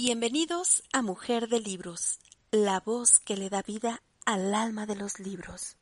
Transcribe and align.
Bienvenidos 0.00 0.84
a 0.92 1.02
Mujer 1.02 1.48
de 1.48 1.58
Libros, 1.58 2.20
la 2.52 2.78
voz 2.78 3.18
que 3.18 3.36
le 3.36 3.50
da 3.50 3.62
vida 3.62 4.00
al 4.24 4.54
alma 4.54 4.86
de 4.86 4.94
los 4.94 5.18
libros. 5.18 5.76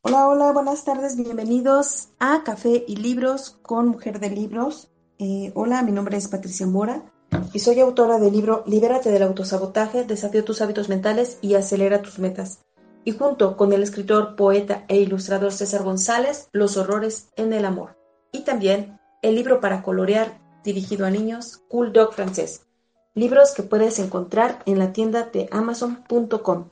Hola, 0.00 0.28
hola, 0.28 0.52
buenas 0.52 0.82
tardes, 0.86 1.16
bienvenidos 1.18 2.08
a 2.20 2.42
Café 2.42 2.86
y 2.88 2.96
Libros 2.96 3.58
con 3.60 3.88
Mujer 3.88 4.18
de 4.18 4.30
Libros. 4.30 4.88
Eh, 5.18 5.52
hola, 5.54 5.82
mi 5.82 5.92
nombre 5.92 6.16
es 6.16 6.28
Patricia 6.28 6.66
Mora 6.66 7.04
y 7.52 7.58
soy 7.58 7.80
autora 7.80 8.18
del 8.18 8.32
libro 8.32 8.62
Libérate 8.66 9.10
del 9.10 9.22
autosabotaje, 9.22 10.04
desafío 10.04 10.44
tus 10.44 10.62
hábitos 10.62 10.88
mentales 10.88 11.38
y 11.42 11.54
acelera 11.54 12.02
tus 12.02 12.18
metas. 12.18 12.60
Y 13.04 13.12
junto 13.12 13.56
con 13.56 13.72
el 13.72 13.82
escritor, 13.82 14.36
poeta 14.36 14.84
e 14.88 14.98
ilustrador 15.00 15.52
César 15.52 15.82
González, 15.82 16.48
Los 16.52 16.76
horrores 16.76 17.28
en 17.36 17.52
el 17.52 17.64
amor. 17.64 17.96
Y 18.32 18.40
también 18.40 18.98
el 19.22 19.34
libro 19.34 19.60
para 19.60 19.82
colorear 19.82 20.40
dirigido 20.64 21.04
a 21.06 21.10
niños, 21.10 21.62
Cool 21.68 21.92
Dog 21.92 22.14
francés. 22.14 22.66
Libros 23.14 23.52
que 23.54 23.62
puedes 23.62 23.98
encontrar 23.98 24.62
en 24.64 24.78
la 24.78 24.92
tienda 24.92 25.24
de 25.24 25.48
amazon.com. 25.50 26.68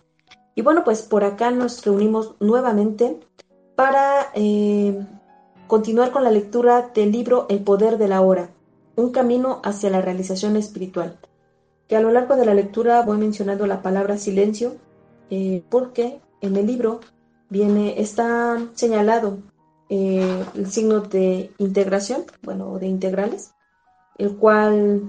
Y 0.55 0.63
bueno, 0.63 0.85
pues 0.85 1.03
por 1.03 1.25
acá 1.25 1.51
nos 1.51 1.85
reunimos 1.85 2.37
nuevamente 2.41 3.21
para 3.77 4.31
eh, 4.35 5.07
continuar 5.67 6.13
con 6.13 6.25
la 6.25 6.31
lectura 6.31 6.91
del 6.95 7.13
libro 7.13 7.47
El 7.49 7.63
poder 7.63 7.99
de 7.99 8.09
la 8.09 8.21
hora, 8.21 8.51
un 9.01 9.13
camino 9.13 9.61
hacia 9.65 9.91
la 9.91 10.01
realización 10.01 10.57
espiritual. 10.57 11.19
Que 11.89 11.97
a 11.97 12.01
lo 12.01 12.11
largo 12.11 12.37
de 12.37 12.47
la 12.47 12.55
lectura 12.55 13.03
voy 13.03 13.19
mencionando 13.19 13.67
la 13.67 13.83
palabra 13.83 14.19
silencio, 14.19 14.77
eh, 15.31 15.63
porque 15.69 16.21
en 16.41 16.57
el 16.57 16.67
libro 16.67 17.01
viene, 17.49 18.01
está 18.01 18.59
señalado 18.75 19.39
eh, 19.89 20.45
el 20.55 20.71
signo 20.71 21.01
de 21.01 21.51
integración, 21.59 22.25
bueno, 22.43 22.79
de 22.79 22.87
integrales, 22.87 23.53
el 24.19 24.37
cual 24.37 25.03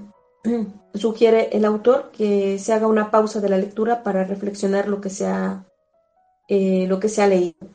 sugiere 0.96 1.50
el 1.56 1.66
autor 1.66 2.12
que 2.12 2.58
se 2.58 2.74
haga 2.74 2.88
una 2.88 3.12
pausa 3.12 3.40
de 3.40 3.50
la 3.50 3.58
lectura 3.58 4.04
para 4.04 4.24
reflexionar 4.24 4.88
lo 4.88 5.02
que 5.02 5.10
se 5.10 5.28
ha, 5.28 5.66
eh, 6.48 6.88
lo 6.88 7.00
que 7.00 7.10
se 7.10 7.22
ha 7.22 7.28
leído. 7.28 7.68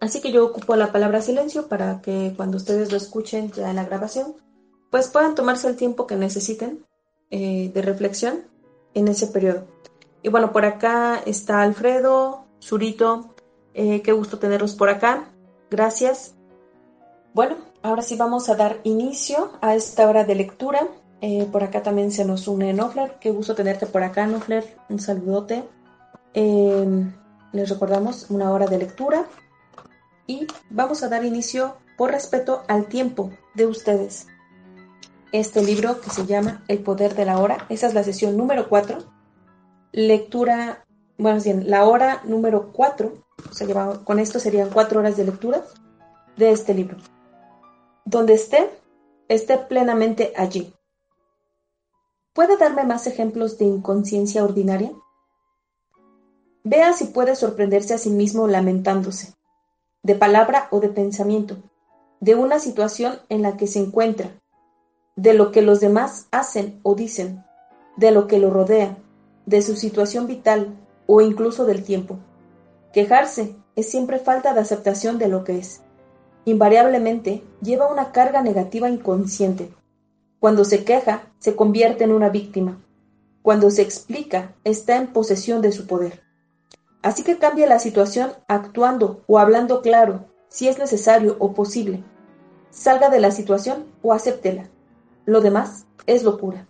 Así 0.00 0.20
que 0.20 0.30
yo 0.30 0.46
ocupo 0.46 0.76
la 0.76 0.92
palabra 0.92 1.20
silencio 1.20 1.68
para 1.68 2.00
que 2.00 2.32
cuando 2.36 2.56
ustedes 2.56 2.90
lo 2.92 2.96
escuchen 2.96 3.50
ya 3.50 3.70
en 3.70 3.76
la 3.76 3.84
grabación, 3.84 4.34
pues 4.90 5.08
puedan 5.08 5.34
tomarse 5.34 5.68
el 5.68 5.76
tiempo 5.76 6.06
que 6.06 6.16
necesiten 6.16 6.84
eh, 7.30 7.70
de 7.72 7.82
reflexión 7.82 8.44
en 8.94 9.08
ese 9.08 9.26
periodo. 9.26 9.66
Y 10.22 10.30
bueno, 10.30 10.52
por 10.52 10.64
acá 10.64 11.20
está 11.24 11.62
Alfredo, 11.62 12.44
Zurito, 12.62 13.34
eh, 13.74 14.02
qué 14.02 14.12
gusto 14.12 14.38
tenerlos 14.38 14.74
por 14.74 14.88
acá. 14.88 15.28
Gracias. 15.70 16.34
Bueno, 17.34 17.56
ahora 17.82 18.02
sí 18.02 18.16
vamos 18.16 18.48
a 18.48 18.56
dar 18.56 18.80
inicio 18.84 19.52
a 19.60 19.74
esta 19.74 20.08
hora 20.08 20.24
de 20.24 20.34
lectura. 20.34 20.88
Eh, 21.20 21.46
por 21.50 21.62
acá 21.62 21.82
también 21.82 22.10
se 22.10 22.24
nos 22.24 22.48
une 22.48 22.72
Nofler. 22.72 23.18
Qué 23.20 23.30
gusto 23.30 23.54
tenerte 23.54 23.86
por 23.86 24.02
acá, 24.02 24.26
Nofler. 24.26 24.76
Un 24.88 24.98
saludote. 24.98 25.64
Em, 26.34 27.12
les 27.52 27.68
recordamos 27.68 28.30
una 28.30 28.50
hora 28.50 28.66
de 28.66 28.78
lectura. 28.78 29.26
Y 30.26 30.46
vamos 30.70 31.02
a 31.02 31.08
dar 31.08 31.24
inicio 31.24 31.76
por 31.96 32.10
respeto 32.10 32.62
al 32.68 32.86
tiempo 32.86 33.30
de 33.54 33.66
ustedes. 33.66 34.26
Este 35.32 35.62
libro 35.62 36.00
que 36.00 36.10
se 36.10 36.26
llama 36.26 36.62
El 36.68 36.78
poder 36.78 37.14
de 37.14 37.24
la 37.24 37.38
hora. 37.38 37.66
Esa 37.68 37.86
es 37.86 37.94
la 37.94 38.04
sesión 38.04 38.36
número 38.36 38.68
4. 38.68 38.98
Lectura, 39.92 40.84
bueno, 41.16 41.40
bien, 41.42 41.68
la 41.70 41.84
hora 41.86 42.22
número 42.24 42.72
4. 42.72 43.12
O 43.50 43.52
sea, 43.52 44.00
con 44.04 44.18
esto 44.18 44.38
serían 44.38 44.70
cuatro 44.70 45.00
horas 45.00 45.16
de 45.16 45.24
lectura 45.24 45.62
de 46.36 46.50
este 46.50 46.74
libro. 46.74 46.96
Donde 48.04 48.34
esté, 48.34 48.70
esté 49.28 49.58
plenamente 49.58 50.32
allí 50.36 50.72
¿Puede 52.38 52.56
darme 52.56 52.84
más 52.84 53.08
ejemplos 53.08 53.58
de 53.58 53.64
inconsciencia 53.64 54.44
ordinaria? 54.44 54.92
Vea 56.62 56.92
si 56.92 57.06
puede 57.06 57.34
sorprenderse 57.34 57.94
a 57.94 57.98
sí 57.98 58.10
mismo 58.10 58.46
lamentándose, 58.46 59.34
de 60.04 60.14
palabra 60.14 60.68
o 60.70 60.78
de 60.78 60.88
pensamiento, 60.88 61.56
de 62.20 62.36
una 62.36 62.60
situación 62.60 63.18
en 63.28 63.42
la 63.42 63.56
que 63.56 63.66
se 63.66 63.80
encuentra, 63.80 64.40
de 65.18 65.34
lo 65.34 65.52
que 65.52 65.60
los 65.60 65.80
demás 65.80 66.28
hacen 66.30 66.80
o 66.82 66.94
dicen, 66.94 67.44
de 67.96 68.10
lo 68.10 68.26
que 68.26 68.38
lo 68.38 68.50
rodea, 68.50 68.96
de 69.44 69.60
su 69.60 69.76
situación 69.76 70.26
vital 70.26 70.74
o 71.06 71.20
incluso 71.20 71.66
del 71.66 71.82
tiempo. 71.82 72.18
Quejarse 72.92 73.54
es 73.76 73.90
siempre 73.90 74.18
falta 74.18 74.54
de 74.54 74.60
aceptación 74.60 75.18
de 75.18 75.28
lo 75.28 75.44
que 75.44 75.58
es. 75.58 75.82
Invariablemente 76.44 77.42
lleva 77.60 77.92
una 77.92 78.12
carga 78.12 78.42
negativa 78.42 78.88
inconsciente 78.88 79.70
cuando 80.40 80.64
se 80.64 80.84
queja, 80.84 81.32
se 81.40 81.56
convierte 81.56 82.04
en 82.04 82.12
una 82.12 82.28
víctima. 82.28 82.80
Cuando 83.42 83.72
se 83.72 83.82
explica, 83.82 84.54
está 84.62 84.96
en 84.96 85.08
posesión 85.08 85.62
de 85.62 85.72
su 85.72 85.88
poder. 85.88 86.22
Así 87.02 87.24
que 87.24 87.38
cambia 87.38 87.66
la 87.66 87.80
situación 87.80 88.30
actuando 88.46 89.24
o 89.26 89.40
hablando 89.40 89.82
claro, 89.82 90.26
si 90.48 90.68
es 90.68 90.78
necesario 90.78 91.34
o 91.40 91.54
posible. 91.54 92.04
Salga 92.70 93.10
de 93.10 93.18
la 93.18 93.32
situación 93.32 93.86
o 94.00 94.12
acéptela. 94.12 94.70
Lo 95.28 95.42
demás 95.42 95.86
es 96.06 96.22
locura. 96.22 96.66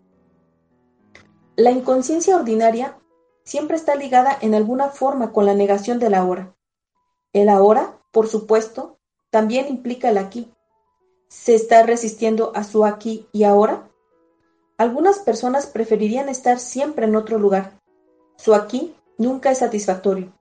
La 1.55 1.71
inconsciencia 1.71 2.35
ordinaria 2.35 2.99
siempre 3.45 3.77
está 3.77 3.95
ligada 3.95 4.37
en 4.41 4.53
alguna 4.53 4.89
forma 4.89 5.33
con 5.33 5.47
la 5.47 5.55
negación 5.55 6.01
del 6.01 6.13
ahora. 6.13 6.57
El 7.33 7.51
ahora, 7.51 8.01
por 8.11 8.27
supuesto, 8.27 8.99
también 9.31 9.69
implica 9.69 10.09
el 10.11 10.19
aquí, 10.19 10.53
se 11.29 11.55
está 11.55 11.85
resistiendo 11.85 12.51
a 12.57 12.65
su 12.65 12.85
aquí 12.85 13.29
y 13.31 13.45
ahora? 13.45 13.89
Algunas 14.77 15.21
personas 15.21 15.69
preferirían 15.69 16.29
estar 16.29 16.59
siempre 16.59 17.07
en 17.07 17.15
otro 17.15 17.39
lugar. 17.39 17.79
Su 18.39 18.55
aquí 18.55 18.97
nunca 19.19 19.53
es 19.53 19.59
satisfactorio. 19.59 20.33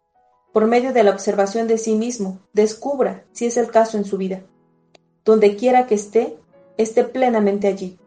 Por 0.54 0.66
medio 0.66 0.92
de 0.92 1.04
la 1.04 1.12
observación 1.12 1.68
de 1.68 1.78
sí 1.78 1.94
mismo, 1.94 2.40
descubra 2.52 3.26
si 3.32 3.46
es 3.46 3.58
el 3.58 3.70
caso 3.70 3.96
en 3.96 4.06
su 4.06 4.18
vida. 4.18 4.42
Donde 5.24 5.56
quiera 5.56 5.86
que 5.86 5.94
esté, 5.94 6.36
esté 6.78 7.04
plenamente 7.04 7.68
allí. 7.68 8.00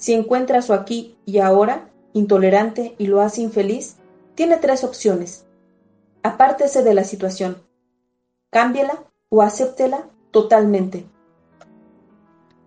Si 0.00 0.14
encuentra 0.14 0.62
su 0.62 0.72
aquí 0.72 1.18
y 1.26 1.38
ahora 1.40 1.90
intolerante 2.14 2.94
y 2.96 3.06
lo 3.06 3.20
hace 3.20 3.42
infeliz, 3.42 3.96
tiene 4.34 4.56
tres 4.56 4.82
opciones. 4.82 5.44
Apártese 6.22 6.82
de 6.82 6.94
la 6.94 7.04
situación. 7.04 7.62
Cámbiela 8.48 9.04
o 9.28 9.42
acéptela 9.42 10.08
totalmente. 10.30 11.06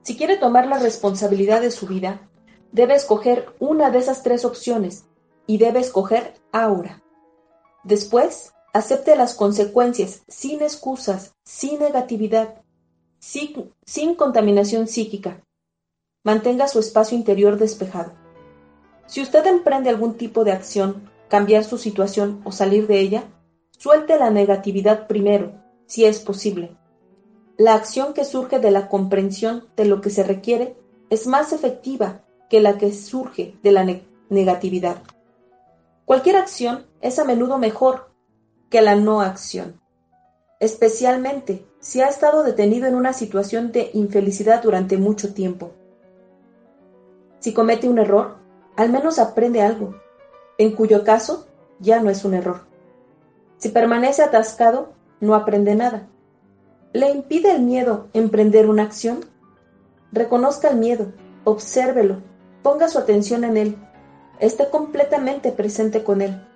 Si 0.03 0.15
quiere 0.15 0.37
tomar 0.37 0.67
la 0.67 0.77
responsabilidad 0.77 1.59
de 1.59 1.71
su 1.71 1.87
vida, 1.87 2.29
debe 2.71 2.93
escoger 2.93 3.47
una 3.59 3.89
de 3.89 3.97
esas 3.97 4.21
tres 4.21 4.45
opciones 4.45 5.05
y 5.47 5.57
debe 5.57 5.79
escoger 5.79 6.35
ahora. 6.51 7.01
Después, 7.83 8.53
acepte 8.73 9.15
las 9.15 9.33
consecuencias 9.33 10.21
sin 10.27 10.61
excusas, 10.61 11.33
sin 11.43 11.79
negatividad, 11.79 12.61
sin, 13.17 13.73
sin, 13.85 14.13
contaminación 14.13 14.87
psíquica. 14.87 15.41
Mantenga 16.23 16.69
su 16.69 16.79
espacio 16.79 17.17
interior 17.17 17.57
despejado. 17.57 18.13
Si 19.07 19.21
usted 19.21 19.45
emprende 19.45 19.89
algún 19.89 20.15
tipo 20.15 20.45
de 20.45 20.53
acción, 20.53 21.09
cambiar 21.27 21.65
su 21.65 21.77
situación 21.77 22.41
o 22.45 22.51
salir 22.51 22.87
de 22.87 22.99
ella, 23.01 23.25
suelte 23.71 24.17
la 24.17 24.29
negatividad 24.29 25.07
primero, 25.07 25.51
si 25.85 26.05
es 26.05 26.19
posible. 26.19 26.77
La 27.57 27.73
acción 27.73 28.13
que 28.13 28.23
surge 28.23 28.59
de 28.59 28.71
la 28.71 28.87
comprensión 28.87 29.67
de 29.75 29.85
lo 29.85 29.99
que 29.99 30.09
se 30.09 30.23
requiere 30.23 30.77
es 31.09 31.27
más 31.27 31.51
efectiva 31.51 32.21
que 32.49 32.61
la 32.61 32.77
que 32.77 32.93
surge 32.93 33.57
de 33.61 33.71
la 33.71 33.85
negatividad. 34.29 35.03
Cualquier 36.05 36.37
acción 36.37 36.85
es 37.01 37.19
a 37.19 37.25
menudo 37.25 37.57
mejor 37.57 38.11
que 38.69 38.81
la 38.81 38.95
no 38.95 39.21
acción, 39.21 39.81
especialmente 40.59 41.65
si 41.79 42.01
ha 42.01 42.07
estado 42.07 42.43
detenido 42.43 42.87
en 42.87 42.95
una 42.95 43.11
situación 43.11 43.71
de 43.73 43.91
infelicidad 43.93 44.63
durante 44.63 44.97
mucho 44.97 45.33
tiempo. 45.33 45.73
Si 47.43 47.53
comete 47.53 47.89
un 47.89 47.99
error, 47.99 48.37
al 48.77 48.89
menos 48.89 49.19
aprende 49.19 49.61
algo, 49.61 49.95
en 50.57 50.73
cuyo 50.77 51.03
caso 51.03 51.45
ya 51.77 51.99
no 51.99 52.09
es 52.09 52.23
un 52.23 52.35
error. 52.35 52.61
Si 53.57 53.67
permanece 53.67 54.23
atascado, 54.23 54.93
no 55.19 55.35
aprende 55.35 55.75
nada. 55.75 56.07
¿Le 56.93 57.09
impide 57.09 57.51
el 57.51 57.61
miedo 57.61 58.07
emprender 58.13 58.69
una 58.69 58.83
acción? 58.83 59.25
Reconozca 60.13 60.69
el 60.69 60.77
miedo, 60.77 61.11
obsérvelo, 61.43 62.21
ponga 62.61 62.87
su 62.87 62.97
atención 62.97 63.43
en 63.43 63.57
él, 63.57 63.77
esté 64.39 64.69
completamente 64.69 65.51
presente 65.51 66.01
con 66.01 66.21
él. 66.21 66.47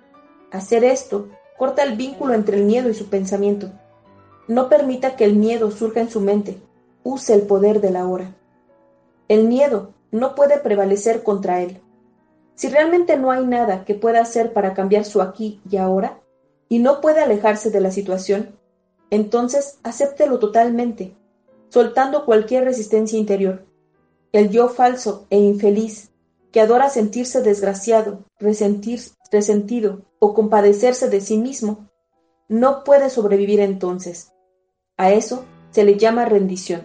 Hacer 0.52 0.84
esto 0.84 1.28
corta 1.58 1.82
el 1.82 1.98
vínculo 1.98 2.32
entre 2.32 2.56
el 2.56 2.64
miedo 2.64 2.88
y 2.88 2.94
su 2.94 3.10
pensamiento. 3.10 3.70
No 4.46 4.70
permita 4.70 5.16
que 5.16 5.26
el 5.26 5.36
miedo 5.36 5.70
surja 5.70 6.00
en 6.00 6.08
su 6.08 6.22
mente, 6.22 6.62
use 7.04 7.34
el 7.34 7.42
poder 7.42 7.82
de 7.82 7.90
la 7.90 8.08
hora. 8.08 8.34
El 9.28 9.44
miedo 9.48 9.92
no 10.10 10.34
puede 10.34 10.58
prevalecer 10.58 11.22
contra 11.22 11.62
él. 11.62 11.80
Si 12.54 12.68
realmente 12.68 13.16
no 13.16 13.30
hay 13.30 13.46
nada 13.46 13.84
que 13.84 13.94
pueda 13.94 14.20
hacer 14.20 14.52
para 14.52 14.74
cambiar 14.74 15.04
su 15.04 15.22
aquí 15.22 15.60
y 15.70 15.76
ahora, 15.76 16.20
y 16.68 16.80
no 16.80 17.00
puede 17.00 17.20
alejarse 17.20 17.70
de 17.70 17.80
la 17.80 17.90
situación, 17.90 18.56
entonces 19.10 19.78
acéptelo 19.82 20.38
totalmente, 20.38 21.16
soltando 21.68 22.24
cualquier 22.24 22.64
resistencia 22.64 23.18
interior. 23.18 23.64
El 24.32 24.50
yo 24.50 24.68
falso 24.68 25.26
e 25.30 25.38
infeliz, 25.38 26.10
que 26.52 26.60
adora 26.60 26.90
sentirse 26.90 27.42
desgraciado, 27.42 28.24
resentir, 28.38 29.00
resentido 29.30 30.02
o 30.18 30.34
compadecerse 30.34 31.08
de 31.08 31.20
sí 31.20 31.38
mismo, 31.38 31.88
no 32.48 32.84
puede 32.84 33.10
sobrevivir 33.10 33.60
entonces. 33.60 34.32
A 34.96 35.12
eso 35.12 35.44
se 35.70 35.84
le 35.84 35.96
llama 35.96 36.24
rendición. 36.24 36.82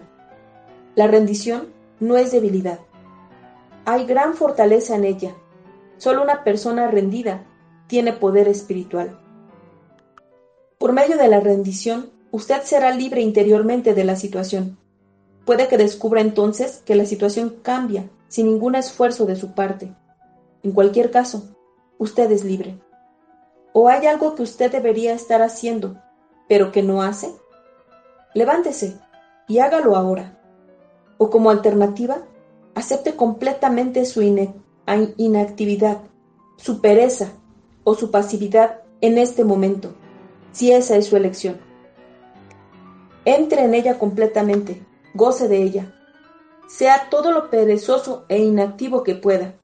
La 0.94 1.06
rendición 1.06 1.72
no 2.00 2.16
es 2.16 2.30
debilidad. 2.32 2.80
Hay 3.86 4.06
gran 4.06 4.34
fortaleza 4.34 4.96
en 4.96 5.04
ella. 5.04 5.34
Solo 5.98 6.22
una 6.22 6.42
persona 6.42 6.88
rendida 6.88 7.44
tiene 7.86 8.14
poder 8.14 8.48
espiritual. 8.48 9.20
Por 10.78 10.92
medio 10.92 11.18
de 11.18 11.28
la 11.28 11.40
rendición, 11.40 12.10
usted 12.30 12.62
será 12.62 12.90
libre 12.92 13.20
interiormente 13.20 13.94
de 13.94 14.04
la 14.04 14.16
situación. 14.16 14.78
Puede 15.44 15.68
que 15.68 15.76
descubra 15.76 16.22
entonces 16.22 16.82
que 16.86 16.94
la 16.94 17.04
situación 17.04 17.56
cambia 17.62 18.08
sin 18.28 18.46
ningún 18.46 18.74
esfuerzo 18.74 19.26
de 19.26 19.36
su 19.36 19.52
parte. 19.52 19.94
En 20.62 20.72
cualquier 20.72 21.10
caso, 21.10 21.54
usted 21.98 22.30
es 22.32 22.42
libre. 22.42 22.80
¿O 23.74 23.88
hay 23.88 24.06
algo 24.06 24.34
que 24.34 24.42
usted 24.42 24.72
debería 24.72 25.12
estar 25.12 25.42
haciendo, 25.42 26.00
pero 26.48 26.72
que 26.72 26.82
no 26.82 27.02
hace? 27.02 27.34
Levántese 28.32 28.98
y 29.46 29.58
hágalo 29.58 29.94
ahora. 29.94 30.38
O 31.18 31.28
como 31.28 31.50
alternativa, 31.50 32.22
acepte 32.74 33.16
completamente 33.16 34.04
su 34.04 34.22
inactividad, 34.22 36.02
su 36.56 36.80
pereza 36.80 37.32
o 37.84 37.94
su 37.94 38.10
pasividad 38.10 38.80
en 39.00 39.18
este 39.18 39.44
momento, 39.44 39.94
si 40.52 40.72
esa 40.72 40.96
es 40.96 41.06
su 41.06 41.16
elección. 41.16 41.60
Entre 43.24 43.64
en 43.64 43.74
ella 43.74 43.98
completamente, 43.98 44.84
goce 45.14 45.48
de 45.48 45.62
ella, 45.62 45.94
sea 46.66 47.08
todo 47.10 47.30
lo 47.30 47.50
perezoso 47.50 48.24
e 48.28 48.38
inactivo 48.38 49.02
que 49.02 49.14
pueda. 49.14 49.54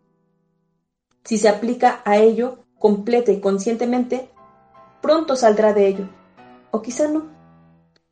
Si 1.24 1.38
se 1.38 1.48
aplica 1.48 2.02
a 2.04 2.18
ello 2.18 2.58
completa 2.78 3.32
y 3.32 3.40
conscientemente, 3.40 4.30
pronto 5.02 5.36
saldrá 5.36 5.72
de 5.72 5.86
ello, 5.88 6.08
o 6.70 6.80
quizá 6.82 7.08
no. 7.08 7.28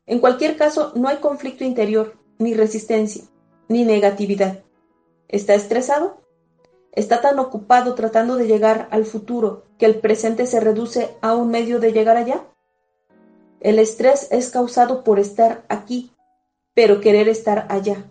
En 0.05 0.19
cualquier 0.19 0.57
caso, 0.57 0.91
no 0.95 1.07
hay 1.07 1.17
conflicto 1.17 1.63
interior, 1.63 2.17
ni 2.37 2.53
resistencia, 2.53 3.23
ni 3.67 3.83
negatividad. 3.83 4.63
¿Está 5.29 5.53
estresado? 5.53 6.21
¿Está 6.91 7.21
tan 7.21 7.37
ocupado 7.37 7.93
tratando 7.93 8.35
de 8.35 8.47
llegar 8.47 8.87
al 8.89 9.05
futuro 9.05 9.63
que 9.77 9.85
el 9.85 9.99
presente 9.99 10.47
se 10.47 10.59
reduce 10.59 11.15
a 11.21 11.35
un 11.35 11.51
medio 11.51 11.79
de 11.79 11.93
llegar 11.93 12.17
allá? 12.17 12.47
El 13.59 13.77
estrés 13.77 14.27
es 14.31 14.49
causado 14.49 15.03
por 15.03 15.19
estar 15.19 15.63
aquí, 15.69 16.11
pero 16.73 16.99
querer 16.99 17.29
estar 17.29 17.67
allá 17.69 18.09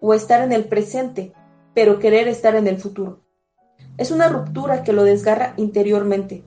o 0.00 0.14
estar 0.14 0.42
en 0.42 0.52
el 0.52 0.64
presente, 0.64 1.34
pero 1.74 1.98
querer 1.98 2.28
estar 2.28 2.54
en 2.54 2.66
el 2.66 2.78
futuro. 2.78 3.20
Es 3.98 4.10
una 4.10 4.28
ruptura 4.28 4.84
que 4.84 4.94
lo 4.94 5.04
desgarra 5.04 5.52
interiormente. 5.58 6.44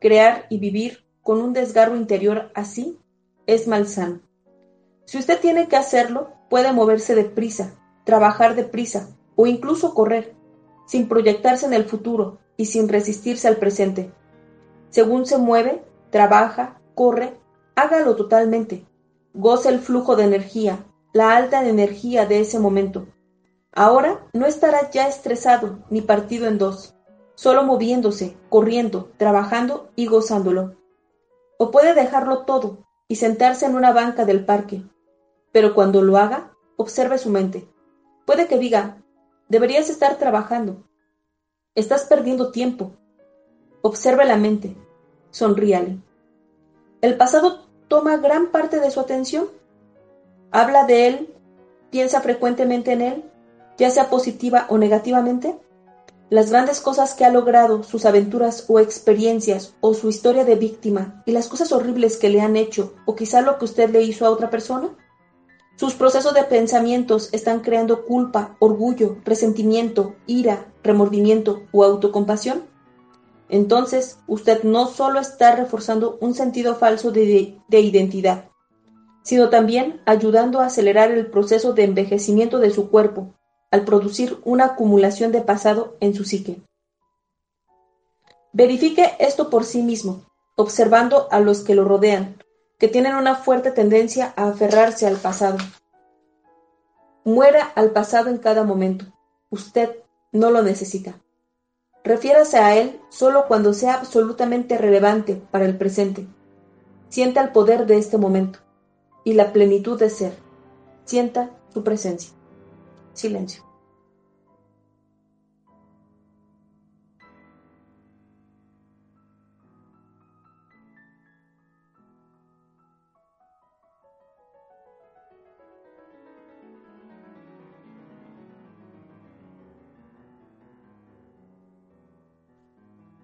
Crear 0.00 0.46
y 0.48 0.58
vivir 0.58 1.04
con 1.22 1.42
un 1.42 1.52
desgarro 1.52 1.94
interior 1.94 2.50
así 2.54 2.98
es 3.46 3.68
malsano. 3.68 4.22
Si 5.04 5.18
usted 5.18 5.38
tiene 5.40 5.68
que 5.68 5.76
hacerlo, 5.76 6.32
puede 6.48 6.72
moverse 6.72 7.14
deprisa, 7.14 7.79
trabajar 8.04 8.54
deprisa 8.54 9.10
o 9.36 9.46
incluso 9.46 9.94
correr, 9.94 10.34
sin 10.86 11.08
proyectarse 11.08 11.66
en 11.66 11.72
el 11.72 11.84
futuro 11.84 12.38
y 12.56 12.66
sin 12.66 12.88
resistirse 12.88 13.48
al 13.48 13.56
presente. 13.56 14.12
Según 14.90 15.24
se 15.24 15.38
mueve, 15.38 15.84
trabaja, 16.10 16.80
corre, 16.94 17.40
hágalo 17.76 18.16
totalmente. 18.16 18.86
Goce 19.32 19.68
el 19.68 19.78
flujo 19.78 20.16
de 20.16 20.24
energía, 20.24 20.84
la 21.12 21.36
alta 21.36 21.66
energía 21.66 22.26
de 22.26 22.40
ese 22.40 22.58
momento. 22.58 23.06
Ahora 23.72 24.26
no 24.32 24.46
estará 24.46 24.90
ya 24.90 25.06
estresado 25.06 25.78
ni 25.90 26.00
partido 26.02 26.48
en 26.48 26.58
dos, 26.58 26.96
solo 27.36 27.62
moviéndose, 27.62 28.36
corriendo, 28.48 29.12
trabajando 29.16 29.90
y 29.94 30.06
gozándolo. 30.06 30.76
O 31.58 31.70
puede 31.70 31.94
dejarlo 31.94 32.44
todo 32.44 32.84
y 33.06 33.16
sentarse 33.16 33.66
en 33.66 33.76
una 33.76 33.92
banca 33.92 34.24
del 34.24 34.44
parque. 34.44 34.82
Pero 35.52 35.74
cuando 35.74 36.02
lo 36.02 36.16
haga, 36.16 36.52
observe 36.76 37.18
su 37.18 37.30
mente. 37.30 37.68
Puede 38.30 38.46
que 38.46 38.58
diga, 38.58 39.02
deberías 39.48 39.90
estar 39.90 40.14
trabajando. 40.16 40.84
Estás 41.74 42.04
perdiendo 42.04 42.52
tiempo. 42.52 42.92
Observe 43.82 44.24
la 44.24 44.36
mente. 44.36 44.76
Sonríale. 45.32 45.98
¿El 47.00 47.16
pasado 47.16 47.66
toma 47.88 48.18
gran 48.18 48.52
parte 48.52 48.78
de 48.78 48.92
su 48.92 49.00
atención? 49.00 49.48
habla 50.52 50.86
de 50.86 51.08
él, 51.08 51.34
piensa 51.90 52.20
frecuentemente 52.20 52.92
en 52.92 53.00
él, 53.00 53.24
ya 53.76 53.90
sea 53.90 54.10
positiva 54.10 54.66
o 54.68 54.78
negativamente. 54.78 55.58
Las 56.28 56.52
grandes 56.52 56.80
cosas 56.80 57.14
que 57.14 57.24
ha 57.24 57.30
logrado, 57.30 57.82
sus 57.82 58.06
aventuras 58.06 58.66
o 58.68 58.78
experiencias, 58.78 59.74
o 59.80 59.92
su 59.92 60.08
historia 60.08 60.44
de 60.44 60.54
víctima, 60.54 61.20
y 61.26 61.32
las 61.32 61.48
cosas 61.48 61.72
horribles 61.72 62.16
que 62.16 62.28
le 62.28 62.40
han 62.40 62.54
hecho, 62.54 62.94
o 63.06 63.16
quizá 63.16 63.40
lo 63.40 63.58
que 63.58 63.64
usted 63.64 63.90
le 63.90 64.02
hizo 64.02 64.24
a 64.24 64.30
otra 64.30 64.50
persona. 64.50 64.90
Sus 65.80 65.94
procesos 65.94 66.34
de 66.34 66.44
pensamientos 66.44 67.30
están 67.32 67.60
creando 67.60 68.04
culpa, 68.04 68.54
orgullo, 68.58 69.16
resentimiento, 69.24 70.14
ira, 70.26 70.70
remordimiento 70.82 71.62
o 71.72 71.84
autocompasión. 71.84 72.64
Entonces, 73.48 74.18
usted 74.26 74.62
no 74.62 74.88
solo 74.88 75.20
está 75.20 75.56
reforzando 75.56 76.18
un 76.20 76.34
sentido 76.34 76.74
falso 76.74 77.12
de, 77.12 77.58
de 77.66 77.80
identidad, 77.80 78.50
sino 79.22 79.48
también 79.48 80.02
ayudando 80.04 80.60
a 80.60 80.66
acelerar 80.66 81.12
el 81.12 81.30
proceso 81.30 81.72
de 81.72 81.84
envejecimiento 81.84 82.58
de 82.58 82.72
su 82.72 82.90
cuerpo, 82.90 83.32
al 83.70 83.86
producir 83.86 84.38
una 84.44 84.66
acumulación 84.66 85.32
de 85.32 85.40
pasado 85.40 85.96
en 86.00 86.12
su 86.12 86.24
psique. 86.24 86.60
Verifique 88.52 89.12
esto 89.18 89.48
por 89.48 89.64
sí 89.64 89.80
mismo, 89.80 90.26
observando 90.56 91.26
a 91.30 91.40
los 91.40 91.60
que 91.64 91.74
lo 91.74 91.84
rodean, 91.86 92.36
que 92.80 92.88
tienen 92.88 93.14
una 93.14 93.36
fuerte 93.36 93.70
tendencia 93.70 94.32
a 94.36 94.48
aferrarse 94.48 95.06
al 95.06 95.16
pasado. 95.16 95.58
Muera 97.24 97.70
al 97.74 97.90
pasado 97.90 98.30
en 98.30 98.38
cada 98.38 98.64
momento. 98.64 99.04
Usted 99.50 99.90
no 100.32 100.50
lo 100.50 100.62
necesita. 100.62 101.14
Refiérase 102.02 102.56
a 102.56 102.74
él 102.74 102.98
solo 103.10 103.44
cuando 103.46 103.74
sea 103.74 103.94
absolutamente 103.94 104.78
relevante 104.78 105.36
para 105.50 105.66
el 105.66 105.76
presente. 105.76 106.26
Sienta 107.10 107.42
el 107.42 107.52
poder 107.52 107.86
de 107.86 107.98
este 107.98 108.16
momento 108.16 108.60
y 109.24 109.34
la 109.34 109.52
plenitud 109.52 109.98
de 109.98 110.08
ser. 110.08 110.32
Sienta 111.04 111.50
su 111.74 111.84
presencia. 111.84 112.30
Silencio. 113.12 113.69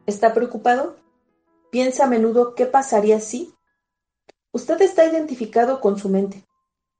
¿Está 0.06 0.34
preocupado? 0.34 0.94
¿Piensa 1.72 2.04
a 2.04 2.08
menudo 2.08 2.54
qué 2.54 2.66
pasaría 2.66 3.18
si? 3.18 3.52
Usted 4.52 4.80
está 4.80 5.04
identificado 5.04 5.80
con 5.80 5.98
su 5.98 6.08
mente, 6.08 6.44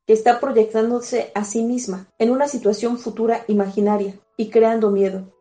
que 0.06 0.12
está 0.12 0.40
proyectándose 0.40 1.30
a 1.34 1.44
sí 1.44 1.62
misma 1.62 2.08
en 2.18 2.32
una 2.32 2.48
situación 2.48 2.98
futura 2.98 3.44
imaginaria 3.46 4.18
y 4.36 4.50
creando 4.50 4.90
miedo. 4.90 5.32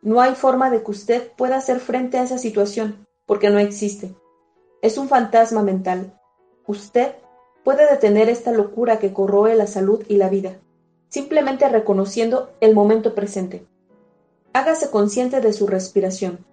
No 0.00 0.20
hay 0.20 0.36
forma 0.36 0.70
de 0.70 0.84
que 0.84 0.90
usted 0.92 1.32
pueda 1.32 1.56
hacer 1.56 1.80
frente 1.80 2.18
a 2.18 2.22
esa 2.22 2.38
situación, 2.38 3.04
porque 3.26 3.50
no 3.50 3.58
existe. 3.58 4.14
Es 4.80 4.96
un 4.96 5.08
fantasma 5.08 5.64
mental. 5.64 6.20
Usted 6.68 7.16
puede 7.64 7.90
detener 7.90 8.28
esta 8.28 8.52
locura 8.52 9.00
que 9.00 9.12
corroe 9.12 9.56
la 9.56 9.66
salud 9.66 10.04
y 10.08 10.18
la 10.18 10.28
vida, 10.28 10.60
simplemente 11.08 11.68
reconociendo 11.68 12.52
el 12.60 12.74
momento 12.74 13.12
presente. 13.16 13.66
Hágase 14.52 14.88
consciente 14.90 15.40
de 15.40 15.52
su 15.52 15.66
respiración. 15.66 16.46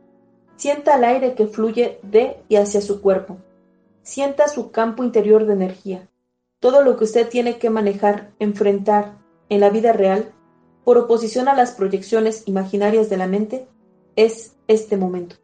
Sienta 0.59 0.97
el 0.97 1.05
aire 1.05 1.35
que 1.35 1.47
fluye 1.47 2.01
de 2.03 2.35
y 2.49 2.57
hacia 2.57 2.81
su 2.81 2.99
cuerpo. 2.99 3.37
Sienta 4.01 4.49
su 4.49 4.71
campo 4.71 5.05
interior 5.05 5.45
de 5.45 5.53
energía. 5.53 6.09
Todo 6.59 6.81
lo 6.83 6.97
que 6.97 7.05
usted 7.05 7.29
tiene 7.29 7.57
que 7.59 7.69
manejar, 7.69 8.33
enfrentar 8.39 9.19
en 9.47 9.61
la 9.61 9.69
vida 9.69 9.93
real, 9.93 10.33
por 10.83 10.97
oposición 10.97 11.47
a 11.47 11.55
las 11.55 11.71
proyecciones 11.71 12.45
imaginarias 12.45 13.09
de 13.09 13.15
la 13.15 13.25
mente, 13.25 13.69
es 14.17 14.57
este 14.67 14.97
momento. 14.97 15.37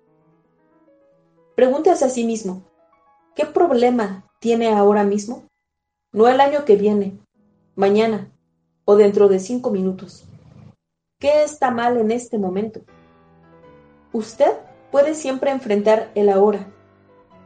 Pregúntese 1.55 2.03
a 2.03 2.09
sí 2.09 2.25
mismo, 2.25 2.63
¿qué 3.35 3.45
problema 3.45 4.29
tiene 4.39 4.67
ahora 4.67 5.05
mismo? 5.05 5.45
No 6.11 6.27
el 6.27 6.41
año 6.41 6.65
que 6.65 6.75
viene, 6.75 7.17
mañana 7.75 8.33
o 8.83 8.97
dentro 8.97 9.29
de 9.29 9.39
cinco 9.39 9.71
minutos. 9.71 10.25
¿Qué 11.19 11.43
está 11.43 11.71
mal 11.71 11.95
en 11.95 12.11
este 12.11 12.37
momento? 12.37 12.81
Usted 14.11 14.64
puede 14.95 15.13
siempre 15.13 15.51
enfrentar 15.51 16.09
el 16.15 16.29
ahora, 16.29 16.67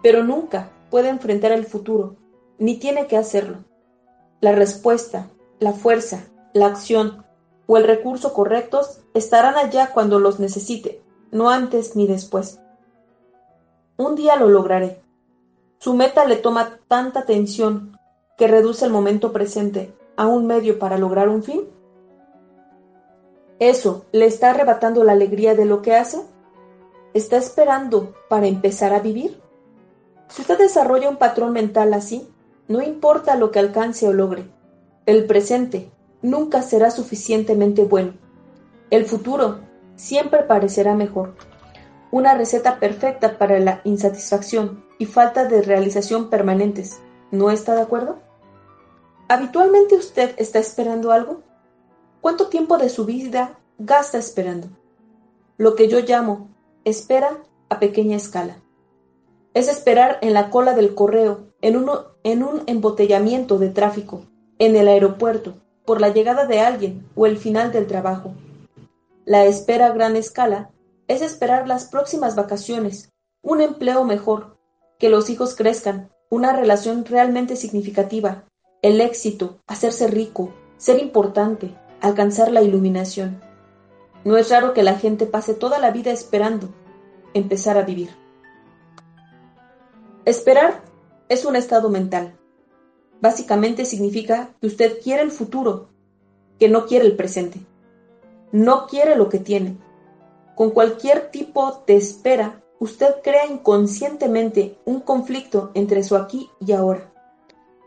pero 0.03 0.23
nunca 0.23 0.69
puede 0.91 1.09
enfrentar 1.09 1.51
el 1.51 1.65
futuro, 1.65 2.15
ni 2.59 2.77
tiene 2.77 3.07
que 3.07 3.17
hacerlo. 3.17 3.65
La 4.39 4.51
respuesta, 4.51 5.31
la 5.57 5.73
fuerza, 5.73 6.27
la 6.53 6.67
acción 6.67 7.25
o 7.65 7.77
el 7.77 7.85
recurso 7.85 8.33
correctos 8.33 9.01
estarán 9.15 9.55
allá 9.55 9.89
cuando 9.95 10.19
los 10.19 10.39
necesite, 10.39 11.01
no 11.31 11.49
antes 11.49 11.95
ni 11.95 12.05
después. 12.05 12.59
Un 13.97 14.13
día 14.13 14.35
lo 14.35 14.47
lograré. 14.47 15.01
Su 15.79 15.95
meta 15.95 16.25
le 16.25 16.35
toma 16.35 16.77
tanta 16.87 17.25
tensión 17.25 17.97
que 18.37 18.47
reduce 18.47 18.85
el 18.85 18.91
momento 18.91 19.33
presente 19.33 19.91
a 20.17 20.27
un 20.27 20.45
medio 20.45 20.77
para 20.77 20.99
lograr 20.99 21.29
un 21.29 21.41
fin. 21.41 21.63
¿Eso 23.57 24.05
le 24.11 24.27
está 24.27 24.51
arrebatando 24.51 25.03
la 25.03 25.13
alegría 25.13 25.55
de 25.55 25.65
lo 25.65 25.81
que 25.81 25.95
hace? 25.95 26.21
¿Está 27.13 27.37
esperando 27.37 28.13
para 28.29 28.45
empezar 28.45 28.93
a 28.93 28.99
vivir? 28.99 29.41
Si 30.27 30.41
usted 30.41 30.59
desarrolla 30.59 31.09
un 31.09 31.17
patrón 31.17 31.53
mental 31.53 31.93
así, 31.95 32.29
no 32.67 32.83
importa 32.83 33.35
lo 33.35 33.49
que 33.49 33.57
alcance 33.57 34.07
o 34.07 34.13
logre, 34.13 34.45
el 35.07 35.25
presente 35.25 35.89
nunca 36.21 36.61
será 36.61 36.91
suficientemente 36.91 37.83
bueno. 37.83 38.13
El 38.91 39.05
futuro 39.05 39.61
siempre 39.95 40.43
parecerá 40.43 40.93
mejor. 40.93 41.33
Una 42.11 42.35
receta 42.35 42.79
perfecta 42.79 43.39
para 43.39 43.59
la 43.59 43.81
insatisfacción 43.85 44.85
y 44.99 45.07
falta 45.07 45.45
de 45.45 45.63
realización 45.63 46.29
permanentes. 46.29 46.99
¿No 47.31 47.49
está 47.49 47.73
de 47.73 47.81
acuerdo? 47.81 48.19
¿Habitualmente 49.27 49.95
usted 49.95 50.35
está 50.37 50.59
esperando 50.59 51.11
algo? 51.11 51.41
¿Cuánto 52.21 52.47
tiempo 52.47 52.77
de 52.77 52.89
su 52.89 53.05
vida 53.05 53.57
gasta 53.79 54.19
esperando? 54.19 54.67
Lo 55.57 55.75
que 55.75 55.87
yo 55.87 55.99
llamo 55.99 56.49
espera 56.89 57.43
a 57.69 57.79
pequeña 57.79 58.17
escala. 58.17 58.57
Es 59.53 59.67
esperar 59.67 60.19
en 60.21 60.33
la 60.33 60.49
cola 60.49 60.73
del 60.73 60.95
correo, 60.95 61.47
en, 61.61 61.75
uno, 61.75 62.05
en 62.23 62.43
un 62.43 62.63
embotellamiento 62.67 63.57
de 63.57 63.69
tráfico, 63.69 64.25
en 64.59 64.75
el 64.75 64.87
aeropuerto, 64.87 65.55
por 65.85 66.01
la 66.01 66.09
llegada 66.09 66.45
de 66.45 66.59
alguien 66.59 67.07
o 67.15 67.25
el 67.25 67.37
final 67.37 67.71
del 67.71 67.87
trabajo. 67.87 68.33
La 69.25 69.45
espera 69.45 69.87
a 69.87 69.91
gran 69.91 70.15
escala 70.15 70.71
es 71.07 71.21
esperar 71.21 71.67
las 71.67 71.85
próximas 71.85 72.35
vacaciones, 72.35 73.11
un 73.41 73.61
empleo 73.61 74.03
mejor, 74.03 74.57
que 74.99 75.09
los 75.09 75.29
hijos 75.29 75.55
crezcan, 75.55 76.11
una 76.29 76.53
relación 76.53 77.05
realmente 77.05 77.55
significativa, 77.55 78.45
el 78.81 79.01
éxito, 79.01 79.59
hacerse 79.65 80.07
rico, 80.07 80.53
ser 80.77 80.99
importante, 80.99 81.75
alcanzar 82.01 82.51
la 82.51 82.61
iluminación. 82.61 83.41
No 84.23 84.37
es 84.37 84.49
raro 84.49 84.73
que 84.73 84.83
la 84.83 84.95
gente 84.95 85.25
pase 85.25 85.53
toda 85.53 85.79
la 85.79 85.91
vida 85.91 86.11
esperando 86.11 86.69
empezar 87.33 87.77
a 87.77 87.83
vivir. 87.83 88.09
Esperar 90.25 90.83
es 91.27 91.45
un 91.45 91.55
estado 91.55 91.89
mental. 91.89 92.37
Básicamente 93.21 93.85
significa 93.85 94.55
que 94.61 94.67
usted 94.67 94.99
quiere 95.01 95.23
el 95.23 95.31
futuro, 95.31 95.89
que 96.59 96.69
no 96.69 96.85
quiere 96.85 97.05
el 97.05 97.15
presente. 97.15 97.59
No 98.51 98.87
quiere 98.87 99.15
lo 99.15 99.29
que 99.29 99.39
tiene. 99.39 99.77
Con 100.55 100.71
cualquier 100.71 101.31
tipo 101.31 101.83
de 101.87 101.97
espera, 101.97 102.61
usted 102.79 103.15
crea 103.23 103.45
inconscientemente 103.45 104.77
un 104.85 105.01
conflicto 105.01 105.71
entre 105.73 106.03
su 106.03 106.15
aquí 106.15 106.49
y 106.59 106.71
ahora, 106.73 107.11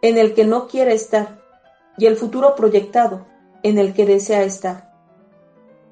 en 0.03 0.19
el 0.19 0.35
que 0.35 0.45
no 0.45 0.69
quiere 0.69 0.95
estar, 0.95 1.41
y 1.99 2.07
el 2.07 2.17
futuro 2.17 2.55
proyectado, 2.55 3.27
en 3.63 3.79
el 3.79 3.93
que 3.95 4.07
desea 4.07 4.43
estar. 4.43 4.93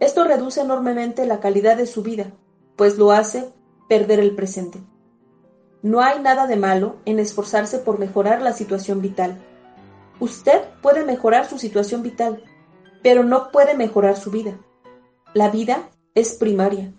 Esto 0.00 0.24
reduce 0.24 0.62
enormemente 0.62 1.26
la 1.26 1.40
calidad 1.40 1.76
de 1.76 1.86
su 1.86 2.02
vida, 2.02 2.32
pues 2.80 2.96
lo 2.96 3.12
hace 3.12 3.52
perder 3.90 4.20
el 4.20 4.34
presente. 4.34 4.80
No 5.82 6.00
hay 6.00 6.18
nada 6.18 6.46
de 6.46 6.56
malo 6.56 6.96
en 7.04 7.18
esforzarse 7.18 7.78
por 7.78 7.98
mejorar 7.98 8.40
la 8.40 8.54
situación 8.54 9.02
vital. 9.02 9.38
Usted 10.18 10.62
puede 10.80 11.04
mejorar 11.04 11.46
su 11.46 11.58
situación 11.58 12.02
vital, 12.02 12.42
pero 13.02 13.22
no 13.22 13.50
puede 13.50 13.76
mejorar 13.76 14.16
su 14.16 14.30
vida. 14.30 14.58
La 15.34 15.50
vida 15.50 15.90
es 16.14 16.36
primaria. 16.36 16.94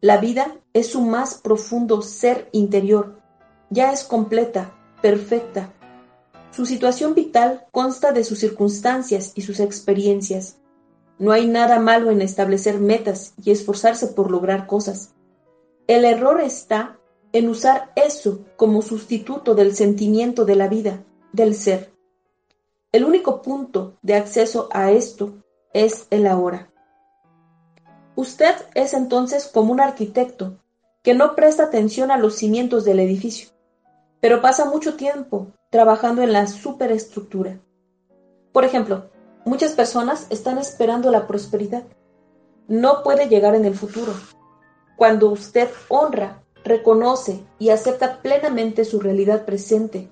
La 0.00 0.18
vida 0.18 0.54
es 0.72 0.92
su 0.92 1.00
más 1.00 1.34
profundo 1.34 2.00
ser 2.00 2.48
interior. 2.52 3.20
Ya 3.70 3.90
es 3.90 4.04
completa, 4.04 4.78
perfecta. 5.02 5.74
Su 6.52 6.64
situación 6.64 7.16
vital 7.16 7.66
consta 7.72 8.12
de 8.12 8.22
sus 8.22 8.38
circunstancias 8.38 9.32
y 9.34 9.42
sus 9.42 9.58
experiencias. 9.58 10.60
No 11.18 11.32
hay 11.32 11.46
nada 11.46 11.80
malo 11.80 12.10
en 12.10 12.22
establecer 12.22 12.78
metas 12.78 13.34
y 13.42 13.50
esforzarse 13.50 14.08
por 14.08 14.30
lograr 14.30 14.66
cosas. 14.66 15.14
El 15.86 16.04
error 16.04 16.40
está 16.40 16.98
en 17.32 17.48
usar 17.48 17.90
eso 17.96 18.44
como 18.56 18.82
sustituto 18.82 19.54
del 19.54 19.74
sentimiento 19.74 20.44
de 20.44 20.56
la 20.56 20.68
vida, 20.68 21.02
del 21.32 21.54
ser. 21.54 21.92
El 22.92 23.04
único 23.04 23.42
punto 23.42 23.94
de 24.02 24.14
acceso 24.14 24.68
a 24.72 24.92
esto 24.92 25.34
es 25.72 26.06
el 26.10 26.26
ahora. 26.26 26.70
Usted 28.16 28.54
es 28.74 28.94
entonces 28.94 29.46
como 29.46 29.72
un 29.72 29.80
arquitecto 29.80 30.56
que 31.02 31.14
no 31.14 31.34
presta 31.34 31.64
atención 31.64 32.10
a 32.10 32.18
los 32.18 32.36
cimientos 32.36 32.84
del 32.84 33.00
edificio, 33.00 33.48
pero 34.20 34.40
pasa 34.40 34.64
mucho 34.64 34.96
tiempo 34.96 35.48
trabajando 35.70 36.22
en 36.22 36.32
la 36.32 36.46
superestructura. 36.46 37.60
Por 38.52 38.64
ejemplo, 38.64 39.10
muchas 39.48 39.72
personas 39.72 40.26
están 40.30 40.58
esperando 40.58 41.10
la 41.10 41.26
prosperidad. 41.26 41.84
No 42.68 43.02
puede 43.02 43.28
llegar 43.28 43.54
en 43.54 43.64
el 43.64 43.74
futuro. 43.74 44.12
Cuando 44.96 45.30
usted 45.30 45.68
honra 45.88 46.42
reconoce 46.64 47.40
y 47.58 47.70
acepta 47.70 48.20
plenamente 48.20 48.84
su 48.84 49.00
realidad 49.00 49.46
presente, 49.46 50.10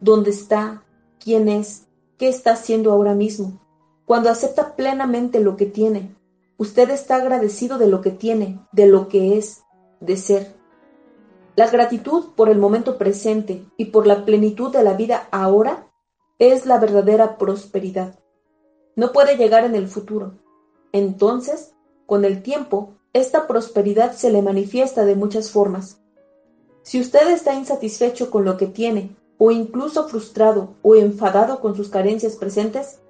dónde 0.00 0.30
está, 0.30 0.84
quién 1.20 1.48
es, 1.48 1.86
qué 2.18 2.28
está 2.28 2.52
haciendo 2.52 2.92
ahora 2.92 3.14
mismo. 3.14 3.60
Cuando 4.04 4.30
acepta 4.30 4.74
plenamente 4.74 5.38
lo 5.38 5.56
que 5.56 5.66
tiene, 5.66 6.16
usted 6.56 6.90
está 6.90 7.16
agradecido 7.16 7.78
de 7.78 7.86
lo 7.86 8.00
que 8.00 8.10
tiene, 8.10 8.58
de 8.72 8.86
lo 8.86 9.08
que 9.08 9.38
es, 9.38 9.62
de 10.00 10.16
ser. 10.16 10.56
La 11.54 11.70
gratitud 11.70 12.34
por 12.34 12.48
el 12.48 12.58
momento 12.58 12.98
presente 12.98 13.64
y 13.76 13.86
por 13.86 14.06
la 14.06 14.24
plenitud 14.24 14.72
de 14.72 14.82
la 14.82 14.94
vida 14.94 15.28
ahora 15.30 15.86
es 16.38 16.66
la 16.66 16.78
verdadera 16.78 17.38
prosperidad. 17.38 18.21
No 18.96 19.12
puede 19.12 19.36
llegar 19.36 19.64
en 19.64 19.74
el 19.74 19.88
futuro. 19.88 20.34
Entonces, 20.92 21.74
con 22.06 22.24
el 22.24 22.42
tiempo, 22.42 22.94
esta 23.12 23.46
prosperidad 23.46 24.12
se 24.12 24.30
le 24.30 24.42
manifiesta 24.42 25.04
de 25.04 25.16
muchas 25.16 25.50
formas. 25.50 26.00
Si 26.82 27.00
usted 27.00 27.30
está 27.30 27.54
insatisfecho 27.54 28.30
con 28.30 28.44
lo 28.44 28.56
que 28.56 28.66
tiene, 28.66 29.16
o 29.38 29.50
incluso 29.50 30.08
frustrado 30.08 30.74
o 30.82 30.94
enfadado 30.94 31.60
con 31.60 31.74
sus 31.74 31.88
carencias 31.88 32.36
presentes, 32.36 33.00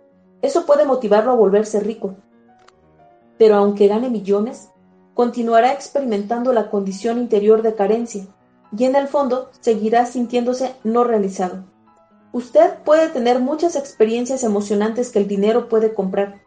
eso 0.41 0.67
puede 0.67 0.85
motivarlo 0.85 1.33
a 1.33 1.37
volverse 1.37 1.79
rico. 1.81 2.15
Pero 3.39 3.57
aunque 3.57 3.89
gane 3.89 4.09
millones, 4.09 4.71
continuará 5.15 5.73
experimentando 5.73 6.53
la 6.53 6.71
condición 6.71 7.19
interior 7.19 7.63
de 7.63 7.75
carencia 7.75 8.27
y 8.77 8.85
en 8.85 8.97
el 8.97 9.09
fondo 9.09 9.51
seguirá 9.61 10.07
sintiéndose 10.07 10.75
no 10.85 11.05
realizado. 11.05 11.65
Usted 12.33 12.79
puede 12.85 13.09
tener 13.09 13.41
muchas 13.41 13.77
experiencias 13.77 14.43
emocionantes 14.43 15.11
que 15.11 15.19
el 15.19 15.29
dinero 15.29 15.69
puede 15.69 15.93
comprar, 15.93 16.43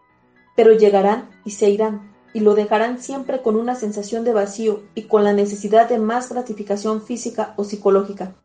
pero 0.55 0.71
llegarán 0.71 1.29
y 1.45 1.51
se 1.51 1.69
irán 1.69 2.15
y 2.33 2.41
lo 2.41 2.53
dejarán 2.53 2.99
siempre 2.99 3.41
con 3.41 3.55
una 3.55 3.75
sensación 3.75 4.25
de 4.25 4.33
vacío 4.33 4.83
y 4.93 5.03
con 5.03 5.23
la 5.23 5.31
necesidad 5.31 5.87
de 5.87 5.99
más 5.99 6.29
gratificación 6.29 7.01
física 7.01 7.53
o 7.55 7.63
psicológica. 7.63 8.35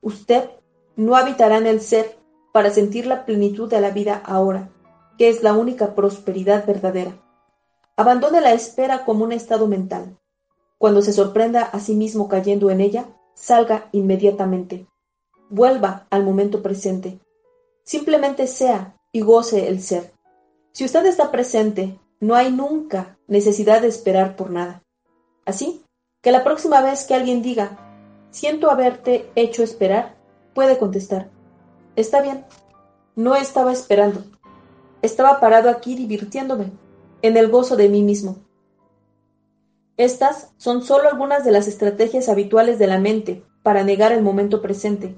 Usted 0.00 0.50
no 0.94 1.16
habitará 1.16 1.56
en 1.56 1.66
el 1.66 1.80
ser 1.80 2.18
para 2.52 2.70
sentir 2.70 3.06
la 3.06 3.24
plenitud 3.24 3.68
de 3.68 3.80
la 3.80 3.90
vida 3.90 4.22
ahora, 4.24 4.70
que 5.18 5.28
es 5.28 5.42
la 5.42 5.54
única 5.54 5.94
prosperidad 5.94 6.66
verdadera. 6.66 7.20
Abandone 7.96 8.40
la 8.40 8.52
espera 8.52 9.04
como 9.04 9.24
un 9.24 9.32
estado 9.32 9.66
mental. 9.66 10.18
Cuando 10.78 11.02
se 11.02 11.12
sorprenda 11.12 11.62
a 11.62 11.80
sí 11.80 11.94
mismo 11.94 12.28
cayendo 12.28 12.70
en 12.70 12.80
ella, 12.80 13.06
salga 13.34 13.88
inmediatamente. 13.92 14.86
Vuelva 15.48 16.06
al 16.10 16.24
momento 16.24 16.62
presente. 16.62 17.20
Simplemente 17.84 18.46
sea 18.46 18.96
y 19.12 19.20
goce 19.20 19.68
el 19.68 19.80
ser. 19.80 20.12
Si 20.72 20.84
usted 20.84 21.06
está 21.06 21.30
presente 21.30 21.98
no 22.20 22.34
hay 22.34 22.50
nunca 22.50 23.18
necesidad 23.26 23.82
de 23.82 23.88
esperar 23.88 24.36
por 24.36 24.50
nada. 24.50 24.82
Así 25.44 25.82
Que 26.22 26.32
la 26.32 26.42
próxima 26.42 26.80
vez 26.82 27.04
que 27.04 27.14
alguien 27.14 27.40
diga, 27.40 27.78
siento 28.30 28.68
haberte 28.68 29.30
hecho 29.36 29.62
esperar, 29.62 30.16
puede 30.54 30.76
contestar, 30.76 31.30
está 31.94 32.20
bien, 32.20 32.44
no 33.14 33.36
estaba 33.36 33.72
esperando, 33.72 34.24
estaba 35.02 35.38
parado 35.38 35.70
aquí 35.70 35.94
divirtiéndome, 35.94 36.72
en 37.22 37.36
el 37.36 37.48
gozo 37.48 37.76
de 37.76 37.88
mí 37.88 38.02
mismo. 38.02 38.38
Estas 39.96 40.50
son 40.56 40.82
solo 40.82 41.08
algunas 41.08 41.44
de 41.44 41.52
las 41.52 41.68
estrategias 41.68 42.28
habituales 42.28 42.80
de 42.80 42.88
la 42.88 42.98
mente 42.98 43.44
para 43.62 43.84
negar 43.84 44.10
el 44.10 44.22
momento 44.22 44.60
presente, 44.60 45.14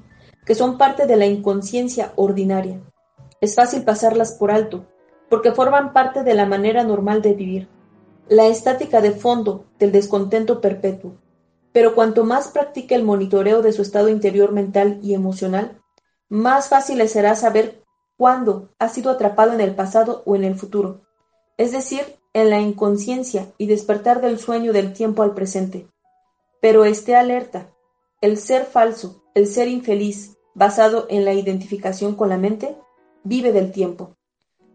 que 0.48 0.54
son 0.54 0.78
parte 0.78 1.06
de 1.06 1.18
la 1.18 1.26
inconsciencia 1.26 2.14
ordinaria. 2.16 2.80
Es 3.38 3.54
fácil 3.54 3.84
pasarlas 3.84 4.32
por 4.32 4.50
alto, 4.50 4.86
porque 5.28 5.52
forman 5.52 5.92
parte 5.92 6.22
de 6.22 6.32
la 6.32 6.46
manera 6.46 6.84
normal 6.84 7.20
de 7.20 7.34
vivir, 7.34 7.68
la 8.30 8.46
estática 8.46 9.02
de 9.02 9.10
fondo 9.10 9.66
del 9.78 9.92
descontento 9.92 10.62
perpetuo. 10.62 11.18
Pero 11.72 11.94
cuanto 11.94 12.24
más 12.24 12.48
practique 12.48 12.94
el 12.94 13.04
monitoreo 13.04 13.60
de 13.60 13.74
su 13.74 13.82
estado 13.82 14.08
interior 14.08 14.52
mental 14.52 15.00
y 15.02 15.12
emocional, 15.12 15.82
más 16.30 16.70
fácil 16.70 16.96
le 16.96 17.08
será 17.08 17.34
saber 17.34 17.84
cuándo 18.16 18.70
ha 18.78 18.88
sido 18.88 19.10
atrapado 19.10 19.52
en 19.52 19.60
el 19.60 19.74
pasado 19.74 20.22
o 20.24 20.34
en 20.34 20.44
el 20.44 20.54
futuro, 20.54 21.02
es 21.58 21.72
decir, 21.72 22.00
en 22.32 22.48
la 22.48 22.58
inconsciencia 22.58 23.52
y 23.58 23.66
despertar 23.66 24.22
del 24.22 24.38
sueño 24.38 24.72
del 24.72 24.94
tiempo 24.94 25.22
al 25.22 25.34
presente. 25.34 25.90
Pero 26.62 26.86
esté 26.86 27.16
alerta, 27.16 27.70
el 28.22 28.38
ser 28.38 28.64
falso, 28.64 29.22
el 29.34 29.46
ser 29.46 29.68
infeliz, 29.68 30.37
basado 30.58 31.06
en 31.08 31.24
la 31.24 31.32
identificación 31.34 32.16
con 32.16 32.28
la 32.28 32.36
mente, 32.36 32.76
vive 33.22 33.52
del 33.52 33.70
tiempo. 33.70 34.16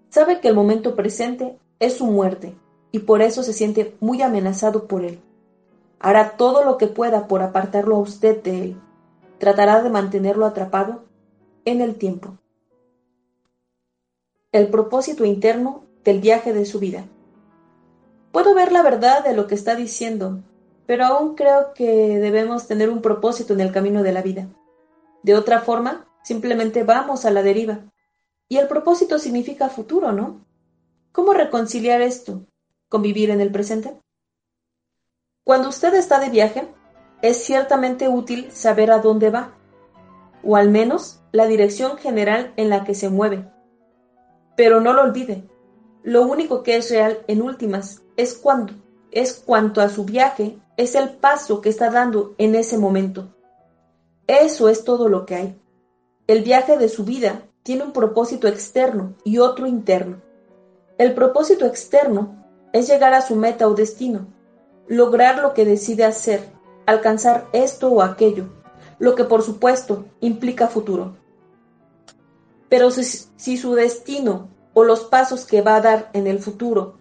Sabe 0.09 0.39
que 0.39 0.47
el 0.47 0.55
momento 0.55 0.95
presente 0.95 1.59
es 1.79 1.97
su 1.97 2.05
muerte 2.05 2.55
y 2.93 2.99
por 2.99 3.21
eso 3.21 3.43
se 3.43 3.51
siente 3.51 3.93
muy 3.99 4.21
amenazado 4.21 4.87
por 4.87 5.03
él. 5.03 5.19
Hará 5.99 6.37
todo 6.37 6.63
lo 6.63 6.77
que 6.77 6.87
pueda 6.87 7.27
por 7.27 7.41
apartarlo 7.41 7.97
a 7.97 7.99
usted 7.99 8.41
de 8.41 8.63
él. 8.63 8.81
Tratará 9.39 9.83
de 9.83 9.89
mantenerlo 9.89 10.45
atrapado 10.45 11.03
en 11.65 11.81
el 11.81 11.95
tiempo. 11.95 12.37
El 14.53 14.69
propósito 14.69 15.25
interno 15.25 15.83
del 16.05 16.21
viaje 16.21 16.53
de 16.53 16.65
su 16.65 16.79
vida. 16.79 17.03
Puedo 18.31 18.55
ver 18.55 18.71
la 18.71 18.83
verdad 18.83 19.23
de 19.23 19.33
lo 19.33 19.47
que 19.47 19.55
está 19.55 19.75
diciendo, 19.75 20.39
pero 20.85 21.05
aún 21.05 21.35
creo 21.35 21.73
que 21.73 22.19
debemos 22.19 22.67
tener 22.67 22.89
un 22.89 23.01
propósito 23.01 23.53
en 23.53 23.59
el 23.59 23.73
camino 23.73 24.01
de 24.01 24.13
la 24.13 24.21
vida. 24.21 24.47
De 25.23 25.35
otra 25.35 25.61
forma, 25.61 26.07
simplemente 26.23 26.83
vamos 26.83 27.25
a 27.25 27.31
la 27.31 27.41
deriva. 27.41 27.79
Y 28.47 28.57
el 28.57 28.67
propósito 28.67 29.19
significa 29.19 29.69
futuro, 29.69 30.11
¿no? 30.11 30.45
¿Cómo 31.11 31.33
reconciliar 31.33 32.01
esto 32.01 32.45
con 32.89 33.01
vivir 33.01 33.29
en 33.29 33.41
el 33.41 33.51
presente? 33.51 33.99
Cuando 35.43 35.69
usted 35.69 35.93
está 35.95 36.19
de 36.19 36.29
viaje, 36.29 36.67
es 37.21 37.43
ciertamente 37.43 38.07
útil 38.07 38.51
saber 38.51 38.91
a 38.91 38.99
dónde 38.99 39.29
va, 39.29 39.57
o 40.43 40.55
al 40.55 40.69
menos 40.69 41.21
la 41.31 41.47
dirección 41.47 41.97
general 41.97 42.53
en 42.57 42.69
la 42.69 42.83
que 42.83 42.95
se 42.95 43.09
mueve. 43.09 43.49
Pero 44.55 44.81
no 44.81 44.93
lo 44.93 45.01
olvide, 45.01 45.47
lo 46.03 46.23
único 46.23 46.63
que 46.63 46.75
es 46.75 46.91
real 46.91 47.23
en 47.27 47.41
últimas 47.41 48.03
es 48.17 48.35
cuando 48.35 48.73
es 49.13 49.33
cuanto 49.33 49.79
a 49.81 49.89
su 49.89 50.05
viaje, 50.05 50.57
es 50.75 50.95
el 50.95 51.09
paso 51.09 51.61
que 51.61 51.69
está 51.69 51.91
dando 51.91 52.33
en 52.37 52.55
ese 52.55 52.77
momento. 52.77 53.35
Eso 54.27 54.69
es 54.69 54.83
todo 54.83 55.09
lo 55.09 55.25
que 55.25 55.35
hay. 55.35 55.61
El 56.27 56.43
viaje 56.43 56.77
de 56.77 56.87
su 56.87 57.03
vida 57.03 57.43
tiene 57.63 57.83
un 57.83 57.91
propósito 57.91 58.47
externo 58.47 59.15
y 59.23 59.39
otro 59.39 59.67
interno. 59.67 60.21
El 60.97 61.13
propósito 61.13 61.65
externo 61.65 62.45
es 62.71 62.87
llegar 62.87 63.13
a 63.13 63.21
su 63.21 63.35
meta 63.35 63.67
o 63.67 63.73
destino, 63.73 64.27
lograr 64.87 65.39
lo 65.39 65.53
que 65.53 65.65
decide 65.65 66.05
hacer, 66.05 66.49
alcanzar 66.85 67.47
esto 67.51 67.89
o 67.89 68.01
aquello, 68.01 68.45
lo 68.99 69.15
que 69.15 69.23
por 69.23 69.41
supuesto 69.43 70.05
implica 70.21 70.67
futuro. 70.67 71.17
Pero 72.69 72.89
si, 72.89 73.57
su 73.57 73.75
destino 73.75 74.49
o 74.73 74.83
los 74.83 75.01
pasos 75.01 75.45
que 75.45 75.62
va 75.62 75.75
a 75.75 75.81
dar 75.81 76.09
en 76.13 76.25
el 76.25 76.39
futuro 76.39 76.95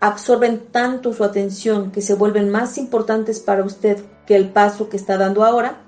absorben 0.00 0.66
tanto 0.70 1.12
su 1.14 1.24
atención 1.24 1.90
que 1.90 2.02
se 2.02 2.14
vuelven 2.14 2.50
más 2.50 2.76
importantes 2.76 3.40
para 3.40 3.64
usted 3.64 4.04
que 4.26 4.36
el 4.36 4.50
paso 4.50 4.90
que 4.90 4.98
está 4.98 5.16
dando 5.16 5.44
ahora, 5.44 5.83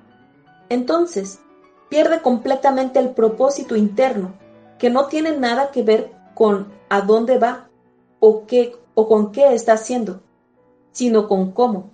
entonces 0.69 1.41
pierde 1.89 2.21
completamente 2.21 2.99
el 2.99 3.11
propósito 3.11 3.77
interno, 3.77 4.35
que 4.79 4.91
no 4.91 5.07
tiene 5.07 5.37
nada 5.37 5.71
que 5.71 5.83
ver 5.83 6.13
con 6.35 6.73
a 6.89 7.01
dónde 7.01 7.39
va 7.39 7.69
o 8.21 8.47
qué 8.47 8.77
o 8.95 9.09
con 9.09 9.33
qué 9.33 9.55
está 9.55 9.75
haciendo, 9.75 10.23
sino 10.93 11.29
con 11.29 11.53
cómo. 11.53 11.91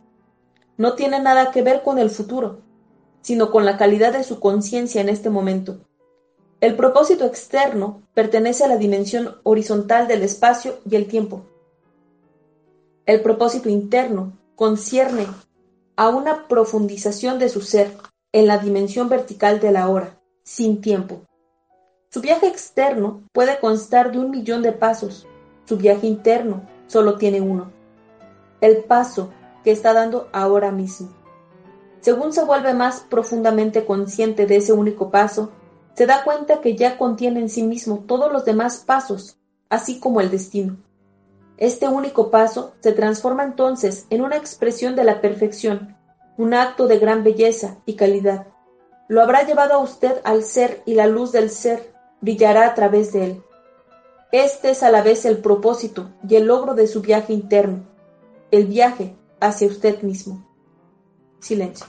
No 0.77 0.95
tiene 0.95 1.21
nada 1.21 1.51
que 1.51 1.63
ver 1.63 1.83
con 1.83 1.99
el 1.99 2.11
futuro, 2.11 2.61
sino 3.21 3.51
con 3.51 3.65
la 3.65 3.77
calidad 3.77 4.13
de 4.13 4.25
su 4.25 4.41
conciencia 4.41 5.01
en 5.01 5.09
este 5.09 5.31
momento. 5.31 5.81
El 6.61 6.77
propósito 6.77 7.25
externo 7.25 8.03
pertenece 8.15 8.65
a 8.65 8.69
la 8.69 8.77
dimensión 8.77 9.41
horizontal 9.43 10.07
del 10.07 10.23
espacio 10.23 10.79
y 10.89 10.95
el 10.95 11.07
tiempo. 11.07 11.43
El 13.05 13.21
propósito 13.21 13.69
interno 13.69 14.39
concierne 14.55 15.27
a 15.97 16.09
una 16.09 16.47
profundización 16.47 17.41
de 17.41 17.49
su 17.49 17.61
ser 17.63 17.91
en 18.33 18.47
la 18.47 18.59
dimensión 18.59 19.09
vertical 19.09 19.61
de 19.61 19.73
la 19.73 19.89
hora, 19.89 20.19
sin 20.43 20.81
tiempo. 20.81 21.23
Su 22.11 22.21
viaje 22.21 22.47
externo 22.47 23.23
puede 23.33 23.61
constar 23.61 24.11
de 24.11 24.19
un 24.19 24.31
millón 24.31 24.63
de 24.63 24.73
pasos, 24.73 25.27
su 25.67 25.77
viaje 25.77 26.07
interno 26.07 26.67
solo 26.87 27.17
tiene 27.17 27.41
uno, 27.41 27.71
el 28.61 28.85
paso 28.85 29.31
que 29.63 29.71
está 29.71 29.93
dando 29.93 30.29
ahora 30.33 30.73
mismo. 30.73 31.11
Según 32.01 32.33
se 32.33 32.45
vuelve 32.45 32.75
más 32.75 33.01
profundamente 33.01 33.85
consciente 33.85 34.47
de 34.47 34.57
ese 34.57 34.73
único 34.73 35.11
paso, 35.11 35.53
se 35.95 36.07
da 36.07 36.25
cuenta 36.25 36.61
que 36.61 36.75
ya 36.75 36.99
contiene 36.99 37.41
en 37.41 37.49
sí 37.49 37.63
mismo 37.63 38.05
todos 38.07 38.33
los 38.33 38.45
demás 38.45 38.79
pasos, 38.79 39.39
así 39.69 40.01
como 40.01 40.21
el 40.21 40.31
destino. 40.31 40.79
Este 41.59 41.87
único 41.87 42.31
paso 42.31 42.75
se 42.81 42.93
transforma 42.93 43.45
entonces 43.45 44.07
en 44.11 44.23
una 44.23 44.37
expresión 44.37 44.97
de 44.97 45.05
la 45.05 45.21
perfección, 45.21 45.97
un 46.37 46.55
acto 46.55 46.87
de 46.87 46.99
gran 46.99 47.25
belleza 47.25 47.77
y 47.87 47.95
calidad. 47.95 48.47
Lo 49.09 49.23
habrá 49.23 49.45
llevado 49.45 49.75
a 49.75 49.79
usted 49.79 50.21
al 50.25 50.43
ser 50.43 50.83
y 50.87 50.95
la 50.95 51.07
luz 51.07 51.33
del 51.33 51.51
ser 51.51 51.93
brillará 52.21 52.67
a 52.67 52.75
través 52.75 53.13
de 53.13 53.25
él. 53.25 53.43
Este 54.33 54.71
es 54.71 54.83
a 54.83 54.91
la 54.91 55.03
vez 55.03 55.25
el 55.27 55.39
propósito 55.39 56.11
y 56.27 56.37
el 56.37 56.47
logro 56.47 56.75
de 56.75 56.87
su 56.87 57.03
viaje 57.03 57.35
interno, 57.35 57.85
el 58.51 58.67
viaje 58.67 59.15
hacia 59.41 59.69
usted 59.69 60.03
mismo. 60.03 60.47
Silencio. 61.41 61.87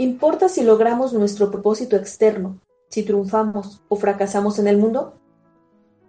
¿Importa 0.00 0.48
si 0.48 0.62
logramos 0.62 1.12
nuestro 1.12 1.50
propósito 1.50 1.94
externo, 1.94 2.58
si 2.88 3.02
triunfamos 3.02 3.82
o 3.90 3.96
fracasamos 3.96 4.58
en 4.58 4.66
el 4.66 4.78
mundo? 4.78 5.20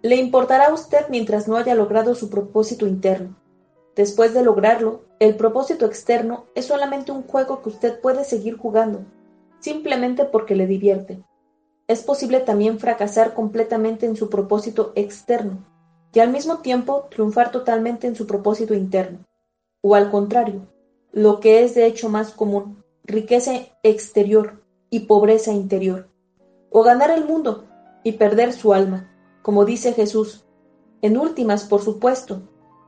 Le 0.00 0.16
importará 0.16 0.68
a 0.68 0.72
usted 0.72 1.10
mientras 1.10 1.46
no 1.46 1.56
haya 1.56 1.74
logrado 1.74 2.14
su 2.14 2.30
propósito 2.30 2.86
interno. 2.86 3.36
Después 3.94 4.32
de 4.32 4.42
lograrlo, 4.42 5.02
el 5.18 5.36
propósito 5.36 5.84
externo 5.84 6.46
es 6.54 6.64
solamente 6.64 7.12
un 7.12 7.22
juego 7.24 7.60
que 7.60 7.68
usted 7.68 8.00
puede 8.00 8.24
seguir 8.24 8.56
jugando, 8.56 9.04
simplemente 9.60 10.24
porque 10.24 10.56
le 10.56 10.66
divierte. 10.66 11.22
Es 11.86 12.02
posible 12.02 12.40
también 12.40 12.78
fracasar 12.78 13.34
completamente 13.34 14.06
en 14.06 14.16
su 14.16 14.30
propósito 14.30 14.92
externo 14.94 15.66
y 16.14 16.20
al 16.20 16.30
mismo 16.30 16.60
tiempo 16.60 17.08
triunfar 17.10 17.50
totalmente 17.50 18.06
en 18.06 18.16
su 18.16 18.26
propósito 18.26 18.72
interno. 18.72 19.18
O 19.82 19.94
al 19.94 20.10
contrario, 20.10 20.66
lo 21.12 21.40
que 21.40 21.62
es 21.62 21.74
de 21.74 21.84
hecho 21.84 22.08
más 22.08 22.30
común, 22.32 22.81
riqueza 23.04 23.52
exterior 23.82 24.62
y 24.90 25.00
pobreza 25.00 25.52
interior, 25.52 26.08
o 26.70 26.82
ganar 26.82 27.10
el 27.10 27.24
mundo 27.24 27.64
y 28.04 28.12
perder 28.12 28.52
su 28.52 28.72
alma, 28.72 29.10
como 29.42 29.64
dice 29.64 29.92
Jesús. 29.92 30.44
En 31.00 31.16
últimas, 31.16 31.64
por 31.64 31.82
supuesto, 31.82 32.42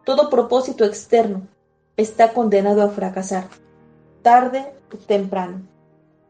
todo 0.05 0.31
propósito 0.31 0.85
externo 0.85 1.49
está 1.97 2.33
condenado 2.33 2.83
a 2.83 2.91
fracasar, 2.91 3.49
tarde 4.23 4.73
o 4.93 4.97
temprano, 4.97 5.63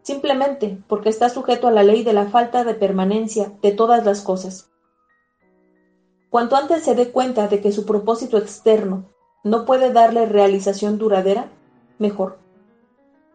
simplemente 0.02 0.78
porque 0.88 1.08
está 1.08 1.28
sujeto 1.28 1.68
a 1.68 1.72
la 1.72 1.82
ley 1.82 2.04
de 2.04 2.12
la 2.12 2.26
falta 2.26 2.64
de 2.64 2.74
permanencia 2.74 3.52
de 3.62 3.72
todas 3.72 4.04
las 4.04 4.22
cosas. 4.22 4.70
Cuanto 6.30 6.56
antes 6.56 6.82
se 6.82 6.94
dé 6.94 7.12
cuenta 7.12 7.48
de 7.48 7.60
que 7.60 7.70
su 7.70 7.84
propósito 7.84 8.38
externo 8.38 9.10
no 9.44 9.64
puede 9.64 9.92
darle 9.92 10.26
realización 10.26 10.98
duradera, 10.98 11.50
mejor. 11.98 12.43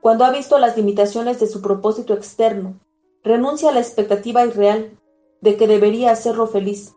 Cuando 0.02 0.26
ha 0.26 0.32
visto 0.32 0.58
las 0.60 0.78
limitaciones 0.78 1.40
de 1.40 1.48
su 1.48 1.62
propósito 1.62 2.14
externo, 2.14 2.80
renuncia 3.24 3.70
a 3.70 3.74
la 3.74 3.82
expectativa 3.82 4.46
irreal 4.46 4.98
de 5.42 5.58
que 5.58 5.68
debería 5.68 6.12
hacerlo 6.12 6.48
feliz 6.48 6.94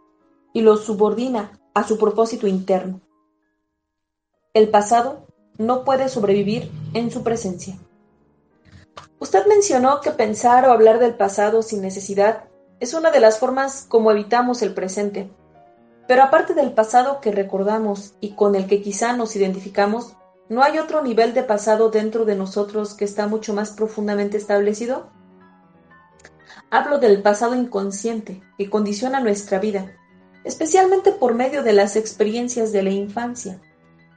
y 0.52 0.60
lo 0.60 0.76
subordina 0.76 1.58
a 1.74 1.86
su 1.86 1.98
propósito 1.98 2.46
interno. 2.46 3.00
El 4.54 4.68
pasado 4.68 5.26
no 5.58 5.84
puede 5.84 6.08
sobrevivir 6.08 6.70
en 6.94 7.10
su 7.10 7.22
presencia. 7.22 7.78
Usted 9.18 9.46
mencionó 9.46 10.00
que 10.00 10.10
pensar 10.10 10.66
o 10.66 10.72
hablar 10.72 10.98
del 10.98 11.14
pasado 11.14 11.62
sin 11.62 11.80
necesidad 11.80 12.44
es 12.80 12.94
una 12.94 13.10
de 13.10 13.20
las 13.20 13.38
formas 13.38 13.86
como 13.88 14.10
evitamos 14.10 14.62
el 14.62 14.74
presente. 14.74 15.30
Pero 16.08 16.24
aparte 16.24 16.54
del 16.54 16.72
pasado 16.72 17.20
que 17.20 17.30
recordamos 17.30 18.14
y 18.20 18.34
con 18.34 18.56
el 18.56 18.66
que 18.66 18.82
quizá 18.82 19.12
nos 19.12 19.36
identificamos, 19.36 20.16
¿no 20.52 20.62
hay 20.62 20.78
otro 20.78 21.00
nivel 21.02 21.32
de 21.32 21.44
pasado 21.44 21.88
dentro 21.88 22.26
de 22.26 22.36
nosotros 22.36 22.92
que 22.92 23.06
está 23.06 23.26
mucho 23.26 23.54
más 23.54 23.70
profundamente 23.70 24.36
establecido? 24.36 25.08
Hablo 26.70 26.98
del 26.98 27.22
pasado 27.22 27.54
inconsciente 27.54 28.42
que 28.58 28.68
condiciona 28.68 29.20
nuestra 29.20 29.58
vida, 29.58 29.96
especialmente 30.44 31.10
por 31.10 31.32
medio 31.34 31.62
de 31.62 31.72
las 31.72 31.96
experiencias 31.96 32.70
de 32.70 32.82
la 32.82 32.90
infancia, 32.90 33.62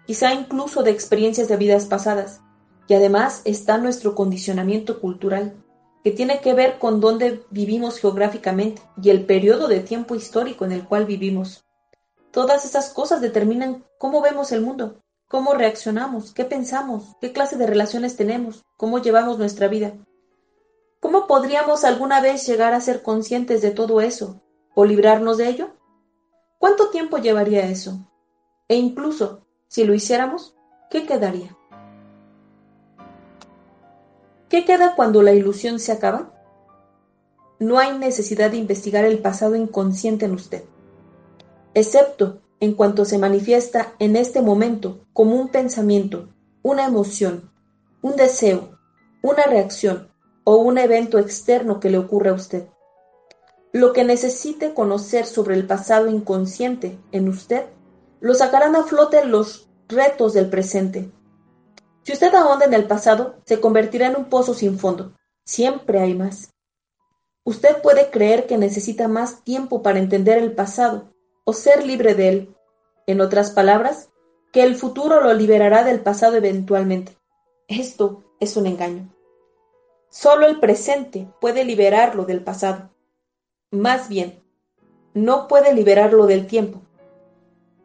quizá 0.05 0.33
incluso 0.33 0.83
de 0.83 0.91
experiencias 0.91 1.47
de 1.47 1.55
vidas 1.55 1.85
pasadas, 1.85 2.41
y 2.89 2.95
además 2.95 3.41
está 3.45 3.77
nuestro 3.77 4.13
condicionamiento 4.13 4.99
cultural, 4.99 5.55
que 6.03 6.11
tiene 6.11 6.41
que 6.41 6.53
ver 6.53 6.79
con 6.79 6.99
dónde 6.99 7.45
vivimos 7.49 7.97
geográficamente 7.97 8.81
y 9.01 9.09
el 9.09 9.25
periodo 9.25 9.69
de 9.69 9.79
tiempo 9.79 10.15
histórico 10.15 10.65
en 10.65 10.73
el 10.73 10.83
cual 10.83 11.05
vivimos. 11.05 11.63
Todas 12.31 12.65
esas 12.65 12.89
cosas 12.89 13.21
determinan 13.21 13.85
cómo 13.97 14.21
vemos 14.21 14.51
el 14.51 14.59
mundo, 14.59 15.01
cómo 15.35 15.53
reaccionamos, 15.53 16.31
qué 16.31 16.45
pensamos, 16.45 17.17
qué 17.19 17.33
clase 17.33 17.57
de 17.57 17.67
relaciones 17.67 18.15
tenemos, 18.15 18.63
cómo 18.77 18.99
llevamos 18.99 19.37
nuestra 19.37 19.67
vida. 19.67 19.91
¿Cómo 21.01 21.27
podríamos 21.27 21.83
alguna 21.83 22.21
vez 22.21 22.47
llegar 22.47 22.73
a 22.73 22.79
ser 22.79 23.03
conscientes 23.03 23.61
de 23.61 23.71
todo 23.71 23.99
eso 23.99 24.41
o 24.75 24.85
librarnos 24.85 25.35
de 25.35 25.49
ello? 25.49 25.71
¿Cuánto 26.57 26.89
tiempo 26.89 27.17
llevaría 27.17 27.69
eso? 27.69 27.99
E 28.69 28.77
incluso, 28.77 29.45
si 29.67 29.83
lo 29.83 29.93
hiciéramos, 29.93 30.55
¿qué 30.89 31.05
quedaría? 31.05 31.57
¿Qué 34.47 34.63
queda 34.63 34.95
cuando 34.95 35.21
la 35.21 35.33
ilusión 35.33 35.79
se 35.79 35.91
acaba? 35.91 36.31
No 37.59 37.77
hay 37.77 37.97
necesidad 37.97 38.51
de 38.51 38.57
investigar 38.57 39.03
el 39.03 39.19
pasado 39.19 39.57
inconsciente 39.57 40.27
en 40.27 40.31
usted 40.31 40.63
excepto 41.75 42.41
en 42.65 42.73
cuanto 42.73 43.05
se 43.05 43.17
manifiesta 43.17 43.93
en 43.99 44.15
este 44.15 44.41
momento 44.41 45.05
como 45.13 45.35
un 45.35 45.49
pensamiento, 45.49 46.29
una 46.63 46.85
emoción, 46.85 47.51
un 48.01 48.15
deseo, 48.15 48.77
una 49.21 49.43
reacción 49.43 50.11
o 50.43 50.57
un 50.57 50.77
evento 50.77 51.19
externo 51.19 51.79
que 51.79 51.89
le 51.89 51.97
ocurre 51.97 52.29
a 52.29 52.33
usted. 52.33 52.67
Lo 53.71 53.93
que 53.93 54.03
necesite 54.03 54.73
conocer 54.73 55.25
sobre 55.25 55.55
el 55.55 55.67
pasado 55.67 56.07
inconsciente 56.07 56.97
en 57.11 57.29
usted 57.29 57.65
lo 58.19 58.33
sacarán 58.33 58.75
a 58.75 58.83
flote 58.83 59.25
los 59.25 59.69
retos 59.87 60.33
del 60.33 60.49
presente. 60.49 61.11
Si 62.03 62.13
usted 62.13 62.33
ahonda 62.33 62.65
en 62.65 62.73
el 62.73 62.87
pasado, 62.87 63.41
se 63.45 63.59
convertirá 63.59 64.07
en 64.07 64.15
un 64.15 64.25
pozo 64.25 64.53
sin 64.53 64.79
fondo. 64.79 65.13
Siempre 65.43 65.99
hay 65.99 66.15
más. 66.15 66.51
Usted 67.43 67.81
puede 67.81 68.09
creer 68.09 68.47
que 68.47 68.57
necesita 68.57 69.07
más 69.07 69.43
tiempo 69.43 69.83
para 69.83 69.99
entender 69.99 70.37
el 70.37 70.53
pasado, 70.53 71.13
o 71.43 71.53
ser 71.53 71.85
libre 71.85 72.15
de 72.15 72.29
él. 72.29 72.54
En 73.07 73.21
otras 73.21 73.51
palabras, 73.51 74.09
que 74.51 74.63
el 74.63 74.75
futuro 74.75 75.21
lo 75.21 75.33
liberará 75.33 75.83
del 75.83 75.99
pasado 75.99 76.37
eventualmente. 76.37 77.17
Esto 77.67 78.23
es 78.39 78.57
un 78.57 78.67
engaño. 78.67 79.13
Solo 80.09 80.45
el 80.47 80.59
presente 80.59 81.27
puede 81.41 81.65
liberarlo 81.65 82.25
del 82.25 82.43
pasado. 82.43 82.89
Más 83.69 84.07
bien, 84.07 84.41
no 85.13 85.47
puede 85.47 85.73
liberarlo 85.73 86.25
del 86.25 86.47
tiempo. 86.47 86.81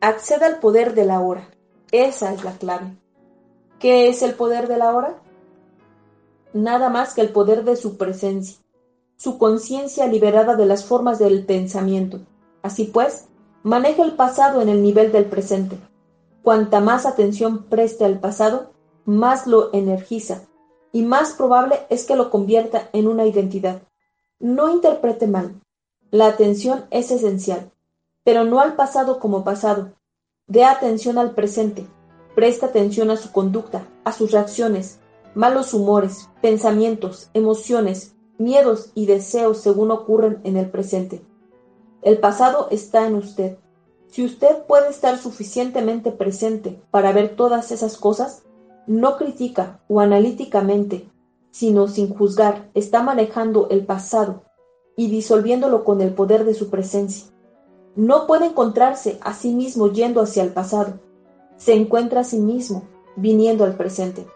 Acceda 0.01 0.47
al 0.47 0.61
poder 0.61 0.95
de 0.95 1.05
la 1.05 1.21
hora. 1.21 1.51
Esa 1.91 2.33
es 2.33 2.45
la 2.45 2.53
clave. 2.53 2.97
¿Qué 3.81 4.09
es 4.09 4.23
el 4.23 4.35
poder 4.35 4.69
de 4.69 4.77
la 4.77 4.95
hora? 4.95 5.19
Nada 6.53 6.89
más 6.89 7.15
que 7.15 7.21
el 7.21 7.31
poder 7.31 7.65
de 7.65 7.77
su 7.77 7.97
presencia, 7.97 8.59
su 9.17 9.39
conciencia 9.39 10.07
liberada 10.07 10.55
de 10.55 10.67
las 10.67 10.85
formas 10.85 11.19
del 11.19 11.45
pensamiento. 11.47 12.21
Así 12.63 12.85
pues, 12.85 13.27
Maneja 13.63 14.03
el 14.03 14.13
pasado 14.13 14.63
en 14.63 14.71
el 14.71 14.83
nivel 14.83 15.13
del 15.13 15.27
presente. 15.27 15.77
Cuanta 16.43 16.81
más 16.81 17.05
atención 17.05 17.65
preste 17.65 18.07
al 18.07 18.19
pasado, 18.19 18.71
más 19.05 19.47
lo 19.47 19.73
energiza 19.75 20.43
y 20.93 21.03
más 21.03 21.33
probable 21.33 21.81
es 21.91 22.07
que 22.07 22.17
lo 22.17 22.31
convierta 22.31 22.89
en 22.95 23.07
una 23.07 23.27
identidad. 23.27 23.83
No 24.39 24.71
interprete 24.71 25.27
mal. 25.27 25.61
La 26.11 26.27
atención 26.27 26.87
es 26.91 27.11
esencial, 27.11 27.71
pero 28.25 28.45
no 28.45 28.61
al 28.61 28.77
pasado 28.77 29.21
como 29.21 29.45
pasado. 29.45 29.93
Dé 30.47 30.65
atención 30.65 31.19
al 31.19 31.33
presente. 31.35 31.87
Presta 32.35 32.67
atención 32.67 33.11
a 33.11 33.17
su 33.17 33.31
conducta, 33.31 33.87
a 34.05 34.13
sus 34.13 34.31
reacciones, 34.31 35.01
malos 35.35 35.75
humores, 35.75 36.31
pensamientos, 36.41 37.29
emociones, 37.35 38.15
miedos 38.39 38.91
y 38.95 39.05
deseos 39.05 39.59
según 39.59 39.91
ocurren 39.91 40.41
en 40.45 40.57
el 40.57 40.71
presente. 40.71 41.23
El 42.03 42.19
pasado 42.19 42.69
está 42.71 43.07
en 43.07 43.15
usted. 43.15 43.59
Si 44.09 44.25
usted 44.25 44.65
puede 44.67 44.89
estar 44.89 45.19
suficientemente 45.19 46.11
presente 46.11 46.81
para 46.91 47.13
ver 47.13 47.37
todas 47.37 47.71
esas 47.73 47.99
cosas, 47.99 48.43
no 48.87 49.19
critica 49.19 49.81
o 49.87 50.01
analíticamente, 50.01 51.09
sino 51.51 51.89
sin 51.89 52.15
juzgar, 52.15 52.71
está 52.75 53.03
manejando 53.03 53.69
el 53.71 53.85
pasado 53.85 54.45
y 54.97 55.09
disolviéndolo 55.11 55.85
con 55.85 56.01
el 56.01 56.15
poder 56.15 56.45
de 56.45 56.55
su 56.55 56.71
presencia. 56.71 57.31
No 57.95 58.27
puede 58.27 58.47
encontrarse 58.47 59.19
a 59.21 59.35
sí 59.35 59.53
mismo 59.53 59.93
yendo 59.93 60.23
hacia 60.23 60.43
el 60.43 60.53
pasado. 60.53 61.01
Se 61.57 61.75
encuentra 61.75 62.21
a 62.21 62.25
sí 62.25 62.39
mismo 62.39 62.85
viniendo 63.15 63.65
al 63.65 63.77
presente. 63.77 64.27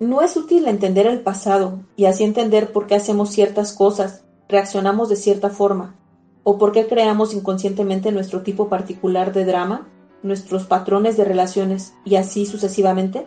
No 0.00 0.20
es 0.20 0.36
útil 0.36 0.66
entender 0.66 1.06
el 1.06 1.22
pasado 1.22 1.80
y 1.96 2.06
así 2.06 2.24
entender 2.24 2.72
por 2.72 2.86
qué 2.86 2.96
hacemos 2.96 3.30
ciertas 3.30 3.72
cosas 3.72 4.24
reaccionamos 4.48 5.08
de 5.08 5.16
cierta 5.16 5.50
forma, 5.50 5.94
o 6.42 6.58
por 6.58 6.72
qué 6.72 6.86
creamos 6.86 7.34
inconscientemente 7.34 8.12
nuestro 8.12 8.42
tipo 8.42 8.68
particular 8.68 9.32
de 9.32 9.44
drama, 9.44 9.88
nuestros 10.22 10.64
patrones 10.64 11.16
de 11.16 11.24
relaciones 11.24 11.94
y 12.04 12.16
así 12.16 12.46
sucesivamente? 12.46 13.26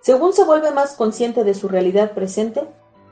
Según 0.00 0.32
se 0.32 0.44
vuelve 0.44 0.70
más 0.70 0.94
consciente 0.94 1.44
de 1.44 1.54
su 1.54 1.68
realidad 1.68 2.12
presente, 2.12 2.68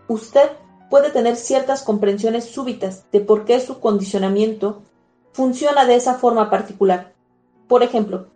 usted 0.06 0.50
puede 0.88 1.10
tener 1.10 1.36
ciertas 1.36 1.82
comprensiones 1.82 2.44
súbitas 2.44 3.04
de 3.12 3.20
por 3.20 3.44
qué 3.44 3.60
su 3.60 3.80
condicionamiento 3.80 4.82
funciona 5.32 5.84
de 5.84 5.96
esa 5.96 6.14
forma 6.14 6.48
particular. 6.48 7.12
Por 7.66 7.82
ejemplo, 7.82 8.28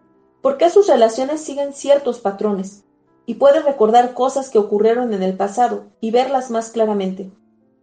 por 0.42 0.58
qué 0.58 0.68
sus 0.68 0.88
relaciones 0.88 1.40
siguen 1.40 1.72
ciertos 1.72 2.18
patrones, 2.18 2.84
y 3.24 3.34
puede 3.34 3.60
recordar 3.60 4.14
cosas 4.14 4.50
que 4.50 4.58
ocurrieron 4.58 5.12
en 5.14 5.22
el 5.22 5.36
pasado 5.36 5.84
y 6.00 6.10
verlas 6.10 6.50
más 6.50 6.70
claramente. 6.70 7.30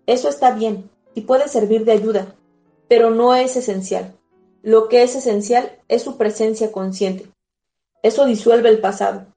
Eso 0.10 0.28
está 0.28 0.50
bien 0.50 0.90
y 1.14 1.22
puede 1.22 1.48
servir 1.48 1.86
de 1.86 1.92
ayuda, 1.92 2.34
pero 2.88 3.12
no 3.12 3.36
es 3.36 3.56
esencial. 3.56 4.16
Lo 4.64 4.88
que 4.88 5.04
es 5.04 5.14
esencial 5.16 5.78
es 5.88 6.02
su 6.02 6.18
presencia 6.18 6.72
consciente. 6.72 7.32
Eso 8.02 8.26
disuelve 8.26 8.70
el 8.70 8.80
pasado. 8.82 9.28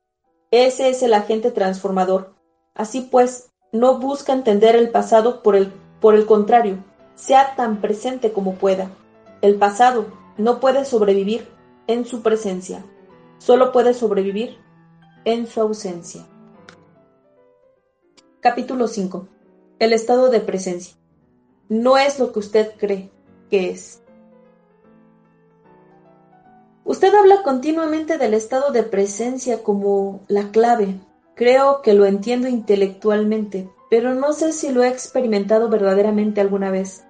Ese 0.51 0.89
es 0.89 1.03
el 1.03 1.13
agente 1.13 1.51
transformador. 1.51 2.33
Así 2.73 3.03
pues, 3.03 3.51
no 3.71 3.99
busca 3.99 4.33
entender 4.33 4.75
el 4.75 4.89
pasado 4.89 5.43
por 5.43 5.57
el, 5.57 5.75
por 6.01 6.15
el 6.15 6.25
contrario, 6.25 6.83
sea 7.17 7.55
tan 7.55 7.83
presente 7.83 8.33
como 8.33 8.55
pueda. 8.55 8.91
El 9.43 9.57
pasado 9.57 10.07
no 10.39 10.59
puede 10.59 10.87
sobrevivir 10.87 11.47
en 11.87 12.07
su 12.07 12.23
presencia, 12.23 12.83
solo 13.37 13.73
puede 13.73 13.93
sobrevivir 13.93 14.57
en 15.27 15.47
su 15.47 15.61
ausencia. 15.61 16.27
Capítulo 18.41 18.89
5 18.89 19.29
el 19.79 19.93
estado 19.93 20.31
de 20.31 20.41
presencia. 20.41 20.97
No 21.69 21.97
es 21.97 22.19
lo 22.19 22.33
que 22.33 22.39
usted 22.39 22.73
cree 22.79 23.11
que 23.51 23.71
es. 23.71 24.03
Usted 26.85 27.15
habla 27.15 27.43
continuamente 27.43 28.19
del 28.19 28.35
estado 28.35 28.73
de 28.73 28.83
presencia 28.83 29.63
como 29.63 30.25
la 30.29 30.51
clave. 30.51 30.99
Creo 31.35 31.81
que 31.81 31.95
lo 31.95 32.07
entiendo 32.07 32.49
intelectualmente, 32.49 33.71
pero 33.89 34.15
no 34.15 34.33
sé 34.33 34.53
si 34.53 34.73
lo 34.73 34.83
he 34.83 34.89
experimentado 34.89 35.69
verdaderamente 35.69 36.41
alguna 36.41 36.71
vez. 36.71 37.05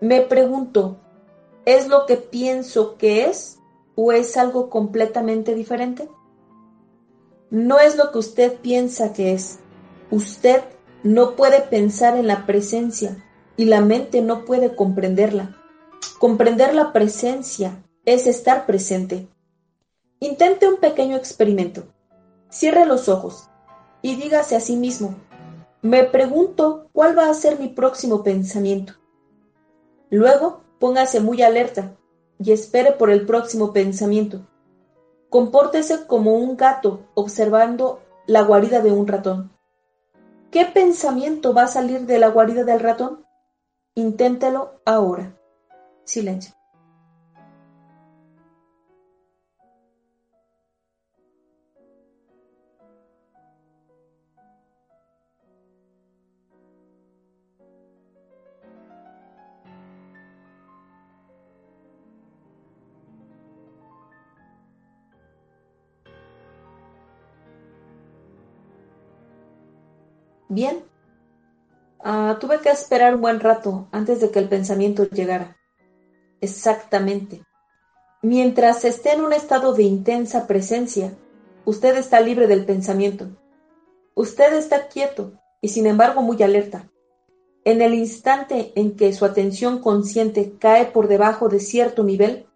Me 0.00 0.20
pregunto, 0.20 0.98
¿es 1.64 1.88
lo 1.88 2.04
que 2.06 2.16
pienso 2.16 2.96
que 2.96 3.26
es 3.26 3.58
o 3.94 4.12
es 4.12 4.36
algo 4.36 4.68
completamente 4.68 5.54
diferente? 5.54 6.08
No 7.50 7.78
es 7.78 7.96
lo 7.96 8.10
que 8.10 8.18
usted 8.18 8.58
piensa 8.60 9.12
que 9.12 9.32
es. 9.32 9.60
Usted 10.10 10.62
no 11.06 11.36
puede 11.36 11.60
pensar 11.60 12.16
en 12.16 12.26
la 12.26 12.46
presencia 12.46 13.24
y 13.56 13.66
la 13.66 13.80
mente 13.80 14.22
no 14.22 14.44
puede 14.44 14.74
comprenderla. 14.74 15.56
Comprender 16.18 16.74
la 16.74 16.92
presencia 16.92 17.84
es 18.04 18.26
estar 18.26 18.66
presente. 18.66 19.28
Intente 20.18 20.66
un 20.66 20.78
pequeño 20.78 21.16
experimento. 21.16 21.84
Cierre 22.50 22.86
los 22.86 23.08
ojos 23.08 23.48
y 24.02 24.16
dígase 24.16 24.56
a 24.56 24.60
sí 24.60 24.76
mismo, 24.76 25.14
me 25.80 26.02
pregunto 26.02 26.88
cuál 26.92 27.16
va 27.16 27.30
a 27.30 27.34
ser 27.34 27.60
mi 27.60 27.68
próximo 27.68 28.24
pensamiento. 28.24 28.94
Luego, 30.10 30.62
póngase 30.80 31.20
muy 31.20 31.42
alerta 31.42 31.96
y 32.40 32.50
espere 32.50 32.90
por 32.92 33.10
el 33.10 33.26
próximo 33.26 33.72
pensamiento. 33.72 34.46
Compórtese 35.30 36.06
como 36.06 36.34
un 36.34 36.56
gato 36.56 37.06
observando 37.14 38.00
la 38.26 38.42
guarida 38.42 38.80
de 38.80 38.90
un 38.90 39.06
ratón. 39.06 39.55
¿Qué 40.50 40.64
pensamiento 40.64 41.52
va 41.52 41.64
a 41.64 41.68
salir 41.68 42.02
de 42.06 42.18
la 42.18 42.28
guarida 42.28 42.64
del 42.64 42.80
ratón? 42.80 43.26
Inténtelo 43.94 44.80
ahora. 44.84 45.36
Silencio. 46.04 46.54
Bien. 70.48 70.84
Ah, 72.04 72.38
tuve 72.40 72.60
que 72.60 72.70
esperar 72.70 73.16
un 73.16 73.20
buen 73.20 73.40
rato 73.40 73.88
antes 73.90 74.20
de 74.20 74.30
que 74.30 74.38
el 74.38 74.48
pensamiento 74.48 75.04
llegara. 75.04 75.56
Exactamente. 76.40 77.42
Mientras 78.22 78.84
esté 78.84 79.12
en 79.12 79.22
un 79.22 79.32
estado 79.32 79.72
de 79.72 79.82
intensa 79.82 80.46
presencia, 80.46 81.16
usted 81.64 81.96
está 81.96 82.20
libre 82.20 82.46
del 82.46 82.64
pensamiento. 82.64 83.26
Usted 84.14 84.54
está 84.54 84.86
quieto 84.86 85.32
y 85.60 85.68
sin 85.68 85.86
embargo 85.86 86.22
muy 86.22 86.40
alerta. 86.42 86.88
En 87.64 87.82
el 87.82 87.94
instante 87.94 88.72
en 88.76 88.96
que 88.96 89.12
su 89.12 89.24
atención 89.24 89.80
consciente 89.80 90.54
cae 90.60 90.86
por 90.86 91.08
debajo 91.08 91.48
de 91.48 91.58
cierto 91.58 92.04
nivel, 92.04 92.46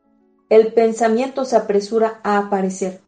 el 0.48 0.72
pensamiento 0.72 1.44
se 1.44 1.56
apresura 1.56 2.20
a 2.22 2.38
aparecer. 2.38 3.00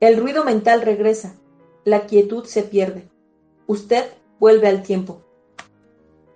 El 0.00 0.16
ruido 0.16 0.44
mental 0.44 0.80
regresa, 0.80 1.36
la 1.84 2.06
quietud 2.06 2.44
se 2.44 2.62
pierde 2.62 3.10
usted 3.66 4.04
vuelve 4.38 4.68
al 4.68 4.82
tiempo. 4.82 5.22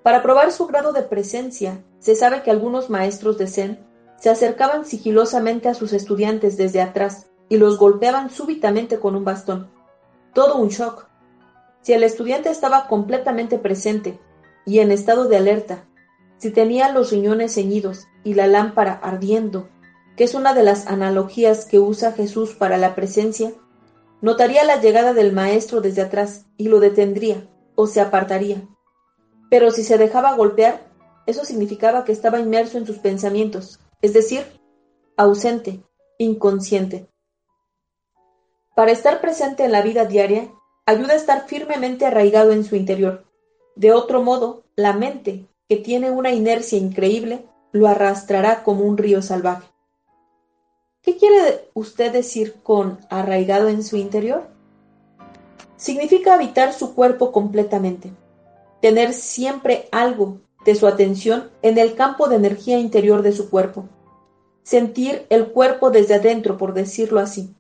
Para 0.02 0.22
probar 0.22 0.52
su 0.52 0.66
grado 0.66 0.92
de 0.92 1.02
presencia, 1.02 1.84
se 1.98 2.14
sabe 2.14 2.42
que 2.42 2.50
algunos 2.50 2.88
maestros 2.88 3.36
de 3.38 3.46
Zen 3.46 3.86
se 4.18 4.30
acercaban 4.30 4.84
sigilosamente 4.84 5.68
a 5.68 5.74
sus 5.74 5.92
estudiantes 5.92 6.56
desde 6.56 6.80
atrás 6.80 7.26
y 7.48 7.56
los 7.56 7.78
golpeaban 7.78 8.30
súbitamente 8.30 8.98
con 8.98 9.16
un 9.16 9.24
bastón. 9.24 9.70
Todo 10.34 10.56
un 10.56 10.68
shock. 10.68 11.06
Si 11.82 11.92
el 11.92 12.02
estudiante 12.02 12.50
estaba 12.50 12.86
completamente 12.86 13.58
presente 13.58 14.18
y 14.64 14.78
en 14.78 14.92
estado 14.92 15.26
de 15.26 15.36
alerta, 15.36 15.84
si 16.38 16.50
tenía 16.50 16.92
los 16.92 17.10
riñones 17.10 17.54
ceñidos 17.54 18.06
y 18.24 18.34
la 18.34 18.46
lámpara 18.46 18.92
ardiendo, 19.02 19.68
que 20.16 20.24
es 20.24 20.34
una 20.34 20.54
de 20.54 20.62
las 20.62 20.86
analogías 20.86 21.66
que 21.66 21.78
usa 21.78 22.12
Jesús 22.12 22.54
para 22.54 22.76
la 22.76 22.94
presencia, 22.94 23.52
Notaría 24.22 24.64
la 24.64 24.80
llegada 24.80 25.14
del 25.14 25.32
maestro 25.32 25.80
desde 25.80 26.02
atrás 26.02 26.44
y 26.58 26.68
lo 26.68 26.78
detendría 26.78 27.48
o 27.74 27.86
se 27.86 28.00
apartaría. 28.02 28.68
Pero 29.48 29.70
si 29.70 29.82
se 29.82 29.96
dejaba 29.96 30.36
golpear, 30.36 30.90
eso 31.26 31.44
significaba 31.44 32.04
que 32.04 32.12
estaba 32.12 32.38
inmerso 32.38 32.76
en 32.76 32.86
sus 32.86 32.98
pensamientos, 32.98 33.80
es 34.02 34.12
decir, 34.12 34.44
ausente, 35.16 35.80
inconsciente. 36.18 37.08
Para 38.74 38.92
estar 38.92 39.20
presente 39.22 39.64
en 39.64 39.72
la 39.72 39.82
vida 39.82 40.04
diaria, 40.04 40.50
ayuda 40.84 41.14
a 41.14 41.16
estar 41.16 41.46
firmemente 41.46 42.04
arraigado 42.04 42.52
en 42.52 42.64
su 42.64 42.76
interior. 42.76 43.24
De 43.74 43.92
otro 43.92 44.22
modo, 44.22 44.64
la 44.76 44.92
mente, 44.92 45.46
que 45.68 45.76
tiene 45.76 46.10
una 46.10 46.32
inercia 46.32 46.78
increíble, 46.78 47.46
lo 47.72 47.88
arrastrará 47.88 48.62
como 48.64 48.84
un 48.84 48.98
río 48.98 49.22
salvaje. 49.22 49.69
¿Qué 51.02 51.16
quiere 51.16 51.70
usted 51.72 52.12
decir 52.12 52.56
con 52.62 52.98
arraigado 53.08 53.68
en 53.68 53.82
su 53.82 53.96
interior? 53.96 54.48
Significa 55.76 56.34
habitar 56.34 56.74
su 56.74 56.94
cuerpo 56.94 57.32
completamente, 57.32 58.12
tener 58.82 59.14
siempre 59.14 59.88
algo 59.92 60.40
de 60.66 60.74
su 60.74 60.86
atención 60.86 61.50
en 61.62 61.78
el 61.78 61.94
campo 61.94 62.28
de 62.28 62.36
energía 62.36 62.78
interior 62.78 63.22
de 63.22 63.32
su 63.32 63.48
cuerpo, 63.48 63.88
sentir 64.62 65.24
el 65.30 65.52
cuerpo 65.52 65.88
desde 65.90 66.16
adentro, 66.16 66.58
por 66.58 66.74
decirlo 66.74 67.20
así. 67.20 67.54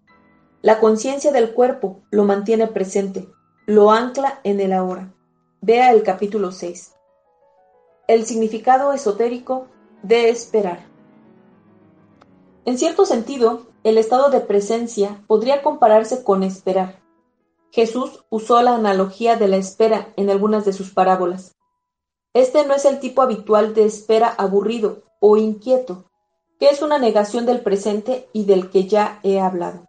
La 0.60 0.78
conciencia 0.78 1.32
del 1.32 1.54
cuerpo 1.54 2.02
lo 2.10 2.24
mantiene 2.24 2.66
presente, 2.66 3.26
lo 3.64 3.90
ancla 3.90 4.40
en 4.44 4.60
el 4.60 4.74
ahora. 4.74 5.14
Vea 5.62 5.92
el 5.92 6.02
capítulo 6.02 6.52
6. 6.52 6.92
El 8.06 8.26
significado 8.26 8.92
esotérico 8.92 9.68
de 10.02 10.28
esperar. 10.28 10.89
En 12.66 12.76
cierto 12.76 13.06
sentido, 13.06 13.62
el 13.84 13.96
estado 13.96 14.28
de 14.28 14.40
presencia 14.40 15.22
podría 15.26 15.62
compararse 15.62 16.22
con 16.22 16.42
esperar. 16.42 17.00
Jesús 17.70 18.24
usó 18.28 18.60
la 18.60 18.74
analogía 18.74 19.36
de 19.36 19.48
la 19.48 19.56
espera 19.56 20.12
en 20.16 20.28
algunas 20.28 20.66
de 20.66 20.74
sus 20.74 20.92
parábolas. 20.92 21.56
Este 22.34 22.66
no 22.66 22.74
es 22.74 22.84
el 22.84 23.00
tipo 23.00 23.22
habitual 23.22 23.74
de 23.74 23.86
espera 23.86 24.28
aburrido 24.28 25.04
o 25.20 25.38
inquieto, 25.38 26.04
que 26.58 26.68
es 26.68 26.82
una 26.82 26.98
negación 26.98 27.46
del 27.46 27.60
presente 27.60 28.28
y 28.34 28.44
del 28.44 28.68
que 28.68 28.86
ya 28.86 29.20
he 29.22 29.40
hablado. 29.40 29.86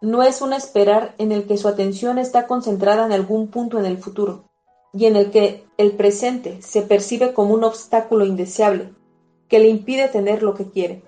No 0.00 0.22
es 0.22 0.42
un 0.42 0.52
esperar 0.52 1.14
en 1.18 1.32
el 1.32 1.46
que 1.46 1.56
su 1.56 1.66
atención 1.66 2.18
está 2.18 2.46
concentrada 2.46 3.04
en 3.04 3.12
algún 3.12 3.48
punto 3.48 3.78
en 3.80 3.86
el 3.86 3.98
futuro, 3.98 4.44
y 4.92 5.06
en 5.06 5.16
el 5.16 5.32
que 5.32 5.66
el 5.76 5.92
presente 5.92 6.62
se 6.62 6.82
percibe 6.82 7.34
como 7.34 7.54
un 7.54 7.64
obstáculo 7.64 8.24
indeseable, 8.24 8.94
que 9.48 9.58
le 9.58 9.68
impide 9.68 10.08
tener 10.08 10.42
lo 10.42 10.54
que 10.54 10.70
quiere 10.70 11.02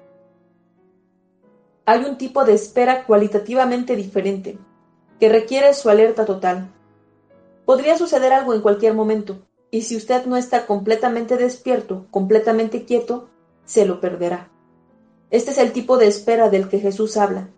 hay 1.89 2.05
un 2.05 2.19
tipo 2.19 2.45
de 2.45 2.53
espera 2.53 3.05
cualitativamente 3.07 3.97
diferente, 3.97 4.59
que 5.19 5.31
requiere 5.31 5.73
su 5.73 5.89
alerta 5.89 6.27
total. 6.27 6.71
Podría 7.65 7.97
suceder 7.97 8.35
algo 8.35 8.53
en 8.53 8.61
cualquier 8.61 8.93
momento, 8.93 9.39
y 9.71 9.81
si 9.81 9.97
usted 9.97 10.27
no 10.27 10.37
está 10.37 10.67
completamente 10.67 11.39
despierto, 11.39 12.05
completamente 12.11 12.85
quieto, 12.85 13.31
se 13.65 13.87
lo 13.87 14.03
perderá. 14.03 14.51
Este 15.31 15.53
es 15.53 15.57
el 15.57 15.73
tipo 15.73 15.97
de 15.97 16.09
espera 16.09 16.51
del 16.51 16.69
que 16.69 16.79
Jesús 16.79 17.17
habla. 17.17 17.49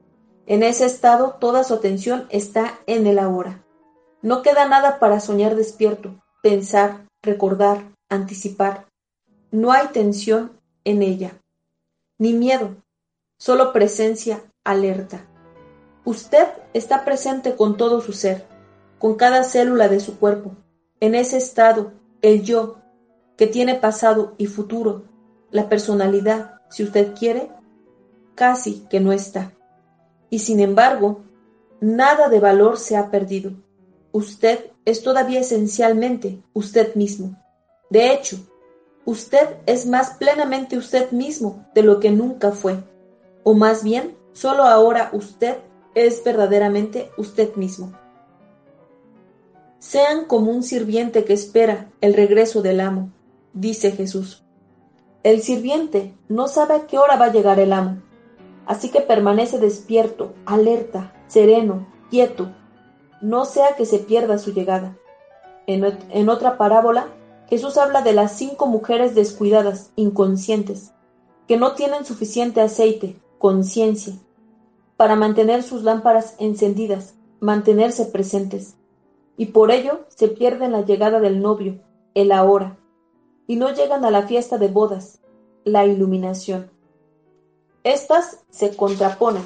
En 0.46 0.62
ese 0.62 0.86
estado 0.86 1.38
toda 1.40 1.64
su 1.64 1.74
atención 1.74 2.28
está 2.30 2.78
en 2.86 3.08
el 3.08 3.18
ahora. 3.18 3.64
No 4.22 4.42
queda 4.42 4.64
nada 4.68 5.00
para 5.00 5.18
soñar 5.18 5.56
despierto, 5.56 6.22
pensar, 6.40 7.04
recordar, 7.20 7.82
anticipar. 8.08 8.86
No 9.50 9.72
hay 9.72 9.88
tensión 9.88 10.52
en 10.84 11.02
ella, 11.02 11.32
ni 12.16 12.32
miedo, 12.32 12.76
solo 13.40 13.72
presencia 13.72 14.44
alerta. 14.64 15.26
Usted 16.04 16.46
está 16.74 17.06
presente 17.06 17.56
con 17.56 17.78
todo 17.78 18.02
su 18.02 18.12
ser, 18.12 18.46
con 18.98 19.14
cada 19.14 19.44
célula 19.44 19.88
de 19.88 19.98
su 19.98 20.18
cuerpo, 20.18 20.56
en 21.00 21.14
ese 21.14 21.38
estado, 21.38 21.92
el 22.20 22.42
yo, 22.42 22.76
que 23.38 23.46
tiene 23.46 23.76
pasado 23.76 24.34
y 24.36 24.44
futuro, 24.44 25.04
la 25.50 25.70
personalidad, 25.70 26.60
si 26.68 26.82
usted 26.82 27.14
quiere, 27.14 27.50
casi 28.34 28.86
que 28.90 29.00
no 29.00 29.10
está. 29.10 29.54
Y 30.28 30.40
sin 30.40 30.60
embargo, 30.60 31.22
nada 31.80 32.28
de 32.28 32.40
valor 32.40 32.76
se 32.76 32.98
ha 32.98 33.10
perdido. 33.10 33.52
Usted 34.12 34.66
es 34.84 35.02
todavía 35.02 35.40
esencialmente 35.40 36.42
usted 36.52 36.94
mismo. 36.94 37.42
De 37.88 38.12
hecho, 38.12 38.36
usted 39.06 39.56
es 39.64 39.86
más 39.86 40.10
plenamente 40.18 40.76
usted 40.76 41.10
mismo 41.10 41.66
de 41.74 41.82
lo 41.82 42.00
que 42.00 42.10
nunca 42.10 42.52
fue 42.52 42.89
o 43.42 43.54
más 43.54 43.82
bien, 43.82 44.16
solo 44.32 44.64
ahora 44.64 45.10
usted 45.12 45.58
es 45.94 46.22
verdaderamente 46.22 47.10
usted 47.16 47.54
mismo. 47.56 47.92
Sean 49.78 50.26
como 50.26 50.50
un 50.50 50.62
sirviente 50.62 51.24
que 51.24 51.32
espera 51.32 51.90
el 52.00 52.14
regreso 52.14 52.62
del 52.62 52.80
amo, 52.80 53.10
dice 53.52 53.92
Jesús. 53.92 54.44
El 55.22 55.42
sirviente 55.42 56.14
no 56.28 56.48
sabe 56.48 56.74
a 56.74 56.86
qué 56.86 56.98
hora 56.98 57.16
va 57.16 57.26
a 57.26 57.32
llegar 57.32 57.58
el 57.60 57.72
amo, 57.72 58.02
así 58.66 58.90
que 58.90 59.00
permanece 59.00 59.58
despierto, 59.58 60.34
alerta, 60.46 61.12
sereno, 61.28 61.86
quieto, 62.10 62.50
no 63.20 63.44
sea 63.44 63.76
que 63.76 63.86
se 63.86 63.98
pierda 63.98 64.38
su 64.38 64.52
llegada. 64.52 64.96
En, 65.66 65.84
en 66.10 66.28
otra 66.28 66.56
parábola, 66.56 67.08
Jesús 67.48 67.76
habla 67.76 68.02
de 68.02 68.12
las 68.12 68.32
cinco 68.32 68.66
mujeres 68.66 69.14
descuidadas, 69.14 69.90
inconscientes, 69.96 70.92
que 71.48 71.56
no 71.56 71.74
tienen 71.74 72.04
suficiente 72.04 72.60
aceite 72.60 73.19
conciencia, 73.40 74.12
para 74.98 75.16
mantener 75.16 75.62
sus 75.62 75.82
lámparas 75.82 76.36
encendidas, 76.38 77.14
mantenerse 77.40 78.04
presentes. 78.04 78.76
Y 79.38 79.46
por 79.46 79.70
ello 79.70 80.00
se 80.08 80.28
pierden 80.28 80.72
la 80.72 80.82
llegada 80.82 81.20
del 81.20 81.40
novio, 81.40 81.80
el 82.12 82.32
ahora, 82.32 82.76
y 83.46 83.56
no 83.56 83.72
llegan 83.72 84.04
a 84.04 84.10
la 84.10 84.26
fiesta 84.26 84.58
de 84.58 84.68
bodas, 84.68 85.20
la 85.64 85.86
iluminación. 85.86 86.70
Estas 87.82 88.40
se 88.50 88.76
contraponen 88.76 89.42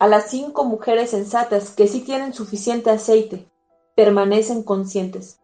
a 0.00 0.08
las 0.08 0.28
cinco 0.28 0.64
mujeres 0.64 1.10
sensatas 1.10 1.70
que 1.70 1.86
sí 1.86 2.00
tienen 2.00 2.34
suficiente 2.34 2.90
aceite, 2.90 3.48
permanecen 3.94 4.64
conscientes. 4.64 5.38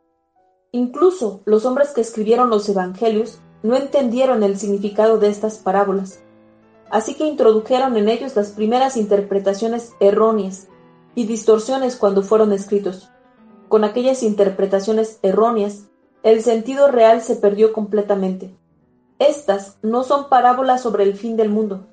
Incluso 0.73 1.43
los 1.45 1.65
hombres 1.65 1.91
que 1.91 2.01
escribieron 2.01 2.51
los 2.51 2.69
evangelios 2.69 3.39
no 3.63 3.77
entendieron 3.77 4.43
el 4.43 4.59
significado 4.59 5.19
de 5.19 5.29
estas 5.29 5.59
parábolas, 5.59 6.25
así 6.91 7.15
que 7.15 7.25
introdujeron 7.25 7.97
en 7.97 8.09
ellos 8.09 8.37
las 8.37 8.53
primeras 8.53 8.97
interpretaciones 8.97 9.93
erróneas 10.01 10.69
y 11.15 11.27
distorsiones 11.27 11.97
cuando 11.97 12.23
fueron 12.23 12.53
escritos. 12.53 13.11
Con 13.69 13.85
aquellas 13.85 14.23
interpretaciones 14.23 15.19
erróneas, 15.23 15.87
el 16.23 16.43
sentido 16.43 16.89
real 16.89 17.21
se 17.23 17.37
perdió 17.37 17.73
completamente. 17.73 18.55
Estas 19.19 19.79
no 19.83 20.03
son 20.03 20.29
parábolas 20.29 20.83
sobre 20.83 21.05
el 21.05 21.15
fin 21.15 21.37
del 21.37 21.49
mundo, 21.49 21.87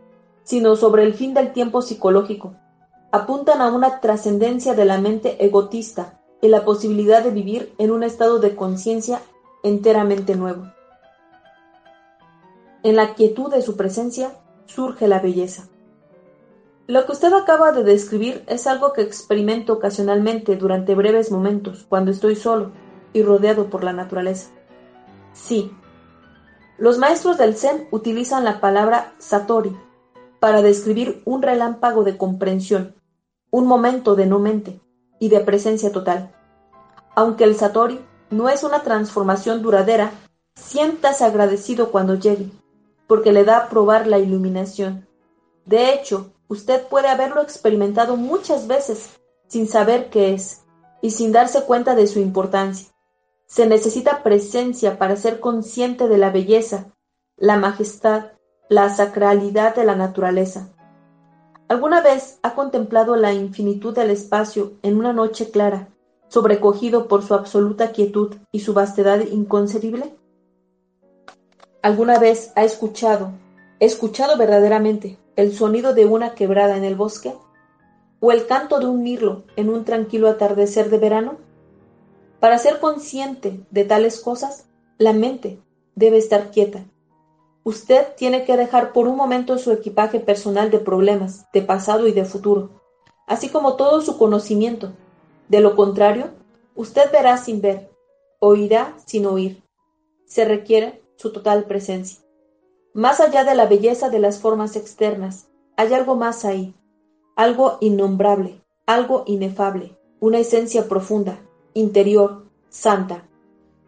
sino 0.44 0.76
sobre 0.76 1.04
el 1.04 1.14
fin 1.14 1.34
del 1.34 1.54
tiempo 1.54 1.82
psicológico. 1.82 2.56
Apuntan 3.12 3.62
a 3.62 3.72
una 3.72 4.02
trascendencia 4.02 4.74
de 4.74 4.86
la 4.86 5.00
mente 5.00 5.44
egotista 5.44 6.20
y 6.42 6.50
la 6.50 6.66
posibilidad 6.66 7.24
de 7.24 7.32
vivir 7.32 7.74
en 7.78 7.92
un 7.92 8.04
estado 8.04 8.40
de 8.40 8.56
conciencia 8.56 9.22
enteramente 9.64 10.36
nuevo. 10.36 10.72
En 12.84 12.98
la 12.98 13.16
quietud 13.16 13.50
de 13.50 13.62
su 13.62 13.78
presencia 13.78 14.34
surge 14.66 15.08
la 15.08 15.20
belleza. 15.20 15.68
Lo 16.88 17.06
que 17.06 17.14
usted 17.14 17.32
acaba 17.34 17.72
de 17.72 17.84
describir 17.84 18.44
es 18.48 18.68
algo 18.68 18.92
que 18.92 19.02
experimento 19.02 19.74
ocasionalmente 19.74 20.58
durante 20.58 20.96
breves 20.96 21.32
momentos 21.32 21.86
cuando 21.88 22.12
estoy 22.12 22.36
solo 22.36 22.72
y 23.14 23.24
rodeado 23.24 23.70
por 23.70 23.84
la 23.84 23.94
naturaleza. 23.94 24.50
Sí, 25.34 25.72
los 26.78 26.98
maestros 26.98 27.38
del 27.38 27.56
Zen 27.56 27.88
utilizan 27.92 28.44
la 28.44 28.60
palabra 28.60 29.14
satori 29.18 29.76
para 30.40 30.62
describir 30.62 31.22
un 31.24 31.42
relámpago 31.42 32.04
de 32.04 32.18
comprensión, 32.18 32.96
un 33.50 33.68
momento 33.68 34.16
de 34.16 34.26
no 34.26 34.40
mente 34.40 34.82
y 35.20 35.30
de 35.30 35.40
presencia 35.40 35.92
total. 35.92 36.36
Aunque 37.16 37.46
el 37.46 37.56
satori 37.56 38.02
no 38.30 38.50
es 38.50 38.64
una 38.64 38.82
transformación 38.82 39.62
duradera, 39.62 40.12
siéntase 40.56 41.24
agradecido 41.24 41.92
cuando 41.92 42.16
llegue, 42.16 42.50
porque 43.08 43.32
le 43.32 43.44
da 43.44 43.58
a 43.58 43.70
probar 43.70 44.08
la 44.08 44.20
iluminación. 44.20 45.08
De 45.66 45.94
hecho, 45.94 46.34
usted 46.48 46.88
puede 46.88 47.08
haberlo 47.08 47.42
experimentado 47.42 48.18
muchas 48.18 48.68
veces 48.68 49.20
sin 49.48 49.68
saber 49.68 50.10
qué 50.10 50.34
es 50.34 50.64
y 51.02 51.12
sin 51.12 51.32
darse 51.32 51.64
cuenta 51.64 51.96
de 51.96 52.08
su 52.08 52.20
importancia. 52.20 52.90
Se 53.46 53.68
necesita 53.68 54.24
presencia 54.24 54.98
para 54.98 55.16
ser 55.16 55.40
consciente 55.40 56.08
de 56.08 56.18
la 56.18 56.32
belleza, 56.32 56.94
la 57.38 57.58
majestad, 57.58 58.32
la 58.70 58.90
sacralidad 58.90 59.76
de 59.76 59.86
la 59.86 59.96
naturaleza. 59.96 60.70
¿Alguna 61.68 62.02
vez 62.02 62.40
ha 62.44 62.56
contemplado 62.56 63.16
la 63.16 63.34
infinitud 63.34 63.94
del 63.94 64.10
espacio 64.12 64.74
en 64.82 64.98
una 64.98 65.14
noche 65.14 65.52
clara, 65.52 65.90
sobrecogido 66.28 67.08
por 67.08 67.24
su 67.24 67.34
absoluta 67.34 67.92
quietud 67.92 68.36
y 68.52 68.62
su 68.62 68.74
vastedad 68.74 69.20
inconcebible? 69.20 70.16
¿Alguna 71.84 72.18
vez 72.18 72.54
ha 72.56 72.64
escuchado, 72.64 73.34
escuchado 73.82 74.38
verdaderamente, 74.38 75.20
el 75.36 75.54
sonido 75.54 75.94
de 75.94 76.06
una 76.06 76.34
quebrada 76.34 76.78
en 76.78 76.86
el 76.86 76.96
bosque? 76.96 77.34
¿O 78.22 78.32
el 78.32 78.48
canto 78.48 78.80
de 78.80 78.86
un 78.86 79.04
mirlo 79.04 79.44
en 79.58 79.70
un 79.70 79.84
tranquilo 79.84 80.30
atardecer 80.30 80.90
de 80.90 80.98
verano? 80.98 81.40
Para 82.40 82.58
ser 82.58 82.80
consciente 82.80 83.66
de 83.70 83.84
tales 83.84 84.22
cosas, 84.22 84.70
la 84.98 85.12
mente 85.12 85.60
debe 85.94 86.20
estar 86.20 86.52
quieta. 86.52 86.86
Usted 87.66 88.16
tiene 88.16 88.46
que 88.46 88.56
dejar 88.56 88.94
por 88.94 89.10
un 89.10 89.18
momento 89.18 89.58
su 89.58 89.74
equipaje 89.74 90.22
personal 90.22 90.72
de 90.72 90.80
problemas, 90.80 91.48
de 91.52 91.64
pasado 91.64 92.08
y 92.08 92.14
de 92.14 92.24
futuro, 92.24 92.80
así 93.28 93.50
como 93.50 93.76
todo 93.76 94.00
su 94.00 94.18
conocimiento. 94.18 94.94
De 95.50 95.60
lo 95.60 95.76
contrario, 95.76 96.30
usted 96.76 97.12
verá 97.12 97.36
sin 97.36 97.60
ver, 97.60 97.92
oirá 98.40 98.96
sin 99.06 99.26
oír. 99.26 99.62
Se 100.26 100.46
requiere 100.46 101.03
su 101.16 101.32
total 101.32 101.66
presencia. 101.66 102.20
Más 102.94 103.20
allá 103.20 103.44
de 103.44 103.56
la 103.56 103.66
belleza 103.66 104.10
de 104.10 104.20
las 104.20 104.40
formas 104.40 104.76
externas, 104.76 105.48
hay 105.78 105.94
algo 105.94 106.16
más 106.16 106.46
ahí, 106.46 106.76
algo 107.36 107.78
innombrable, 107.82 108.62
algo 108.86 109.24
inefable, 109.26 109.98
una 110.20 110.40
esencia 110.40 110.88
profunda, 110.88 111.40
interior, 111.74 112.46
santa. 112.70 113.28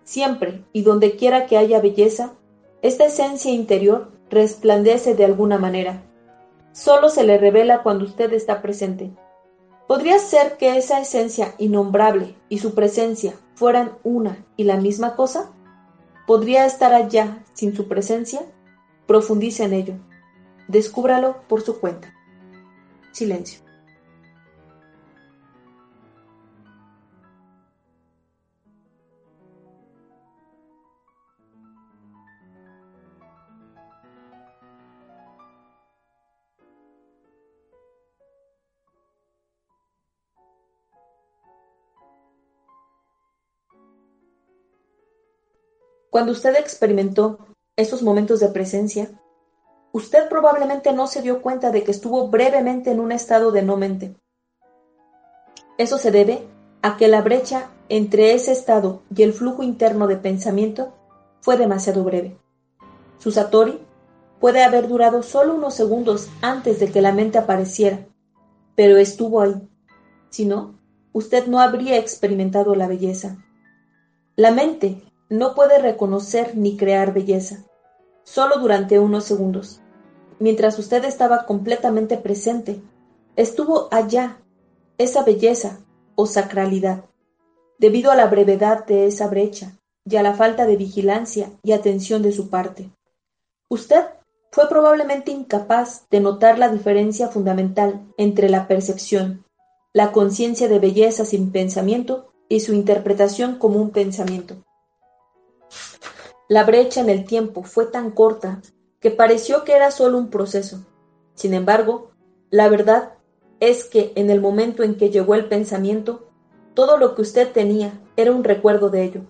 Siempre 0.03 0.63
y 0.73 0.81
donde 0.81 1.15
quiera 1.15 1.45
que 1.45 1.57
haya 1.57 1.79
belleza, 1.79 2.33
esta 2.81 3.05
esencia 3.05 3.51
interior 3.51 4.11
resplandece 4.29 5.15
de 5.15 5.25
alguna 5.25 5.57
manera. 5.57 6.03
Solo 6.71 7.09
se 7.09 7.23
le 7.23 7.37
revela 7.37 7.83
cuando 7.83 8.05
usted 8.05 8.33
está 8.33 8.61
presente. 8.61 9.11
¿Podría 9.87 10.17
ser 10.19 10.57
que 10.57 10.77
esa 10.77 10.99
esencia 10.99 11.53
innombrable 11.57 12.35
y 12.49 12.57
su 12.57 12.73
presencia 12.73 13.35
fueran 13.53 13.97
una 14.03 14.45
y 14.57 14.63
la 14.63 14.77
misma 14.77 15.15
cosa? 15.15 15.51
¿Podría 16.25 16.65
estar 16.65 16.93
allá 16.93 17.43
sin 17.53 17.75
su 17.75 17.87
presencia? 17.87 18.41
Profundice 19.05 19.63
en 19.63 19.73
ello. 19.73 19.93
Descúbralo 20.67 21.41
por 21.47 21.61
su 21.61 21.79
cuenta. 21.79 22.13
Silencio. 23.11 23.64
Cuando 46.15 46.31
usted 46.31 46.55
experimentó 46.55 47.39
esos 47.75 48.01
momentos 48.01 48.39
de 48.39 48.47
presencia, 48.47 49.11
usted 49.91 50.29
probablemente 50.29 50.93
no 50.93 51.07
se 51.07 51.21
dio 51.21 51.41
cuenta 51.41 51.71
de 51.71 51.83
que 51.83 51.91
estuvo 51.91 52.29
brevemente 52.29 52.89
en 52.89 53.01
un 53.01 53.11
estado 53.11 53.51
de 53.51 53.63
no 53.63 53.75
mente. 53.75 54.15
Eso 55.77 55.97
se 55.97 56.11
debe 56.11 56.47
a 56.81 56.95
que 56.95 57.09
la 57.09 57.21
brecha 57.21 57.69
entre 57.89 58.33
ese 58.33 58.53
estado 58.53 59.01
y 59.13 59.23
el 59.23 59.33
flujo 59.33 59.61
interno 59.61 60.07
de 60.07 60.15
pensamiento 60.15 60.93
fue 61.41 61.57
demasiado 61.57 62.05
breve. 62.05 62.39
Su 63.17 63.31
Satori 63.31 63.81
puede 64.39 64.63
haber 64.63 64.87
durado 64.87 65.21
solo 65.21 65.53
unos 65.53 65.73
segundos 65.73 66.29
antes 66.41 66.79
de 66.79 66.93
que 66.93 67.01
la 67.01 67.11
mente 67.11 67.39
apareciera, 67.39 68.07
pero 68.73 68.95
estuvo 68.95 69.41
ahí. 69.41 69.67
Si 70.29 70.45
no, 70.45 70.79
usted 71.11 71.47
no 71.47 71.59
habría 71.59 71.97
experimentado 71.97 72.73
la 72.73 72.87
belleza. 72.87 73.43
La 74.37 74.51
mente 74.51 75.01
no 75.29 75.55
puede 75.55 75.79
reconocer 75.79 76.55
ni 76.55 76.77
crear 76.77 77.13
belleza, 77.13 77.65
solo 78.23 78.57
durante 78.57 78.99
unos 78.99 79.23
segundos. 79.23 79.81
Mientras 80.39 80.77
usted 80.77 81.03
estaba 81.05 81.45
completamente 81.45 82.17
presente, 82.17 82.81
estuvo 83.35 83.87
allá 83.91 84.41
esa 84.97 85.23
belleza 85.23 85.79
o 86.15 86.25
sacralidad, 86.25 87.05
debido 87.77 88.11
a 88.11 88.15
la 88.15 88.27
brevedad 88.27 88.85
de 88.85 89.07
esa 89.07 89.27
brecha 89.27 89.79
y 90.05 90.17
a 90.17 90.23
la 90.23 90.35
falta 90.35 90.65
de 90.65 90.77
vigilancia 90.77 91.51
y 91.63 91.71
atención 91.71 92.21
de 92.21 92.31
su 92.31 92.49
parte. 92.49 92.91
Usted 93.69 94.05
fue 94.51 94.69
probablemente 94.69 95.31
incapaz 95.31 96.07
de 96.09 96.19
notar 96.19 96.59
la 96.59 96.69
diferencia 96.69 97.27
fundamental 97.27 98.05
entre 98.17 98.49
la 98.49 98.67
percepción, 98.67 99.43
la 99.91 100.11
conciencia 100.11 100.67
de 100.67 100.79
belleza 100.79 101.25
sin 101.25 101.51
pensamiento 101.51 102.31
y 102.47 102.59
su 102.59 102.73
interpretación 102.73 103.57
como 103.57 103.81
un 103.81 103.89
pensamiento. 103.89 104.63
La 106.47 106.63
brecha 106.63 107.01
en 107.01 107.09
el 107.09 107.25
tiempo 107.25 107.63
fue 107.63 107.87
tan 107.87 108.11
corta 108.11 108.61
que 108.99 109.09
pareció 109.09 109.63
que 109.63 109.73
era 109.73 109.89
solo 109.89 110.17
un 110.17 110.29
proceso. 110.29 110.85
Sin 111.33 111.53
embargo, 111.53 112.11
la 112.51 112.69
verdad 112.69 113.13
es 113.59 113.85
que 113.85 114.11
en 114.15 114.29
el 114.29 114.41
momento 114.41 114.83
en 114.83 114.95
que 114.95 115.09
llegó 115.09 115.33
el 115.33 115.47
pensamiento, 115.47 116.29
todo 116.75 116.97
lo 116.97 117.15
que 117.15 117.23
usted 117.23 117.51
tenía 117.51 117.99
era 118.15 118.31
un 118.31 118.43
recuerdo 118.43 118.89
de 118.89 119.03
ello. 119.03 119.21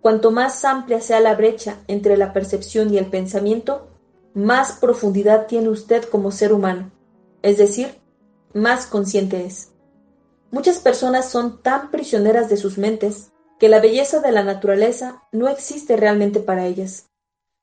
Cuanto 0.00 0.30
más 0.30 0.64
amplia 0.64 1.00
sea 1.00 1.20
la 1.20 1.34
brecha 1.34 1.78
entre 1.86 2.16
la 2.16 2.32
percepción 2.32 2.92
y 2.92 2.98
el 2.98 3.06
pensamiento, 3.06 3.88
más 4.34 4.72
profundidad 4.72 5.46
tiene 5.46 5.68
usted 5.68 6.04
como 6.04 6.30
ser 6.30 6.52
humano, 6.52 6.90
es 7.42 7.58
decir, 7.58 7.88
más 8.52 8.86
consciente 8.86 9.44
es. 9.44 9.70
Muchas 10.50 10.78
personas 10.78 11.28
son 11.28 11.62
tan 11.62 11.90
prisioneras 11.90 12.48
de 12.48 12.56
sus 12.56 12.78
mentes 12.78 13.32
que 13.58 13.68
la 13.68 13.80
belleza 13.80 14.20
de 14.20 14.32
la 14.32 14.44
naturaleza 14.44 15.22
no 15.32 15.48
existe 15.48 15.96
realmente 15.96 16.40
para 16.40 16.66
ellas. 16.66 17.08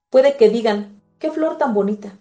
Puede 0.10 0.36
que 0.36 0.50
digan, 0.50 1.02
qué 1.20 1.32
flor 1.32 1.58
tan 1.58 1.74
bonita. 1.74 2.20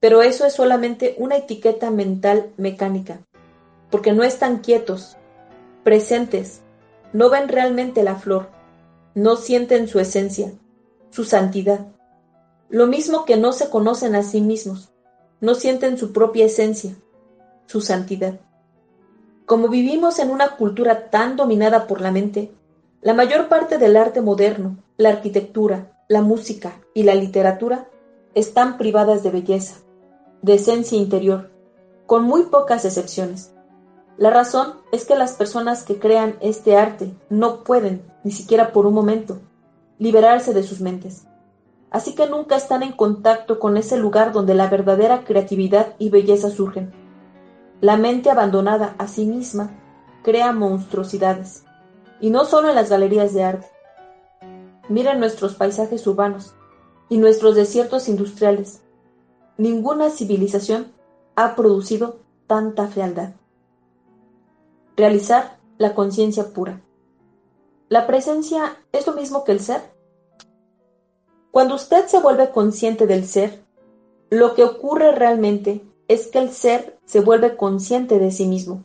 Pero 0.00 0.22
eso 0.22 0.46
es 0.46 0.54
solamente 0.54 1.14
una 1.18 1.36
etiqueta 1.36 1.90
mental 1.90 2.52
mecánica, 2.56 3.20
porque 3.90 4.12
no 4.12 4.22
están 4.22 4.58
quietos, 4.58 5.16
presentes, 5.82 6.62
no 7.12 7.30
ven 7.30 7.48
realmente 7.48 8.02
la 8.02 8.16
flor, 8.16 8.50
no 9.14 9.36
sienten 9.36 9.88
su 9.88 9.98
esencia, 9.98 10.52
su 11.10 11.24
santidad. 11.24 11.86
Lo 12.68 12.86
mismo 12.86 13.24
que 13.24 13.36
no 13.36 13.52
se 13.52 13.70
conocen 13.70 14.14
a 14.14 14.22
sí 14.22 14.40
mismos, 14.40 14.90
no 15.40 15.54
sienten 15.54 15.98
su 15.98 16.12
propia 16.12 16.46
esencia, 16.46 16.94
su 17.66 17.80
santidad. 17.80 18.40
Como 19.46 19.68
vivimos 19.68 20.18
en 20.18 20.30
una 20.30 20.56
cultura 20.56 21.10
tan 21.10 21.36
dominada 21.36 21.86
por 21.86 22.00
la 22.00 22.12
mente, 22.12 22.52
la 23.00 23.14
mayor 23.14 23.48
parte 23.48 23.78
del 23.78 23.96
arte 23.96 24.20
moderno, 24.20 24.76
la 24.96 25.10
arquitectura, 25.10 25.92
la 26.08 26.20
música 26.20 26.72
y 26.94 27.04
la 27.04 27.14
literatura 27.14 27.88
están 28.34 28.76
privadas 28.76 29.22
de 29.22 29.30
belleza. 29.30 29.76
de 30.40 30.54
esencia 30.54 30.96
interior, 30.96 31.50
con 32.06 32.22
muy 32.22 32.44
pocas 32.44 32.84
excepciones. 32.84 33.52
La 34.16 34.30
razón 34.30 34.74
es 34.92 35.04
que 35.04 35.16
las 35.16 35.32
personas 35.32 35.82
que 35.82 35.98
crean 35.98 36.36
este 36.40 36.76
arte 36.76 37.12
no 37.28 37.64
pueden, 37.64 38.04
ni 38.22 38.30
siquiera 38.30 38.72
por 38.72 38.86
un 38.86 38.94
momento, 38.94 39.40
liberarse 39.98 40.54
de 40.54 40.62
sus 40.62 40.80
mentes. 40.80 41.26
Así 41.90 42.14
que 42.14 42.28
nunca 42.28 42.54
están 42.54 42.84
en 42.84 42.92
contacto 42.92 43.58
con 43.58 43.76
ese 43.76 43.96
lugar 43.96 44.32
donde 44.32 44.54
la 44.54 44.68
verdadera 44.68 45.24
creatividad 45.24 45.94
y 45.98 46.10
belleza 46.10 46.50
surgen. 46.50 46.92
La 47.80 47.96
mente 47.96 48.30
abandonada 48.30 48.94
a 48.98 49.08
sí 49.08 49.24
misma 49.24 49.72
crea 50.22 50.52
monstruosidades, 50.52 51.64
y 52.20 52.30
no 52.30 52.44
solo 52.44 52.68
en 52.68 52.74
las 52.74 52.90
galerías 52.90 53.32
de 53.34 53.44
arte. 53.44 53.66
Miren 54.88 55.20
nuestros 55.20 55.54
paisajes 55.54 56.06
urbanos 56.06 56.54
y 57.08 57.18
nuestros 57.18 57.54
desiertos 57.54 58.08
industriales. 58.08 58.80
Ninguna 59.56 60.10
civilización 60.10 60.92
ha 61.36 61.54
producido 61.54 62.20
tanta 62.46 62.88
fealdad. 62.88 63.34
Realizar 64.96 65.58
la 65.76 65.94
conciencia 65.94 66.52
pura. 66.52 66.80
¿La 67.88 68.06
presencia 68.06 68.76
es 68.92 69.06
lo 69.06 69.12
mismo 69.14 69.44
que 69.44 69.52
el 69.52 69.60
ser? 69.60 69.82
Cuando 71.50 71.76
usted 71.76 72.06
se 72.06 72.20
vuelve 72.20 72.50
consciente 72.50 73.06
del 73.06 73.26
ser, 73.26 73.62
lo 74.30 74.54
que 74.54 74.64
ocurre 74.64 75.12
realmente 75.12 75.82
es 76.06 76.26
que 76.26 76.38
el 76.38 76.50
ser 76.50 76.98
se 77.04 77.20
vuelve 77.20 77.56
consciente 77.56 78.18
de 78.18 78.30
sí 78.30 78.46
mismo. 78.46 78.84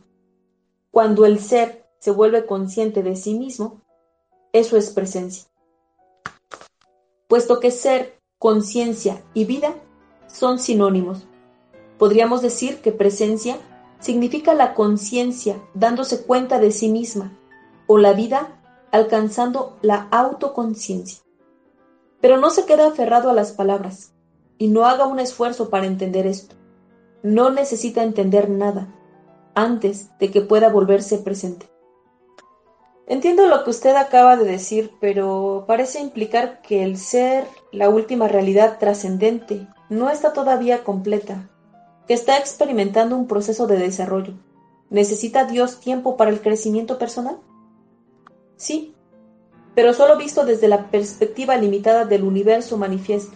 Cuando 0.92 1.26
el 1.26 1.40
ser 1.40 1.83
se 2.04 2.12
vuelve 2.12 2.46
consciente 2.46 3.02
de 3.02 3.16
sí 3.16 3.34
mismo, 3.34 3.80
eso 4.52 4.76
es 4.76 4.90
presencia. 4.90 5.48
Puesto 7.30 7.62
que 7.62 7.72
ser, 7.72 8.20
conciencia 8.40 9.24
y 9.34 9.46
vida 9.46 9.74
son 10.28 10.60
sinónimos, 10.60 11.24
podríamos 11.98 12.42
decir 12.42 12.82
que 12.82 12.92
presencia 12.92 13.56
significa 14.02 14.54
la 14.54 14.74
conciencia 14.74 15.64
dándose 15.76 16.26
cuenta 16.26 16.60
de 16.60 16.74
sí 16.74 16.90
misma 16.90 17.40
o 17.88 17.98
la 17.98 18.12
vida 18.12 18.62
alcanzando 18.92 19.78
la 19.82 20.10
autoconciencia. 20.12 21.24
Pero 22.20 22.36
no 22.38 22.50
se 22.50 22.66
quede 22.66 22.84
aferrado 22.84 23.30
a 23.30 23.34
las 23.34 23.54
palabras 23.54 24.12
y 24.58 24.68
no 24.68 24.84
haga 24.84 25.08
un 25.08 25.22
esfuerzo 25.22 25.70
para 25.70 25.86
entender 25.86 26.28
esto. 26.28 26.58
No 27.22 27.50
necesita 27.50 28.04
entender 28.04 28.50
nada 28.50 28.94
antes 29.56 30.10
de 30.20 30.32
que 30.32 30.42
pueda 30.42 30.68
volverse 30.68 31.20
presente. 31.20 31.73
Entiendo 33.06 33.48
lo 33.48 33.64
que 33.64 33.70
usted 33.70 33.96
acaba 33.96 34.38
de 34.38 34.46
decir, 34.46 34.92
pero 35.02 35.66
parece 35.68 36.00
implicar 36.00 36.62
que 36.62 36.84
el 36.84 36.98
ser, 36.98 37.46
la 37.72 37.90
última 37.90 38.30
realidad 38.30 38.78
trascendente, 38.80 39.68
no 39.90 40.10
está 40.10 40.32
todavía 40.32 40.84
completa, 40.84 41.50
que 42.08 42.14
está 42.14 42.38
experimentando 42.38 43.18
un 43.18 43.28
proceso 43.28 43.68
de 43.68 43.78
desarrollo. 43.78 44.34
¿Necesita 44.90 45.44
Dios 45.44 45.82
tiempo 45.82 46.16
para 46.16 46.32
el 46.32 46.42
crecimiento 46.42 46.98
personal? 46.98 47.40
Sí, 48.56 48.96
pero 49.76 49.94
solo 49.94 50.18
visto 50.18 50.46
desde 50.46 50.70
la 50.70 50.90
perspectiva 50.90 51.58
limitada 51.58 52.06
del 52.06 52.24
universo 52.24 52.78
manifiesto. 52.78 53.36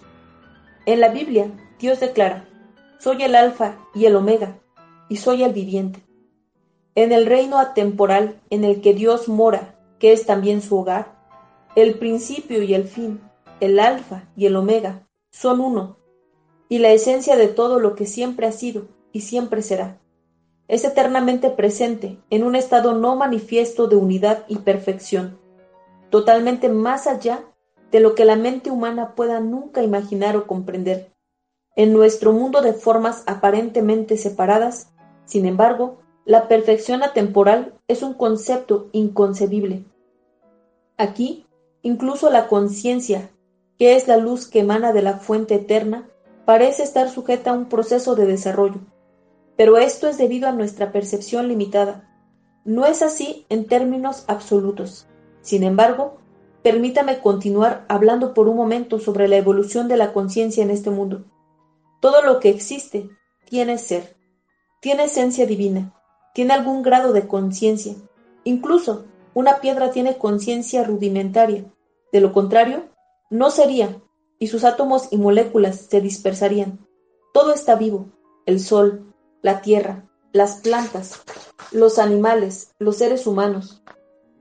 En 0.85 1.01
la 1.01 1.09
Biblia, 1.09 1.51
Dios 1.77 1.99
declara, 1.99 2.47
soy 2.99 3.21
el 3.23 3.35
alfa 3.35 3.77
y 3.93 4.05
el 4.05 4.15
omega, 4.15 4.59
y 5.09 5.17
soy 5.17 5.43
el 5.43 5.51
viviente. 5.51 6.06
En 6.97 7.11
el 7.11 7.27
reino 7.27 7.59
atemporal 7.59 8.41
en 8.49 8.63
el 8.63 8.81
que 8.81 8.93
Dios 8.93 9.29
mora, 9.29 9.75
que 9.99 10.13
es 10.13 10.25
también 10.25 10.61
su 10.61 10.77
hogar, 10.77 11.15
el 11.75 11.99
principio 11.99 12.63
y 12.63 12.73
el 12.73 12.85
fin, 12.85 13.21
el 13.59 13.79
alfa 13.79 14.23
y 14.35 14.47
el 14.47 14.55
omega, 14.55 15.07
son 15.31 15.61
uno, 15.61 15.97
y 16.67 16.79
la 16.79 16.89
esencia 16.89 17.37
de 17.37 17.47
todo 17.47 17.79
lo 17.79 17.95
que 17.95 18.05
siempre 18.05 18.47
ha 18.47 18.51
sido 18.51 18.87
y 19.11 19.21
siempre 19.21 19.61
será. 19.61 19.99
Es 20.67 20.83
eternamente 20.83 21.51
presente 21.51 22.17
en 22.29 22.43
un 22.43 22.55
estado 22.55 22.93
no 22.93 23.15
manifiesto 23.15 23.87
de 23.87 23.95
unidad 23.95 24.43
y 24.47 24.57
perfección 24.57 25.37
totalmente 26.09 26.69
más 26.69 27.07
allá 27.07 27.43
de 27.91 27.99
lo 27.99 28.15
que 28.15 28.25
la 28.25 28.35
mente 28.35 28.71
humana 28.71 29.15
pueda 29.15 29.39
nunca 29.39 29.83
imaginar 29.83 30.35
o 30.35 30.47
comprender. 30.47 31.13
En 31.75 31.93
nuestro 31.93 32.33
mundo 32.33 32.61
de 32.61 32.73
formas 32.73 33.23
aparentemente 33.27 34.17
separadas, 34.17 34.91
sin 35.25 35.45
embargo, 35.45 35.99
la 36.27 36.49
perfección 36.49 37.03
atemporal 37.03 37.73
es 37.87 38.03
un 38.03 38.13
concepto 38.13 38.89
inconcebible. 38.91 39.85
Aquí, 40.97 41.45
incluso 41.83 42.29
la 42.29 42.49
conciencia, 42.49 43.31
que 43.79 43.95
es 43.95 44.09
la 44.09 44.17
luz 44.17 44.49
que 44.49 44.59
emana 44.59 44.91
de 44.91 45.01
la 45.01 45.19
fuente 45.19 45.55
eterna, 45.55 46.09
parece 46.43 46.83
estar 46.83 47.09
sujeta 47.09 47.51
a 47.51 47.53
un 47.53 47.69
proceso 47.69 48.15
de 48.15 48.25
desarrollo. 48.25 48.81
Pero 49.55 49.77
esto 49.77 50.09
es 50.09 50.17
debido 50.17 50.49
a 50.49 50.51
nuestra 50.51 50.91
percepción 50.91 51.47
limitada. 51.47 52.13
No 52.65 52.85
es 52.85 53.03
así 53.03 53.45
en 53.47 53.65
términos 53.65 54.25
absolutos. 54.27 55.07
Sin 55.39 55.63
embargo, 55.63 56.17
permítame 56.61 57.19
continuar 57.19 57.85
hablando 57.87 58.33
por 58.33 58.49
un 58.49 58.57
momento 58.57 58.99
sobre 58.99 59.29
la 59.29 59.37
evolución 59.37 59.87
de 59.87 59.95
la 59.95 60.11
conciencia 60.11 60.61
en 60.61 60.71
este 60.71 60.89
mundo. 60.89 61.23
Todo 62.01 62.21
lo 62.21 62.41
que 62.41 62.49
existe 62.49 63.09
tiene 63.45 63.77
ser, 63.77 64.17
tiene 64.81 65.05
esencia 65.05 65.45
divina, 65.45 65.93
tiene 66.37 66.53
algún 66.53 66.83
grado 66.83 67.13
de 67.13 67.27
conciencia. 67.27 67.95
Incluso 68.43 69.05
una 69.33 69.59
piedra 69.59 69.89
tiene 69.89 70.19
conciencia 70.19 70.83
rudimentaria. 70.83 71.65
De 72.11 72.21
lo 72.21 72.31
contrario, 72.31 72.83
no 73.31 73.49
sería, 73.49 73.99
y 74.37 74.45
sus 74.45 74.63
átomos 74.63 75.07
y 75.09 75.17
moléculas 75.17 75.87
se 75.89 75.99
dispersarían. 75.99 76.77
Todo 77.33 77.55
está 77.55 77.73
vivo, 77.73 78.09
el 78.45 78.59
sol, 78.59 79.11
la 79.41 79.61
tierra, 79.61 80.07
las 80.31 80.57
plantas, 80.57 81.23
los 81.71 81.97
animales, 81.97 82.69
los 82.77 82.97
seres 82.97 83.25
humanos. 83.25 83.81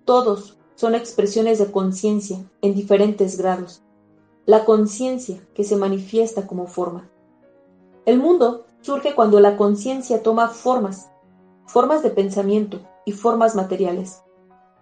Todos, 0.05 0.59
son 0.75 0.95
expresiones 0.95 1.59
de 1.59 1.73
conciencia 1.73 2.45
en 2.61 2.75
diferentes 2.75 3.39
grados. 3.39 3.83
La 4.45 4.67
conciencia 4.67 5.41
que 5.55 5.65
se 5.65 5.77
manifiesta 5.77 6.47
como 6.47 6.67
forma. 6.67 7.09
El 8.05 8.19
mundo 8.19 8.67
surge 8.83 9.15
cuando 9.15 9.41
la 9.41 9.57
conciencia 9.57 10.23
toma 10.23 10.49
formas, 10.49 11.09
formas 11.67 12.03
de 12.03 12.11
pensamiento 12.11 12.81
y 13.05 13.13
formas 13.13 13.55
materiales. 13.55 14.23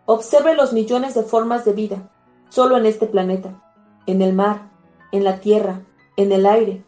Observe 0.06 0.54
los 0.54 0.72
millones 0.72 1.14
de 1.14 1.22
formas 1.22 1.64
de 1.64 1.72
vida 1.72 2.10
solo 2.48 2.76
en 2.76 2.86
este 2.86 3.06
planeta, 3.06 3.62
en 4.06 4.22
el 4.22 4.32
mar, 4.32 4.70
en 5.12 5.24
la 5.24 5.40
tierra, 5.40 5.82
en 6.16 6.30
el 6.30 6.46
aire, 6.46 6.84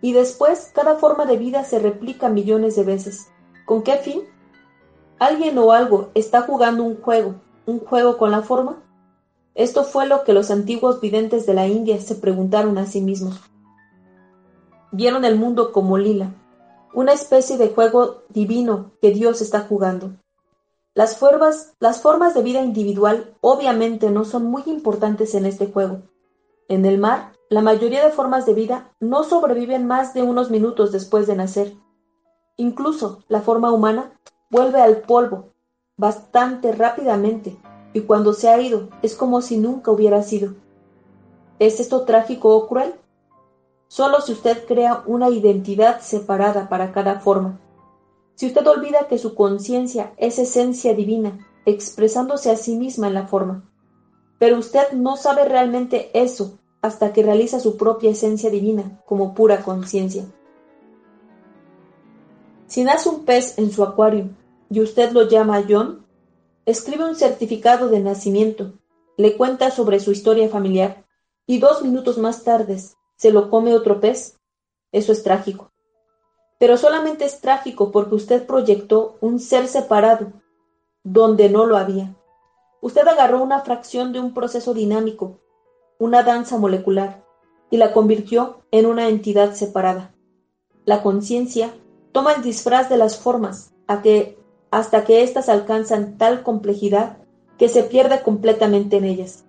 y 0.00 0.12
después 0.12 0.70
cada 0.74 0.96
forma 0.96 1.26
de 1.26 1.36
vida 1.36 1.64
se 1.64 1.78
replica 1.78 2.28
millones 2.28 2.76
de 2.76 2.84
veces. 2.84 3.28
¿Con 3.66 3.82
qué 3.82 3.96
fin? 3.96 4.22
Alguien 5.18 5.58
o 5.58 5.72
algo 5.72 6.10
está 6.14 6.42
jugando 6.42 6.84
un 6.84 7.00
juego 7.00 7.34
un 7.70 7.80
juego 7.80 8.18
con 8.18 8.30
la 8.30 8.42
forma? 8.42 8.76
Esto 9.54 9.84
fue 9.84 10.06
lo 10.06 10.24
que 10.24 10.32
los 10.32 10.50
antiguos 10.50 11.00
videntes 11.00 11.46
de 11.46 11.54
la 11.54 11.66
India 11.66 12.00
se 12.00 12.14
preguntaron 12.14 12.78
a 12.78 12.86
sí 12.86 13.00
mismos. 13.00 13.40
Vieron 14.92 15.24
el 15.24 15.36
mundo 15.36 15.72
como 15.72 15.98
lila, 15.98 16.34
una 16.92 17.12
especie 17.12 17.56
de 17.56 17.68
juego 17.68 18.22
divino 18.28 18.92
que 19.00 19.10
Dios 19.10 19.40
está 19.40 19.60
jugando. 19.60 20.12
Las 20.94 21.16
formas, 21.16 21.74
las 21.78 22.00
formas 22.00 22.34
de 22.34 22.42
vida 22.42 22.62
individual 22.62 23.34
obviamente 23.40 24.10
no 24.10 24.24
son 24.24 24.44
muy 24.44 24.62
importantes 24.66 25.34
en 25.34 25.46
este 25.46 25.66
juego. 25.66 26.02
En 26.68 26.84
el 26.84 26.98
mar, 26.98 27.32
la 27.48 27.62
mayoría 27.62 28.04
de 28.04 28.12
formas 28.12 28.46
de 28.46 28.54
vida 28.54 28.92
no 29.00 29.24
sobreviven 29.24 29.86
más 29.86 30.14
de 30.14 30.22
unos 30.22 30.50
minutos 30.50 30.92
después 30.92 31.26
de 31.26 31.36
nacer. 31.36 31.74
Incluso 32.56 33.24
la 33.28 33.40
forma 33.40 33.72
humana 33.72 34.12
vuelve 34.50 34.80
al 34.80 34.98
polvo 35.02 35.50
bastante 35.96 36.72
rápidamente, 36.72 37.56
y 37.92 38.00
cuando 38.02 38.32
se 38.32 38.48
ha 38.48 38.60
ido 38.60 38.88
es 39.02 39.14
como 39.14 39.42
si 39.42 39.58
nunca 39.58 39.90
hubiera 39.90 40.22
sido. 40.22 40.54
¿Es 41.58 41.78
esto 41.78 42.04
trágico 42.04 42.56
o 42.56 42.66
cruel? 42.66 42.94
Solo 43.90 44.20
si 44.20 44.30
usted 44.30 44.66
crea 44.68 45.02
una 45.06 45.30
identidad 45.30 46.00
separada 46.00 46.68
para 46.68 46.92
cada 46.92 47.18
forma. 47.18 47.58
Si 48.36 48.46
usted 48.46 48.64
olvida 48.64 49.08
que 49.08 49.18
su 49.18 49.34
conciencia 49.34 50.12
es 50.16 50.38
esencia 50.38 50.94
divina, 50.94 51.44
expresándose 51.66 52.52
a 52.52 52.56
sí 52.56 52.76
misma 52.76 53.08
en 53.08 53.14
la 53.14 53.26
forma. 53.26 53.68
Pero 54.38 54.58
usted 54.58 54.92
no 54.92 55.16
sabe 55.16 55.44
realmente 55.44 56.12
eso 56.14 56.60
hasta 56.80 57.12
que 57.12 57.24
realiza 57.24 57.58
su 57.58 57.76
propia 57.76 58.12
esencia 58.12 58.48
divina 58.48 59.02
como 59.06 59.34
pura 59.34 59.60
conciencia. 59.62 60.24
Si 62.68 62.84
nace 62.84 63.08
un 63.08 63.24
pez 63.24 63.58
en 63.58 63.72
su 63.72 63.82
acuario 63.82 64.28
y 64.70 64.82
usted 64.82 65.10
lo 65.10 65.28
llama 65.28 65.64
John, 65.68 66.06
escribe 66.64 67.06
un 67.06 67.16
certificado 67.16 67.88
de 67.88 67.98
nacimiento, 67.98 68.74
le 69.16 69.36
cuenta 69.36 69.72
sobre 69.72 69.98
su 69.98 70.12
historia 70.12 70.48
familiar 70.48 71.04
y 71.44 71.58
dos 71.58 71.82
minutos 71.82 72.18
más 72.18 72.44
tarde 72.44 72.78
se 73.20 73.32
lo 73.32 73.50
come 73.50 73.74
otro 73.74 74.00
pez. 74.00 74.38
Eso 74.92 75.12
es 75.12 75.22
trágico. 75.22 75.70
Pero 76.58 76.78
solamente 76.78 77.26
es 77.26 77.42
trágico 77.42 77.92
porque 77.92 78.14
usted 78.14 78.46
proyectó 78.46 79.18
un 79.20 79.40
ser 79.40 79.68
separado 79.68 80.32
donde 81.04 81.50
no 81.50 81.66
lo 81.66 81.76
había. 81.76 82.16
Usted 82.80 83.06
agarró 83.06 83.42
una 83.42 83.60
fracción 83.60 84.14
de 84.14 84.20
un 84.20 84.32
proceso 84.32 84.72
dinámico, 84.72 85.38
una 85.98 86.22
danza 86.22 86.56
molecular, 86.56 87.22
y 87.68 87.76
la 87.76 87.92
convirtió 87.92 88.62
en 88.70 88.86
una 88.86 89.08
entidad 89.08 89.52
separada. 89.52 90.14
La 90.86 91.02
conciencia 91.02 91.74
toma 92.12 92.32
el 92.32 92.42
disfraz 92.42 92.88
de 92.88 92.96
las 92.96 93.18
formas 93.18 93.74
a 93.86 94.00
que, 94.00 94.38
hasta 94.70 95.04
que 95.04 95.22
éstas 95.22 95.50
alcanzan 95.50 96.16
tal 96.16 96.42
complejidad 96.42 97.18
que 97.58 97.68
se 97.68 97.82
pierde 97.82 98.22
completamente 98.22 98.96
en 98.96 99.04
ellas. 99.04 99.44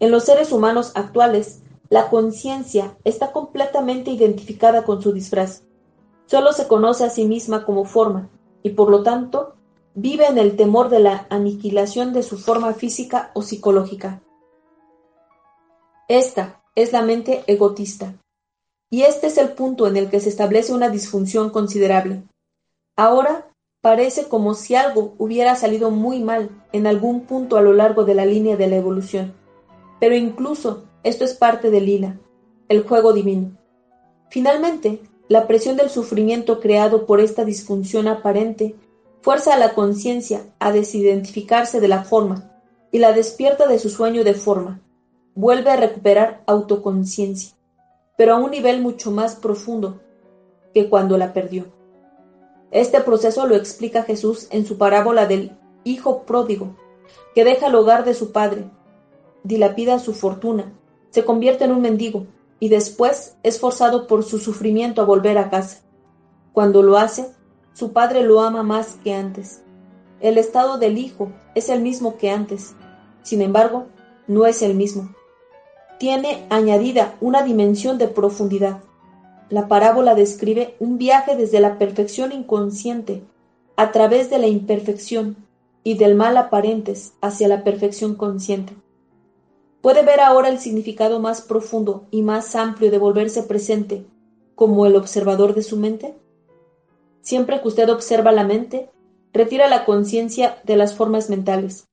En 0.00 0.10
los 0.10 0.24
seres 0.24 0.50
humanos 0.50 0.90
actuales, 0.96 1.62
la 1.94 2.10
conciencia 2.10 2.98
está 3.04 3.30
completamente 3.30 4.10
identificada 4.10 4.82
con 4.82 5.00
su 5.00 5.12
disfraz. 5.12 5.62
Solo 6.26 6.52
se 6.52 6.66
conoce 6.66 7.04
a 7.04 7.08
sí 7.08 7.24
misma 7.24 7.64
como 7.64 7.84
forma, 7.84 8.30
y 8.64 8.70
por 8.70 8.90
lo 8.90 9.04
tanto, 9.04 9.54
vive 9.94 10.26
en 10.26 10.38
el 10.38 10.56
temor 10.56 10.88
de 10.88 10.98
la 10.98 11.28
aniquilación 11.30 12.12
de 12.12 12.24
su 12.24 12.36
forma 12.36 12.72
física 12.74 13.30
o 13.32 13.42
psicológica. 13.42 14.20
Esta 16.08 16.60
es 16.74 16.92
la 16.92 17.02
mente 17.02 17.44
egotista, 17.46 18.16
y 18.90 19.02
este 19.02 19.28
es 19.28 19.38
el 19.38 19.50
punto 19.50 19.86
en 19.86 19.96
el 19.96 20.10
que 20.10 20.18
se 20.18 20.30
establece 20.30 20.74
una 20.74 20.88
disfunción 20.88 21.50
considerable. 21.50 22.24
Ahora 22.96 23.52
parece 23.82 24.28
como 24.28 24.54
si 24.54 24.74
algo 24.74 25.14
hubiera 25.18 25.54
salido 25.54 25.92
muy 25.92 26.24
mal 26.24 26.50
en 26.72 26.88
algún 26.88 27.20
punto 27.20 27.56
a 27.56 27.62
lo 27.62 27.72
largo 27.72 28.04
de 28.04 28.16
la 28.16 28.26
línea 28.26 28.56
de 28.56 28.66
la 28.66 28.78
evolución. 28.78 29.32
Pero 30.00 30.16
incluso 30.16 30.88
esto 31.04 31.24
es 31.24 31.34
parte 31.34 31.70
del 31.70 31.84
lila, 31.84 32.18
el 32.68 32.82
juego 32.82 33.12
divino. 33.12 33.52
Finalmente, 34.30 35.00
la 35.28 35.46
presión 35.46 35.76
del 35.76 35.90
sufrimiento 35.90 36.60
creado 36.60 37.04
por 37.04 37.20
esta 37.20 37.44
disfunción 37.44 38.08
aparente 38.08 38.74
fuerza 39.20 39.54
a 39.54 39.58
la 39.58 39.74
conciencia 39.74 40.46
a 40.58 40.72
desidentificarse 40.72 41.80
de 41.80 41.88
la 41.88 42.04
forma 42.04 42.50
y 42.90 42.98
la 42.98 43.12
despierta 43.12 43.66
de 43.66 43.78
su 43.78 43.90
sueño 43.90 44.24
de 44.24 44.34
forma. 44.34 44.80
Vuelve 45.34 45.70
a 45.70 45.76
recuperar 45.76 46.42
autoconciencia, 46.46 47.54
pero 48.16 48.34
a 48.34 48.36
un 48.38 48.50
nivel 48.50 48.80
mucho 48.80 49.10
más 49.10 49.36
profundo 49.36 50.00
que 50.72 50.88
cuando 50.88 51.18
la 51.18 51.32
perdió. 51.32 51.66
Este 52.70 53.00
proceso 53.00 53.46
lo 53.46 53.56
explica 53.56 54.04
Jesús 54.04 54.48
en 54.50 54.64
su 54.66 54.78
parábola 54.78 55.26
del 55.26 55.52
Hijo 55.84 56.22
pródigo, 56.22 56.76
que 57.34 57.44
deja 57.44 57.66
el 57.66 57.74
hogar 57.74 58.04
de 58.04 58.14
su 58.14 58.32
padre, 58.32 58.64
dilapida 59.42 59.98
su 59.98 60.14
fortuna, 60.14 60.72
se 61.14 61.24
convierte 61.24 61.62
en 61.62 61.70
un 61.70 61.80
mendigo 61.80 62.26
y 62.58 62.70
después 62.70 63.36
es 63.44 63.60
forzado 63.60 64.08
por 64.08 64.24
su 64.24 64.40
sufrimiento 64.40 65.00
a 65.00 65.04
volver 65.04 65.38
a 65.38 65.48
casa. 65.48 65.84
Cuando 66.52 66.82
lo 66.82 66.98
hace, 66.98 67.28
su 67.72 67.92
padre 67.92 68.24
lo 68.24 68.40
ama 68.40 68.64
más 68.64 68.96
que 69.04 69.14
antes. 69.14 69.62
El 70.18 70.38
estado 70.38 70.76
del 70.76 70.98
hijo 70.98 71.30
es 71.54 71.68
el 71.68 71.82
mismo 71.82 72.16
que 72.16 72.32
antes. 72.32 72.74
Sin 73.22 73.42
embargo, 73.42 73.86
no 74.26 74.44
es 74.44 74.60
el 74.60 74.74
mismo. 74.74 75.14
Tiene 76.00 76.46
añadida 76.50 77.14
una 77.20 77.42
dimensión 77.42 77.96
de 77.96 78.08
profundidad. 78.08 78.82
La 79.50 79.68
parábola 79.68 80.16
describe 80.16 80.74
un 80.80 80.98
viaje 80.98 81.36
desde 81.36 81.60
la 81.60 81.78
perfección 81.78 82.32
inconsciente 82.32 83.22
a 83.76 83.92
través 83.92 84.30
de 84.30 84.38
la 84.40 84.48
imperfección 84.48 85.36
y 85.84 85.94
del 85.94 86.16
mal 86.16 86.36
aparentes 86.36 87.12
hacia 87.20 87.46
la 87.46 87.62
perfección 87.62 88.16
consciente. 88.16 88.74
Puede 89.84 90.02
ver 90.02 90.20
ahora 90.20 90.48
el 90.48 90.60
significado 90.60 91.20
más 91.20 91.42
profundo 91.42 92.06
y 92.10 92.22
más 92.22 92.56
amplio 92.56 92.90
de 92.90 92.96
volverse 92.96 93.42
presente 93.42 94.06
como 94.54 94.86
el 94.86 94.96
observador 94.96 95.54
de 95.54 95.62
su 95.62 95.76
mente? 95.76 96.14
Siempre 97.20 97.60
que 97.60 97.68
usted 97.68 97.90
observa 97.90 98.32
la 98.32 98.44
mente, 98.44 98.88
retira 99.34 99.68
la 99.68 99.84
conciencia 99.84 100.56
de 100.64 100.78
las 100.78 100.94
formas 100.94 101.28
mentales. 101.28 101.86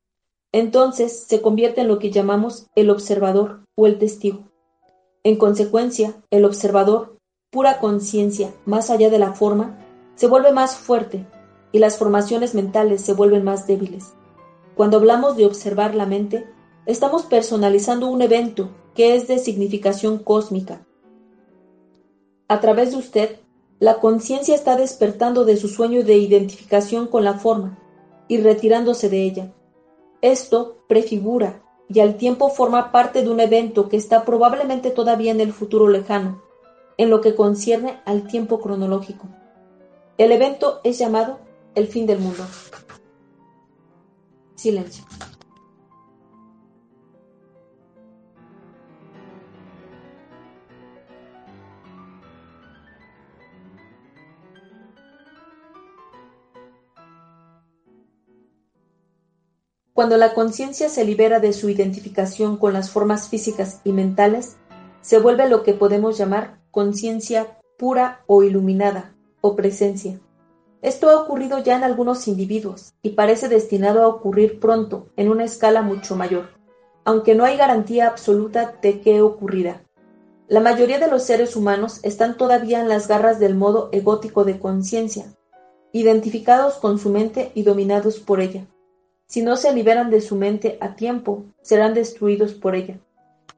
Entonces 0.53 1.25
se 1.27 1.41
convierte 1.41 1.81
en 1.81 1.89
lo 1.89 1.99
que 1.99 2.11
llamamos 2.11 2.67
el 2.75 2.89
observador 2.89 3.65
o 3.75 3.87
el 3.87 3.99
testigo. 3.99 4.39
En 5.25 5.35
consecuencia, 5.35 6.15
el 6.29 6.45
observador, 6.45 7.17
pura 7.49 7.79
conciencia 7.79 8.53
más 8.65 8.89
allá 8.89 9.09
de 9.09 9.19
la 9.19 9.33
forma, 9.33 9.77
se 10.15 10.27
vuelve 10.27 10.53
más 10.53 10.77
fuerte 10.77 11.27
y 11.73 11.79
las 11.79 11.97
formaciones 11.97 12.55
mentales 12.55 13.01
se 13.01 13.11
vuelven 13.11 13.43
más 13.43 13.67
débiles. 13.67 14.13
Cuando 14.75 14.95
hablamos 14.95 15.35
de 15.35 15.45
observar 15.45 15.93
la 15.93 16.05
mente, 16.05 16.45
estamos 16.85 17.23
personalizando 17.23 18.07
un 18.07 18.21
evento 18.21 18.69
que 18.95 19.15
es 19.15 19.27
de 19.27 19.39
significación 19.39 20.17
cósmica. 20.17 20.85
A 22.47 22.59
través 22.59 22.91
de 22.91 22.97
usted, 22.97 23.39
la 23.79 23.99
conciencia 23.99 24.55
está 24.55 24.75
despertando 24.75 25.45
de 25.45 25.57
su 25.57 25.67
sueño 25.67 26.03
de 26.03 26.17
identificación 26.17 27.07
con 27.07 27.23
la 27.23 27.35
forma 27.35 27.79
y 28.27 28.37
retirándose 28.39 29.09
de 29.09 29.23
ella. 29.23 29.53
Esto 30.21 30.77
prefigura 30.87 31.63
y 31.89 31.99
al 31.99 32.15
tiempo 32.15 32.49
forma 32.49 32.91
parte 32.91 33.23
de 33.23 33.29
un 33.29 33.39
evento 33.39 33.89
que 33.89 33.97
está 33.97 34.23
probablemente 34.23 34.91
todavía 34.91 35.31
en 35.31 35.41
el 35.41 35.51
futuro 35.51 35.87
lejano, 35.87 36.41
en 36.97 37.09
lo 37.09 37.21
que 37.21 37.35
concierne 37.35 37.99
al 38.05 38.27
tiempo 38.27 38.59
cronológico. 38.59 39.27
El 40.17 40.31
evento 40.31 40.79
es 40.83 40.99
llamado 40.99 41.39
el 41.73 41.87
fin 41.87 42.05
del 42.05 42.19
mundo. 42.19 42.43
Silencio. 44.55 45.03
Cuando 59.93 60.15
la 60.15 60.33
conciencia 60.33 60.87
se 60.87 61.03
libera 61.03 61.39
de 61.39 61.51
su 61.51 61.69
identificación 61.69 62.55
con 62.57 62.71
las 62.71 62.89
formas 62.89 63.27
físicas 63.27 63.81
y 63.83 63.91
mentales, 63.91 64.55
se 65.01 65.19
vuelve 65.19 65.49
lo 65.49 65.63
que 65.63 65.73
podemos 65.73 66.17
llamar 66.17 66.61
conciencia 66.71 67.59
pura 67.77 68.23
o 68.27 68.43
iluminada, 68.43 69.15
o 69.41 69.55
presencia. 69.55 70.19
Esto 70.81 71.09
ha 71.09 71.21
ocurrido 71.21 71.59
ya 71.59 71.75
en 71.75 71.83
algunos 71.83 72.27
individuos 72.27 72.93
y 73.01 73.09
parece 73.09 73.49
destinado 73.49 74.01
a 74.01 74.07
ocurrir 74.07 74.59
pronto 74.59 75.07
en 75.17 75.29
una 75.29 75.43
escala 75.43 75.81
mucho 75.81 76.15
mayor, 76.15 76.49
aunque 77.03 77.35
no 77.35 77.43
hay 77.43 77.57
garantía 77.57 78.07
absoluta 78.07 78.75
de 78.81 79.01
que 79.01 79.21
ocurrirá. 79.21 79.83
La 80.47 80.59
mayoría 80.59 80.99
de 80.99 81.07
los 81.07 81.23
seres 81.23 81.55
humanos 81.55 81.99
están 82.03 82.37
todavía 82.37 82.79
en 82.81 82.89
las 82.89 83.07
garras 83.07 83.39
del 83.39 83.55
modo 83.55 83.89
egótico 83.91 84.43
de 84.43 84.57
conciencia, 84.57 85.25
identificados 85.91 86.75
con 86.75 86.97
su 86.97 87.09
mente 87.09 87.51
y 87.55 87.63
dominados 87.63 88.19
por 88.19 88.39
ella. 88.39 88.67
Si 89.31 89.41
no 89.41 89.55
se 89.55 89.73
liberan 89.73 90.09
de 90.09 90.19
su 90.19 90.35
mente 90.35 90.77
a 90.81 90.97
tiempo, 90.97 91.45
serán 91.61 91.93
destruidos 91.93 92.51
por 92.51 92.75
ella. 92.75 92.99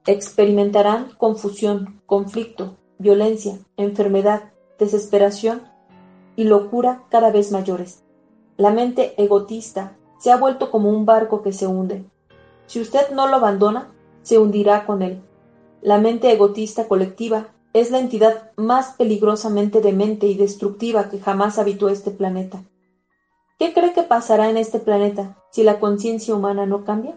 Experimentarán 0.06 1.10
confusión, 1.18 2.00
conflicto, 2.06 2.78
violencia, 3.00 3.58
enfermedad, 3.76 4.52
desesperación 4.78 5.64
y 6.36 6.44
locura 6.44 7.06
cada 7.10 7.32
vez 7.32 7.52
mayores. 7.52 8.04
La 8.56 8.70
mente 8.70 9.16
egotista 9.18 9.98
se 10.20 10.32
ha 10.32 10.38
vuelto 10.38 10.70
como 10.70 10.92
un 10.92 11.08
barco 11.08 11.42
que 11.42 11.52
se 11.52 11.66
hunde. 11.66 12.06
Si 12.68 12.80
usted 12.80 13.10
no 13.10 13.26
lo 13.26 13.38
abandona, 13.38 13.92
se 14.22 14.38
hundirá 14.38 14.86
con 14.86 15.02
él. 15.02 15.24
La 15.82 15.98
mente 15.98 16.32
egotista 16.32 16.88
colectiva 16.88 17.48
es 17.74 17.90
la 17.90 17.98
entidad 17.98 18.52
más 18.58 18.94
peligrosamente 18.96 19.82
demente 19.82 20.28
y 20.28 20.38
destructiva 20.38 21.10
que 21.10 21.18
jamás 21.18 21.58
habitó 21.58 21.90
este 21.90 22.12
planeta. 22.12 22.62
¿Qué 23.60 23.74
cree 23.74 23.94
que 23.94 24.04
pasará 24.04 24.50
en 24.50 24.58
este 24.58 24.80
planeta 24.80 25.38
si 25.52 25.64
la 25.64 25.80
conciencia 25.80 26.36
humana 26.36 26.66
no 26.66 26.84
cambia? 26.84 27.16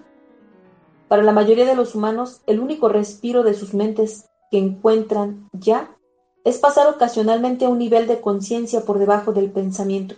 Para 1.08 1.22
la 1.22 1.32
mayoría 1.32 1.64
de 1.64 1.74
los 1.74 1.94
humanos, 1.94 2.42
el 2.46 2.60
único 2.60 2.88
respiro 2.88 3.42
de 3.42 3.54
sus 3.54 3.74
mentes 3.74 4.28
que 4.50 4.58
encuentran 4.58 5.48
ya 5.52 5.96
es 6.44 6.58
pasar 6.58 6.88
ocasionalmente 6.88 7.64
a 7.64 7.68
un 7.68 7.78
nivel 7.78 8.06
de 8.06 8.20
conciencia 8.20 8.82
por 8.82 8.98
debajo 8.98 9.32
del 9.32 9.50
pensamiento. 9.50 10.16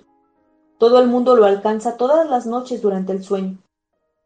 Todo 0.78 0.98
el 0.98 1.08
mundo 1.08 1.36
lo 1.36 1.44
alcanza 1.44 1.96
todas 1.96 2.28
las 2.28 2.46
noches 2.46 2.82
durante 2.82 3.12
el 3.12 3.22
sueño, 3.22 3.58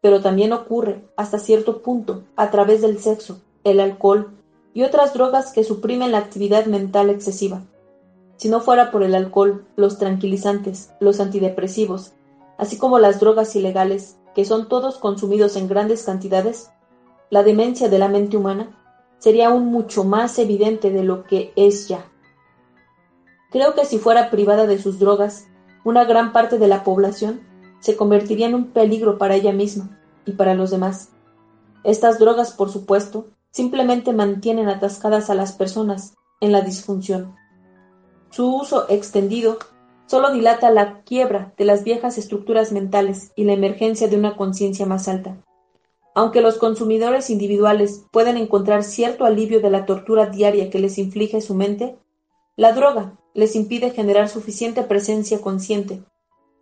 pero 0.01 0.21
también 0.21 0.51
ocurre, 0.51 1.07
hasta 1.15 1.39
cierto 1.39 1.81
punto, 1.81 2.23
a 2.35 2.51
través 2.51 2.81
del 2.81 2.99
sexo, 2.99 3.39
el 3.63 3.79
alcohol 3.79 4.31
y 4.73 4.83
otras 4.83 5.13
drogas 5.13 5.53
que 5.53 5.63
suprimen 5.63 6.11
la 6.11 6.17
actividad 6.17 6.65
mental 6.65 7.09
excesiva. 7.09 7.61
Si 8.37 8.49
no 8.49 8.59
fuera 8.61 8.91
por 8.91 9.03
el 9.03 9.15
alcohol, 9.15 9.65
los 9.75 9.97
tranquilizantes, 9.97 10.91
los 10.99 11.19
antidepresivos, 11.19 12.13
así 12.57 12.77
como 12.77 12.99
las 12.99 13.19
drogas 13.19 13.55
ilegales, 13.55 14.17
que 14.35 14.45
son 14.45 14.67
todos 14.67 14.97
consumidos 14.97 15.55
en 15.55 15.67
grandes 15.67 16.03
cantidades, 16.03 16.71
la 17.29 17.43
demencia 17.43 17.89
de 17.89 17.99
la 17.99 18.07
mente 18.07 18.37
humana 18.37 18.77
sería 19.19 19.47
aún 19.47 19.67
mucho 19.67 20.03
más 20.03 20.37
evidente 20.39 20.91
de 20.91 21.03
lo 21.03 21.23
que 21.23 21.53
es 21.55 21.87
ya. 21.87 22.05
Creo 23.51 23.75
que 23.75 23.85
si 23.85 23.99
fuera 23.99 24.29
privada 24.29 24.65
de 24.65 24.81
sus 24.81 24.99
drogas, 24.99 25.47
una 25.83 26.05
gran 26.05 26.33
parte 26.33 26.57
de 26.57 26.67
la 26.67 26.83
población 26.83 27.41
se 27.79 27.95
convertiría 27.95 28.47
en 28.47 28.55
un 28.55 28.71
peligro 28.71 29.17
para 29.17 29.35
ella 29.35 29.51
misma 29.51 29.99
y 30.25 30.31
para 30.33 30.55
los 30.55 30.71
demás. 30.71 31.09
Estas 31.83 32.17
drogas, 32.17 32.51
por 32.51 32.69
supuesto, 32.69 33.27
simplemente 33.51 34.13
mantienen 34.13 34.69
atascadas 34.69 35.29
a 35.29 35.35
las 35.35 35.53
personas 35.53 36.15
en 36.39 36.51
la 36.51 36.61
disfunción. 36.61 37.35
Su 38.33 38.47
uso 38.47 38.89
extendido 38.89 39.59
solo 40.07 40.33
dilata 40.33 40.71
la 40.71 41.03
quiebra 41.03 41.53
de 41.55 41.65
las 41.65 41.83
viejas 41.83 42.17
estructuras 42.17 42.71
mentales 42.71 43.31
y 43.35 43.43
la 43.43 43.53
emergencia 43.53 44.07
de 44.07 44.17
una 44.17 44.35
conciencia 44.35 44.87
más 44.87 45.07
alta. 45.07 45.37
Aunque 46.15 46.41
los 46.41 46.57
consumidores 46.57 47.29
individuales 47.29 48.05
pueden 48.09 48.37
encontrar 48.37 48.83
cierto 48.83 49.25
alivio 49.25 49.61
de 49.61 49.69
la 49.69 49.85
tortura 49.85 50.25
diaria 50.31 50.71
que 50.71 50.79
les 50.79 50.97
inflige 50.97 51.41
su 51.41 51.53
mente, 51.53 51.95
la 52.55 52.71
droga 52.71 53.19
les 53.35 53.55
impide 53.55 53.91
generar 53.91 54.27
suficiente 54.29 54.81
presencia 54.81 55.39
consciente 55.39 56.01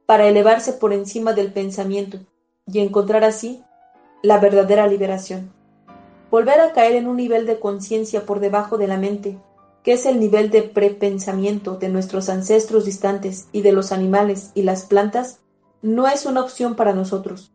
para 0.05 0.27
elevarse 0.27 0.73
por 0.73 0.91
encima 0.91 1.31
del 1.31 1.53
pensamiento 1.53 2.19
y 2.67 2.79
encontrar 2.79 3.23
así 3.23 3.63
la 4.23 4.39
verdadera 4.39 4.87
liberación. 4.87 5.53
Volver 6.31 6.59
a 6.59 6.73
caer 6.73 6.95
en 6.95 7.07
un 7.07 7.15
nivel 7.15 7.45
de 7.45 7.61
conciencia 7.61 8.25
por 8.25 8.41
debajo 8.41 8.77
de 8.77 8.87
la 8.87 8.97
mente, 8.97 9.37
que 9.83 9.93
es 9.93 10.05
el 10.05 10.19
nivel 10.19 10.51
de 10.51 10.63
prepensamiento 10.63 11.77
de 11.77 11.89
nuestros 11.89 12.29
ancestros 12.29 12.85
distantes 12.85 13.47
y 13.51 13.61
de 13.61 13.71
los 13.71 13.91
animales 13.91 14.51
y 14.53 14.63
las 14.63 14.85
plantas, 14.85 15.39
no 15.81 16.07
es 16.07 16.25
una 16.25 16.41
opción 16.41 16.75
para 16.75 16.93
nosotros. 16.93 17.51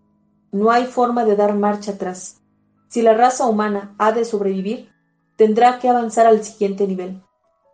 No 0.50 0.70
hay 0.70 0.86
forma 0.86 1.24
de 1.24 1.36
dar 1.36 1.54
marcha 1.54 1.92
atrás. 1.92 2.40
Si 2.88 3.02
la 3.02 3.14
raza 3.14 3.46
humana 3.46 3.94
ha 3.98 4.12
de 4.12 4.24
sobrevivir, 4.24 4.88
tendrá 5.36 5.78
que 5.78 5.88
avanzar 5.88 6.26
al 6.26 6.42
siguiente 6.42 6.86
nivel. 6.86 7.22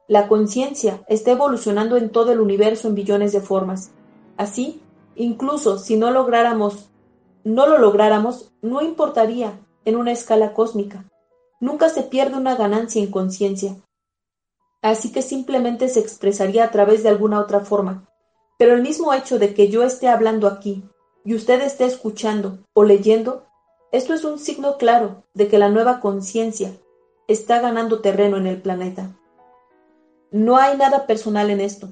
La 0.08 0.28
conciencia 0.28 1.02
está 1.08 1.30
evolucionando 1.30 1.96
en 1.96 2.10
todo 2.10 2.32
el 2.32 2.40
universo 2.40 2.88
en 2.88 2.94
billones 2.94 3.32
de 3.32 3.40
formas. 3.40 3.92
Así, 4.36 4.82
incluso 5.14 5.78
si 5.78 5.96
no 5.96 6.10
lográramos, 6.10 6.90
no 7.44 7.66
lo 7.66 7.78
lográramos, 7.78 8.52
no 8.60 8.82
importaría 8.82 9.58
en 9.84 9.96
una 9.96 10.12
escala 10.12 10.52
cósmica. 10.52 11.04
Nunca 11.60 11.88
se 11.88 12.02
pierde 12.02 12.36
una 12.36 12.56
ganancia 12.56 13.02
en 13.02 13.10
conciencia. 13.10 13.76
Así 14.82 15.12
que 15.12 15.22
simplemente 15.22 15.88
se 15.88 16.00
expresaría 16.00 16.64
a 16.64 16.70
través 16.70 17.02
de 17.02 17.08
alguna 17.08 17.40
otra 17.40 17.60
forma. 17.60 18.08
Pero 18.58 18.74
el 18.74 18.82
mismo 18.82 19.14
hecho 19.14 19.38
de 19.38 19.54
que 19.54 19.68
yo 19.68 19.84
esté 19.84 20.08
hablando 20.08 20.48
aquí 20.48 20.84
y 21.24 21.34
usted 21.34 21.62
esté 21.62 21.84
escuchando 21.84 22.58
o 22.74 22.82
leyendo, 22.82 23.46
esto 23.92 24.12
es 24.12 24.24
un 24.24 24.38
signo 24.38 24.76
claro 24.78 25.24
de 25.34 25.48
que 25.48 25.58
la 25.58 25.68
nueva 25.68 26.00
conciencia 26.00 26.72
está 27.28 27.60
ganando 27.60 28.00
terreno 28.00 28.36
en 28.36 28.46
el 28.46 28.60
planeta. 28.60 29.16
No 30.32 30.56
hay 30.56 30.76
nada 30.76 31.06
personal 31.06 31.50
en 31.50 31.60
esto. 31.60 31.88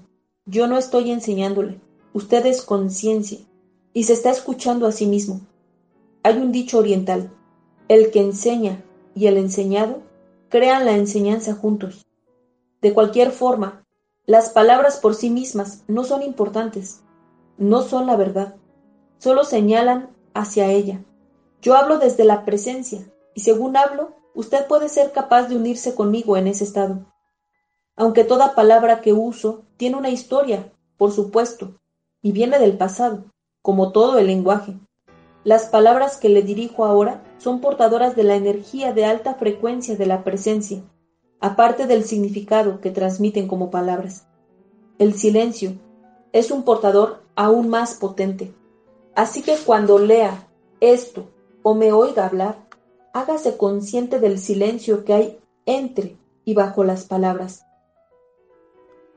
Yo 0.47 0.67
no 0.67 0.79
estoy 0.79 1.13
enseñándole. 1.13 1.81
Usted 2.13 2.45
es 2.47 2.63
conciencia 2.63 3.39
y 3.93 4.05
se 4.05 4.15
está 4.15 4.31
escuchando 4.31 4.87
a 4.87 4.93
sí 4.93 5.07
mismo. 5.07 5.41
Hay 6.23 6.39
un 6.39 6.51
dicho 6.51 6.79
oriental. 6.79 7.31
El 7.89 8.11
que 8.11 8.21
enseña 8.21 8.83
y 9.15 9.27
el 9.27 9.37
enseñado 9.37 10.03
crean 10.49 10.85
la 10.87 10.97
enseñanza 10.97 11.55
juntos. 11.55 12.07
De 12.81 12.95
cualquier 12.95 13.31
forma, 13.31 13.85
las 14.25 14.51
palabras 14.51 14.99
por 14.99 15.15
sí 15.15 15.29
mismas 15.29 15.85
no 15.87 16.05
son 16.05 16.23
importantes, 16.23 17.03
no 17.59 17.83
son 17.83 18.07
la 18.07 18.17
verdad, 18.17 18.55
solo 19.19 19.45
señalan 19.45 20.11
hacia 20.35 20.71
ella. 20.71 21.05
Yo 21.61 21.77
hablo 21.77 21.99
desde 21.99 22.25
la 22.25 22.45
presencia, 22.45 23.13
y 23.35 23.41
según 23.41 23.77
hablo, 23.77 24.13
usted 24.35 24.67
puede 24.67 24.89
ser 24.89 25.13
capaz 25.13 25.49
de 25.49 25.57
unirse 25.57 25.95
conmigo 25.95 26.37
en 26.37 26.47
ese 26.47 26.65
estado. 26.65 27.05
Aunque 27.97 28.25
toda 28.25 28.55
palabra 28.55 29.03
que 29.03 29.13
uso 29.13 29.63
tiene 29.77 29.97
una 29.97 30.09
historia, 30.09 30.73
por 30.97 31.13
supuesto, 31.13 31.79
y 32.23 32.33
viene 32.33 32.59
del 32.59 32.79
pasado, 32.79 33.25
como 33.61 33.93
todo 33.93 34.19
el 34.19 34.27
lenguaje. 34.27 34.75
Las 35.45 35.67
palabras 35.67 36.17
que 36.17 36.31
le 36.31 36.43
dirijo 36.43 36.85
ahora 36.85 37.23
son 37.39 37.61
portadoras 37.61 38.17
de 38.17 38.25
la 38.25 38.37
energía 38.37 38.93
de 38.95 39.05
alta 39.05 39.35
frecuencia 39.35 39.97
de 39.97 40.07
la 40.07 40.25
presencia, 40.25 40.83
aparte 41.41 41.87
del 41.87 42.05
significado 42.05 42.81
que 42.81 42.91
transmiten 42.91 43.49
como 43.49 43.71
palabras. 43.71 44.27
El 44.99 45.15
silencio 45.15 45.73
es 46.33 46.51
un 46.51 46.63
portador 46.65 47.23
aún 47.35 47.69
más 47.69 47.95
potente. 47.95 48.55
Así 49.15 49.43
que 49.43 49.57
cuando 49.57 49.99
lea 49.99 50.47
esto 50.81 51.29
o 51.63 51.75
me 51.75 51.93
oiga 51.93 52.27
hablar, 52.27 52.67
hágase 53.13 53.57
consciente 53.57 54.21
del 54.21 54.39
silencio 54.39 55.05
que 55.05 55.15
hay 55.15 55.39
entre 55.67 56.17
y 56.45 56.55
bajo 56.55 56.85
las 56.85 57.05
palabras. 57.05 57.65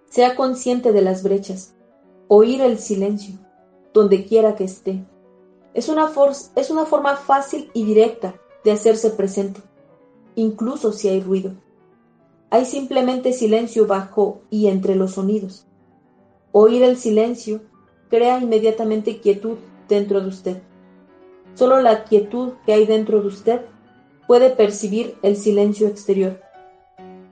Sea 0.10 0.36
consciente 0.36 0.92
de 0.92 1.02
las 1.02 1.24
brechas, 1.24 1.74
oír 2.28 2.62
el 2.62 2.80
silencio, 2.80 3.36
donde 3.94 4.26
quiera 4.26 4.56
que 4.56 4.64
esté. 4.64 5.04
Es 5.74 5.90
una, 5.90 6.12
es 6.56 6.70
una 6.70 6.86
forma 6.86 7.16
fácil 7.16 7.70
y 7.74 7.84
directa 7.84 8.36
de 8.64 8.72
hacerse 8.72 9.10
presente, 9.10 9.62
incluso 10.36 10.94
si 10.94 11.10
hay 11.10 11.22
ruido. 11.22 11.52
Hay 12.54 12.66
simplemente 12.66 13.34
silencio 13.34 13.88
bajo 13.88 14.44
y 14.52 14.68
entre 14.68 14.94
los 14.94 15.14
sonidos. 15.14 15.66
Oír 16.52 16.84
el 16.84 16.98
silencio 16.98 17.62
crea 18.12 18.38
inmediatamente 18.38 19.20
quietud 19.22 19.58
dentro 19.90 20.22
de 20.22 20.28
usted. 20.28 20.62
Solo 21.56 21.82
la 21.82 22.04
quietud 22.04 22.54
que 22.64 22.74
hay 22.74 22.86
dentro 22.86 23.22
de 23.22 23.28
usted 23.28 23.62
puede 24.28 24.52
percibir 24.52 25.16
el 25.24 25.36
silencio 25.36 25.88
exterior. 25.88 26.42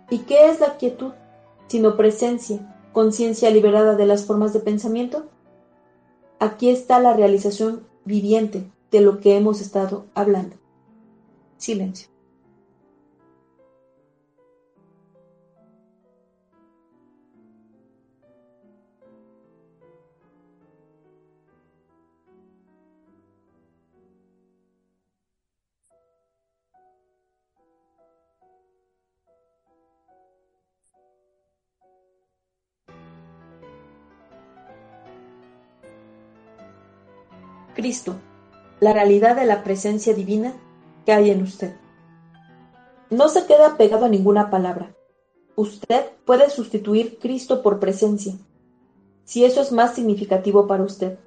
¿Y 0.10 0.18
qué 0.24 0.50
es 0.50 0.60
la 0.60 0.78
quietud? 0.78 1.12
Sino 1.68 1.98
presencia, 1.98 2.76
conciencia 2.92 3.52
liberada 3.52 3.96
de 3.96 4.08
las 4.08 4.26
formas 4.26 4.54
de 4.54 4.62
pensamiento. 4.62 5.28
Aquí 6.40 6.72
está 6.72 7.00
la 7.00 7.14
realización 7.14 7.86
viviente 8.06 8.72
de 8.90 9.02
lo 9.02 9.20
que 9.20 9.38
hemos 9.38 9.62
estado 9.62 10.08
hablando. 10.16 10.56
Silencio. 11.58 12.11
Cristo, 37.82 38.14
la 38.80 38.94
realidad 38.94 39.36
de 39.36 39.48
la 39.48 39.64
presencia 39.64 40.14
divina 40.14 40.54
que 41.04 41.14
hay 41.14 41.32
en 41.32 41.42
usted. 41.42 41.74
No 43.10 43.28
se 43.28 43.48
queda 43.48 43.76
pegado 43.76 44.06
a 44.06 44.08
ninguna 44.08 44.52
palabra. 44.52 44.96
Usted 45.56 46.06
puede 46.24 46.52
sustituir 46.52 47.18
Cristo 47.18 47.64
por 47.64 47.80
presencia, 47.80 48.36
si 49.24 49.46
eso 49.46 49.62
es 49.62 49.72
más 49.72 49.96
significativo 49.96 50.68
para 50.68 50.84
usted. 50.84 51.18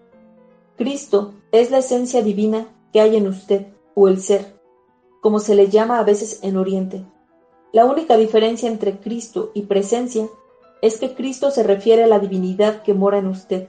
Cristo 0.76 1.34
es 1.50 1.72
la 1.72 1.78
esencia 1.78 2.22
divina 2.22 2.68
que 2.92 3.00
hay 3.00 3.16
en 3.16 3.26
usted, 3.26 3.66
o 3.96 4.07
el 4.07 4.20
ser, 4.20 4.55
como 5.22 5.40
se 5.40 5.57
le 5.57 5.70
llama 5.70 5.98
a 5.98 6.05
veces 6.05 6.38
en 6.44 6.57
Oriente. 6.57 7.05
La 7.72 7.84
única 7.84 8.16
diferencia 8.16 8.68
entre 8.68 9.00
Cristo 9.00 9.50
y 9.55 9.62
presencia 9.62 10.28
es 10.82 11.00
que 11.00 11.16
Cristo 11.16 11.50
se 11.50 11.64
refiere 11.64 12.05
a 12.05 12.07
la 12.07 12.20
divinidad 12.20 12.84
que 12.84 12.94
mora 12.94 13.18
en 13.18 13.26
usted, 13.26 13.66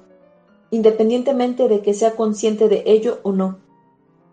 independientemente 0.72 1.68
de 1.68 1.82
que 1.82 1.93
sea 1.93 2.16
consciente 2.16 2.68
de 2.68 2.84
ello 2.86 3.20
o 3.24 3.32
no, 3.32 3.59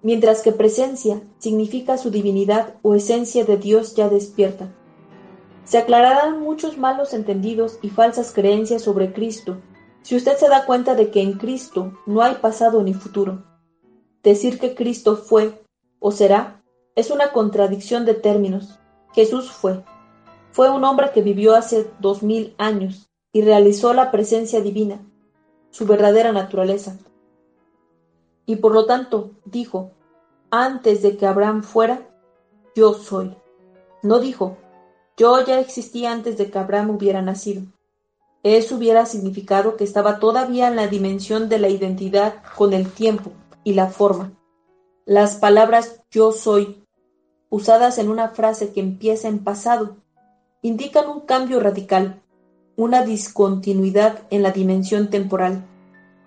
mientras 0.03 0.43
que 0.43 0.53
presencia 0.53 1.23
significa 1.39 1.99
su 1.99 2.11
divinidad 2.11 2.75
o 2.83 2.95
esencia 2.95 3.45
de 3.45 3.57
Dios 3.57 3.95
ya 3.95 4.09
despierta. 4.09 4.75
Se 5.65 5.79
aclararán 5.79 6.41
muchos 6.41 6.77
malos 6.77 7.15
entendidos 7.15 7.79
y 7.83 7.91
falsas 7.91 8.33
creencias 8.33 8.83
sobre 8.83 9.13
Cristo 9.13 9.59
si 10.03 10.17
usted 10.17 10.37
se 10.37 10.49
da 10.49 10.67
cuenta 10.67 10.95
de 10.95 11.11
que 11.11 11.23
en 11.23 11.35
Cristo 11.35 11.93
no 12.07 12.23
hay 12.23 12.35
pasado 12.35 12.83
ni 12.83 12.93
futuro. 12.93 13.45
Decir 14.23 14.59
que 14.59 14.75
Cristo 14.75 15.17
fue 15.17 15.63
o 16.01 16.11
será 16.11 16.63
es 16.97 17.11
una 17.11 17.33
contradicción 17.33 18.05
de 18.05 18.15
términos. 18.15 18.79
Jesús 19.15 19.51
fue. 19.51 19.85
Fue 20.51 20.71
un 20.71 20.85
hombre 20.85 21.13
que 21.13 21.23
vivió 21.23 21.55
hace 21.55 21.91
dos 22.01 22.23
mil 22.23 22.55
años 22.59 23.09
y 23.33 23.43
realizó 23.43 23.95
la 23.95 24.11
presencia 24.11 24.61
divina, 24.61 25.01
su 25.73 25.87
verdadera 25.87 26.31
naturaleza. 26.31 26.97
Y 28.47 28.57
por 28.57 28.73
lo 28.73 28.87
tanto 28.87 29.33
dijo, 29.45 29.91
antes 30.51 31.03
de 31.03 31.17
que 31.17 31.27
Abraham 31.27 31.65
fuera, 31.65 32.09
yo 32.77 32.95
soy. 32.95 33.37
No 34.03 34.21
dijo, 34.21 34.59
yo 35.17 35.45
ya 35.45 35.59
existía 35.59 36.13
antes 36.13 36.39
de 36.39 36.51
que 36.51 36.59
Abraham 36.59 36.91
hubiera 36.91 37.23
nacido. 37.23 37.63
Eso 38.43 38.77
hubiera 38.77 39.07
significado 39.07 39.77
que 39.77 39.85
estaba 39.85 40.19
todavía 40.19 40.69
en 40.69 40.77
la 40.77 40.89
dimensión 40.89 41.49
de 41.49 41.59
la 41.59 41.69
identidad 41.69 42.43
con 42.57 42.73
el 42.73 42.91
tiempo 42.91 43.33
y 43.65 43.75
la 43.75 43.89
forma. 43.89 44.33
Las 45.05 45.37
palabras 45.37 46.01
yo 46.11 46.33
soy, 46.33 46.85
usadas 47.51 47.99
en 47.99 48.11
una 48.11 48.29
frase 48.29 48.73
que 48.73 48.81
empieza 48.81 49.29
en 49.29 49.43
pasado, 49.43 49.97
indican 50.61 51.09
un 51.09 51.21
cambio 51.21 51.61
radical, 51.61 52.22
una 52.77 53.05
discontinuidad 53.05 54.21
en 54.31 54.43
la 54.43 54.51
dimensión 54.51 55.11
temporal. 55.11 55.67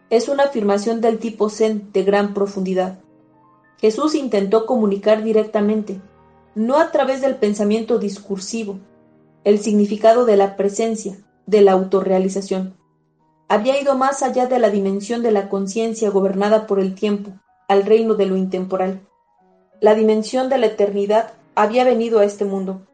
Es 0.10 0.30
una 0.30 0.44
afirmación 0.44 1.02
del 1.02 1.18
tipo 1.18 1.50
Zen 1.50 1.92
de 1.92 2.04
gran 2.04 2.34
profundidad. 2.34 3.00
Jesús 3.78 4.14
intentó 4.16 4.66
comunicar 4.66 5.24
directamente, 5.24 6.00
no 6.54 6.78
a 6.78 6.92
través 6.92 7.22
del 7.22 7.36
pensamiento 7.36 7.98
discursivo, 7.98 8.80
el 9.44 9.60
significado 9.60 10.26
de 10.26 10.38
la 10.38 10.56
presencia, 10.56 11.18
de 11.46 11.62
la 11.62 11.74
autorrealización. 11.74 12.78
Había 13.48 13.80
ido 13.80 13.96
más 13.96 14.24
allá 14.24 14.48
de 14.48 14.60
la 14.60 14.70
dimensión 14.70 15.24
de 15.24 15.32
la 15.32 15.50
conciencia 15.50 16.10
gobernada 16.10 16.68
por 16.68 16.80
el 16.80 16.96
tiempo, 16.96 17.32
al 17.68 17.86
reino 17.86 18.16
de 18.16 18.28
lo 18.28 18.38
intemporal. 18.38 19.08
La 19.82 19.94
dimensión 19.96 20.50
de 20.50 20.58
la 20.58 20.68
eternidad 20.68 21.34
había 21.56 21.84
venido 21.84 22.20
a 22.20 22.26
este 22.26 22.46
mundo. 22.46 22.88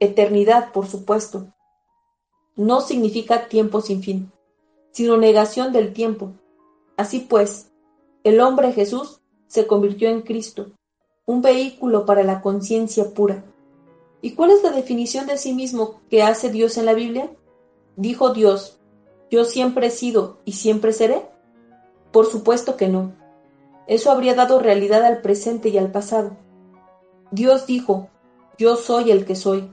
Eternidad, 0.00 0.72
por 0.72 0.86
supuesto, 0.86 1.52
no 2.60 2.82
significa 2.82 3.48
tiempo 3.48 3.80
sin 3.80 4.02
fin, 4.02 4.30
sino 4.90 5.16
negación 5.16 5.72
del 5.72 5.94
tiempo. 5.94 6.32
Así 6.98 7.20
pues, 7.20 7.72
el 8.22 8.38
hombre 8.38 8.74
Jesús 8.74 9.22
se 9.46 9.66
convirtió 9.66 10.10
en 10.10 10.20
Cristo, 10.20 10.70
un 11.24 11.40
vehículo 11.40 12.04
para 12.04 12.22
la 12.22 12.42
conciencia 12.42 13.14
pura. 13.14 13.44
¿Y 14.20 14.32
cuál 14.32 14.50
es 14.50 14.62
la 14.62 14.72
definición 14.72 15.26
de 15.26 15.38
sí 15.38 15.54
mismo 15.54 16.02
que 16.10 16.22
hace 16.22 16.50
Dios 16.50 16.76
en 16.76 16.84
la 16.84 16.92
Biblia? 16.92 17.30
Dijo 17.96 18.34
Dios, 18.34 18.78
¿yo 19.30 19.46
siempre 19.46 19.86
he 19.86 19.90
sido 19.90 20.36
y 20.44 20.52
siempre 20.52 20.92
seré? 20.92 21.22
Por 22.12 22.26
supuesto 22.26 22.76
que 22.76 22.88
no. 22.88 23.14
Eso 23.86 24.10
habría 24.10 24.34
dado 24.34 24.58
realidad 24.58 25.02
al 25.06 25.22
presente 25.22 25.70
y 25.70 25.78
al 25.78 25.90
pasado. 25.90 26.36
Dios 27.30 27.66
dijo, 27.66 28.10
yo 28.58 28.76
soy 28.76 29.10
el 29.10 29.24
que 29.24 29.34
soy. 29.34 29.72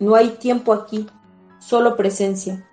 No 0.00 0.16
hay 0.16 0.30
tiempo 0.30 0.72
aquí, 0.72 1.06
solo 1.62 1.96
presencia. 1.96 2.68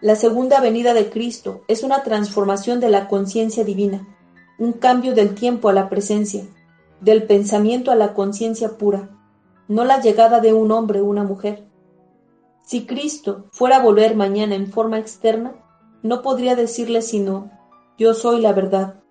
La 0.00 0.16
segunda 0.16 0.60
venida 0.60 0.94
de 0.94 1.10
Cristo 1.10 1.62
es 1.68 1.84
una 1.84 2.02
transformación 2.02 2.80
de 2.80 2.88
la 2.88 3.06
conciencia 3.06 3.64
divina, 3.64 4.16
un 4.58 4.72
cambio 4.72 5.14
del 5.14 5.34
tiempo 5.34 5.68
a 5.68 5.72
la 5.72 5.88
presencia, 5.88 6.44
del 7.00 7.22
pensamiento 7.22 7.92
a 7.92 7.94
la 7.94 8.12
conciencia 8.14 8.76
pura, 8.78 9.10
no 9.68 9.84
la 9.84 10.00
llegada 10.00 10.40
de 10.40 10.52
un 10.52 10.72
hombre 10.72 11.00
o 11.00 11.04
una 11.04 11.22
mujer. 11.22 11.64
Si 12.64 12.84
Cristo 12.84 13.46
fuera 13.52 13.76
a 13.76 13.82
volver 13.82 14.16
mañana 14.16 14.54
en 14.56 14.72
forma 14.72 14.98
externa, 14.98 15.54
no 16.02 16.22
podría 16.22 16.56
decirle 16.56 17.02
sino, 17.02 17.50
yo 17.96 18.14
soy 18.14 18.40
la 18.40 18.52
verdad, 18.52 19.02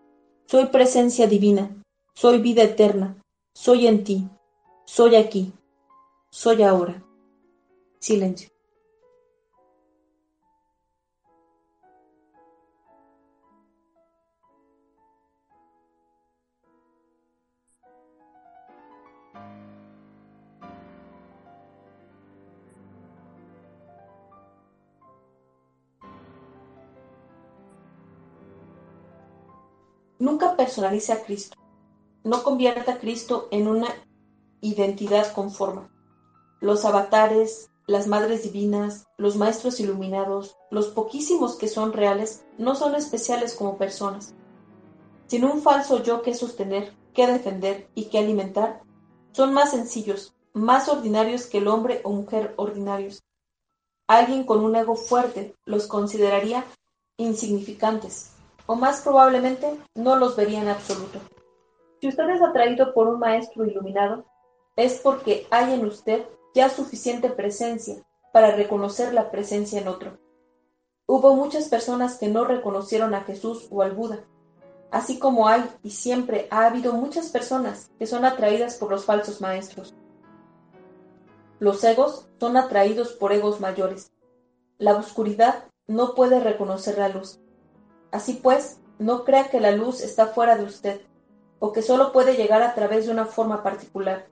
soy 0.45 0.65
presencia 0.65 1.27
divina, 1.27 1.81
soy 2.15 2.39
vida 2.39 2.63
eterna, 2.63 3.17
soy 3.53 3.87
en 3.87 4.03
ti, 4.03 4.27
soy 4.85 5.15
aquí, 5.15 5.53
soy 6.31 6.63
ahora. 6.63 7.03
Silencio. 7.99 8.49
Nunca 30.19 30.57
personalice 30.57 31.13
a 31.13 31.23
Cristo. 31.23 31.57
No 32.25 32.43
convierta 32.43 32.93
a 32.93 32.99
Cristo 32.99 33.47
en 33.51 33.69
una 33.69 33.87
identidad 34.59 35.31
con 35.31 35.49
forma. 35.49 35.89
Los 36.59 36.83
avatares, 36.83 37.71
las 37.87 38.07
madres 38.07 38.43
divinas, 38.43 39.07
los 39.17 39.37
maestros 39.37 39.79
iluminados, 39.79 40.57
los 40.71 40.87
poquísimos 40.87 41.55
que 41.55 41.69
son 41.69 41.93
reales, 41.93 42.43
no 42.57 42.75
son 42.75 42.95
especiales 42.95 43.53
como 43.53 43.77
personas. 43.77 44.33
Sin 45.27 45.45
un 45.45 45.61
falso 45.61 46.03
yo 46.03 46.21
que 46.21 46.35
sostener, 46.35 46.93
que 47.13 47.25
defender 47.25 47.89
y 47.95 48.05
que 48.09 48.19
alimentar, 48.19 48.81
son 49.31 49.53
más 49.53 49.71
sencillos, 49.71 50.35
más 50.53 50.89
ordinarios 50.89 51.45
que 51.45 51.59
el 51.59 51.69
hombre 51.69 52.01
o 52.03 52.11
mujer 52.11 52.53
ordinarios. 52.57 53.23
Alguien 54.05 54.43
con 54.43 54.65
un 54.65 54.75
ego 54.75 54.95
fuerte 54.95 55.55
los 55.63 55.87
consideraría 55.87 56.65
insignificantes, 57.15 58.31
o 58.69 58.75
más 58.75 59.01
probablemente 59.01 59.79
no 59.95 60.15
los 60.15 60.35
vería 60.35 60.61
en 60.61 60.67
absoluto. 60.67 61.19
Si 61.99 62.07
usted 62.07 62.29
es 62.29 62.39
atraído 62.39 62.93
por 62.93 63.07
un 63.07 63.17
maestro 63.17 63.65
iluminado, 63.65 64.25
es 64.75 64.99
porque 64.99 65.47
hay 65.49 65.73
en 65.73 65.87
usted 65.87 66.23
ya 66.53 66.69
suficiente 66.69 67.31
presencia 67.31 67.95
para 68.31 68.55
reconocer 68.55 69.11
la 69.11 69.31
presencia 69.31 69.81
en 69.81 69.87
otro. 69.87 70.19
Hubo 71.07 71.33
muchas 71.33 71.67
personas 71.67 72.19
que 72.19 72.27
no 72.27 72.45
reconocieron 72.45 73.15
a 73.15 73.21
Jesús 73.21 73.67
o 73.71 73.81
al 73.81 73.93
Buda, 73.93 74.19
así 74.91 75.17
como 75.17 75.47
hay 75.47 75.63
y 75.81 75.89
siempre 75.89 76.47
ha 76.51 76.67
habido 76.67 76.93
muchas 76.93 77.29
personas 77.29 77.89
que 77.97 78.05
son 78.05 78.23
atraídas 78.23 78.75
por 78.75 78.91
los 78.91 79.03
falsos 79.03 79.41
maestros. 79.41 79.95
Los 81.57 81.83
egos 81.83 82.27
son 82.39 82.55
atraídos 82.55 83.13
por 83.13 83.33
egos 83.33 83.61
mayores. 83.61 84.11
La 84.77 84.95
oscuridad 84.95 85.63
no 85.87 86.13
puede 86.13 86.39
reconocer 86.39 86.99
la 86.99 87.09
luz. 87.09 87.41
Así 88.11 88.33
pues, 88.33 88.79
no 88.97 89.23
crea 89.23 89.49
que 89.49 89.59
la 89.59 89.71
luz 89.71 90.01
está 90.01 90.27
fuera 90.27 90.57
de 90.57 90.65
usted, 90.65 91.01
o 91.59 91.71
que 91.71 91.81
solo 91.81 92.11
puede 92.11 92.35
llegar 92.35 92.61
a 92.61 92.73
través 92.73 93.05
de 93.05 93.11
una 93.11 93.25
forma 93.25 93.63
particular. 93.63 94.27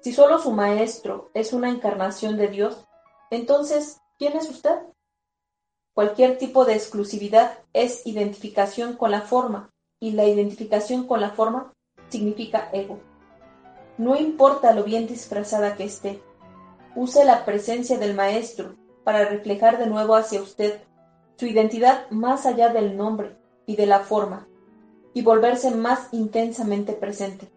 Si 0.00 0.12
solo 0.12 0.38
su 0.38 0.52
maestro 0.52 1.30
es 1.34 1.52
una 1.52 1.70
encarnación 1.70 2.36
de 2.36 2.48
Dios, 2.48 2.84
entonces, 3.30 4.00
¿quién 4.18 4.36
es 4.36 4.48
usted? 4.48 4.78
Cualquier 5.94 6.38
tipo 6.38 6.64
de 6.64 6.74
exclusividad 6.74 7.58
es 7.72 8.06
identificación 8.06 8.96
con 8.96 9.10
la 9.10 9.22
forma, 9.22 9.70
y 10.00 10.12
la 10.12 10.26
identificación 10.26 11.06
con 11.06 11.20
la 11.20 11.30
forma 11.30 11.72
significa 12.08 12.68
ego. 12.72 12.98
No 13.96 14.16
importa 14.16 14.72
lo 14.72 14.82
bien 14.84 15.06
disfrazada 15.06 15.76
que 15.76 15.84
esté, 15.84 16.22
use 16.96 17.24
la 17.24 17.44
presencia 17.44 17.96
del 17.96 18.14
maestro 18.14 18.74
para 19.04 19.24
reflejar 19.24 19.78
de 19.78 19.86
nuevo 19.86 20.16
hacia 20.16 20.42
usted 20.42 20.82
su 21.36 21.46
identidad 21.46 22.08
más 22.10 22.46
allá 22.46 22.68
del 22.68 22.96
nombre 22.96 23.36
y 23.66 23.76
de 23.76 23.86
la 23.86 24.00
forma, 24.00 24.46
y 25.12 25.22
volverse 25.22 25.70
más 25.70 26.08
intensamente 26.12 26.92
presente. 26.92 27.48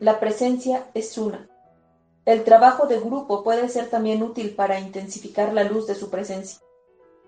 La 0.00 0.20
presencia 0.20 0.88
es 0.94 1.16
una. 1.18 1.48
El 2.24 2.44
trabajo 2.44 2.86
de 2.86 2.98
grupo 2.98 3.42
puede 3.42 3.68
ser 3.68 3.88
también 3.90 4.22
útil 4.22 4.54
para 4.54 4.80
intensificar 4.80 5.52
la 5.52 5.64
luz 5.64 5.86
de 5.86 5.94
su 5.94 6.10
presencia. 6.10 6.60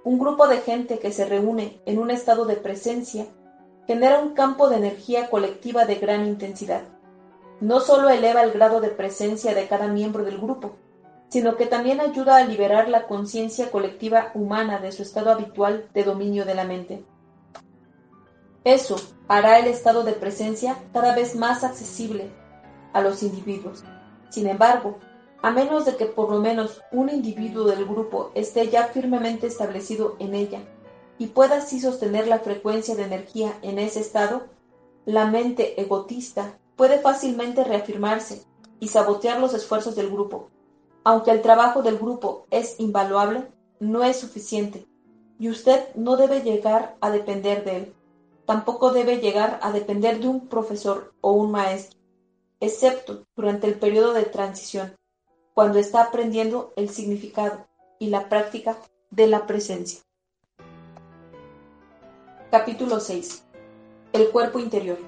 Un 0.05 0.19
grupo 0.19 0.49
de 0.49 0.59
gente 0.59 0.99
que 0.99 1.13
se 1.13 1.25
reúne 1.25 1.81
en 1.85 1.99
un 1.99 2.11
estado 2.11 2.45
de 2.45 2.57
presencia 2.57 3.27
genera 3.87 4.21
un 4.21 4.35
campo 4.35 4.69
de 4.69 4.77
energía 4.77 5.31
colectiva 5.31 5.85
de 5.85 5.97
gran 5.97 6.27
intensidad. 6.27 6.83
No 7.61 7.81
solo 7.81 8.09
eleva 8.09 8.43
el 8.43 8.53
grado 8.53 8.81
de 8.81 8.89
presencia 8.89 9.55
de 9.55 9.67
cada 9.67 9.89
miembro 9.89 10.25
del 10.25 10.39
grupo, 10.39 10.77
sino 11.29 11.57
que 11.57 11.67
también 11.67 12.01
ayuda 12.01 12.37
a 12.37 12.45
liberar 12.45 12.89
la 12.89 13.07
conciencia 13.07 13.71
colectiva 13.71 14.31
humana 14.35 14.79
de 14.79 14.93
su 14.93 15.03
estado 15.03 15.31
habitual 15.31 15.89
de 15.93 16.05
dominio 16.05 16.45
de 16.45 16.55
la 16.55 16.65
mente. 16.65 17.05
Eso 18.65 18.97
hará 19.29 19.59
el 19.59 19.67
estado 19.67 20.03
de 20.03 20.13
presencia 20.13 20.77
cada 20.93 21.15
vez 21.15 21.37
más 21.37 21.65
accesible 21.65 22.31
a 22.93 23.01
los 23.01 23.23
individuos. 23.23 23.85
Sin 24.29 24.47
embargo, 24.47 24.99
a 25.43 25.51
menos 25.51 25.85
de 25.85 25.97
que 25.97 26.07
por 26.07 26.31
lo 26.31 26.41
menos 26.41 26.83
un 26.91 27.09
individuo 27.09 27.65
del 27.65 27.85
grupo 27.85 28.33
esté 28.35 28.69
ya 28.69 28.89
firmemente 28.89 29.47
establecido 29.47 30.17
en 30.19 30.35
ella 30.35 30.61
y 31.19 31.29
pueda 31.29 31.59
así 31.59 31.81
sostener 31.81 32.27
la 32.27 32.41
frecuencia 32.41 32.97
de 32.97 33.05
energía 33.05 33.57
en 33.63 33.79
ese 33.79 34.01
estado, 34.01 34.47
la 35.05 35.27
mente 35.27 35.81
egotista 35.81 36.59
puede 36.75 36.99
fácilmente 36.99 37.65
reafirmarse 37.65 38.43
y 38.81 38.89
sabotear 38.89 39.41
los 39.41 39.55
esfuerzos 39.55 39.95
del 39.95 40.11
grupo, 40.11 40.51
aunque 41.07 41.31
el 41.31 41.41
trabajo 41.41 41.83
del 41.83 41.99
grupo 41.99 42.47
es 42.51 42.81
invaluable, 42.81 43.47
no 43.79 44.03
es 44.03 44.19
suficiente, 44.19 44.89
y 45.39 45.49
usted 45.49 45.95
no 45.95 46.17
debe 46.17 46.43
llegar 46.43 46.97
a 47.01 47.11
depender 47.11 47.65
de 47.65 47.77
él. 47.77 47.95
Tampoco 48.45 48.91
debe 48.91 49.19
llegar 49.19 49.61
a 49.63 49.71
depender 49.71 50.19
de 50.19 50.27
un 50.27 50.49
profesor 50.49 51.15
o 51.21 51.31
un 51.31 51.53
maestro, 51.53 52.01
excepto 52.59 53.25
durante 53.37 53.69
el 53.69 53.79
periodo 53.79 54.15
de 54.15 54.25
transición, 54.25 54.97
cuando 55.55 55.79
está 55.79 56.03
aprendiendo 56.03 56.73
el 56.75 56.89
significado 56.89 57.69
y 58.01 58.09
la 58.09 58.29
práctica 58.29 58.77
de 59.11 59.29
la 59.29 59.47
presencia. 59.47 60.01
Capítulo 62.51 62.99
6. 62.99 63.45
El 64.13 64.31
cuerpo 64.31 64.59
interior. 64.59 64.99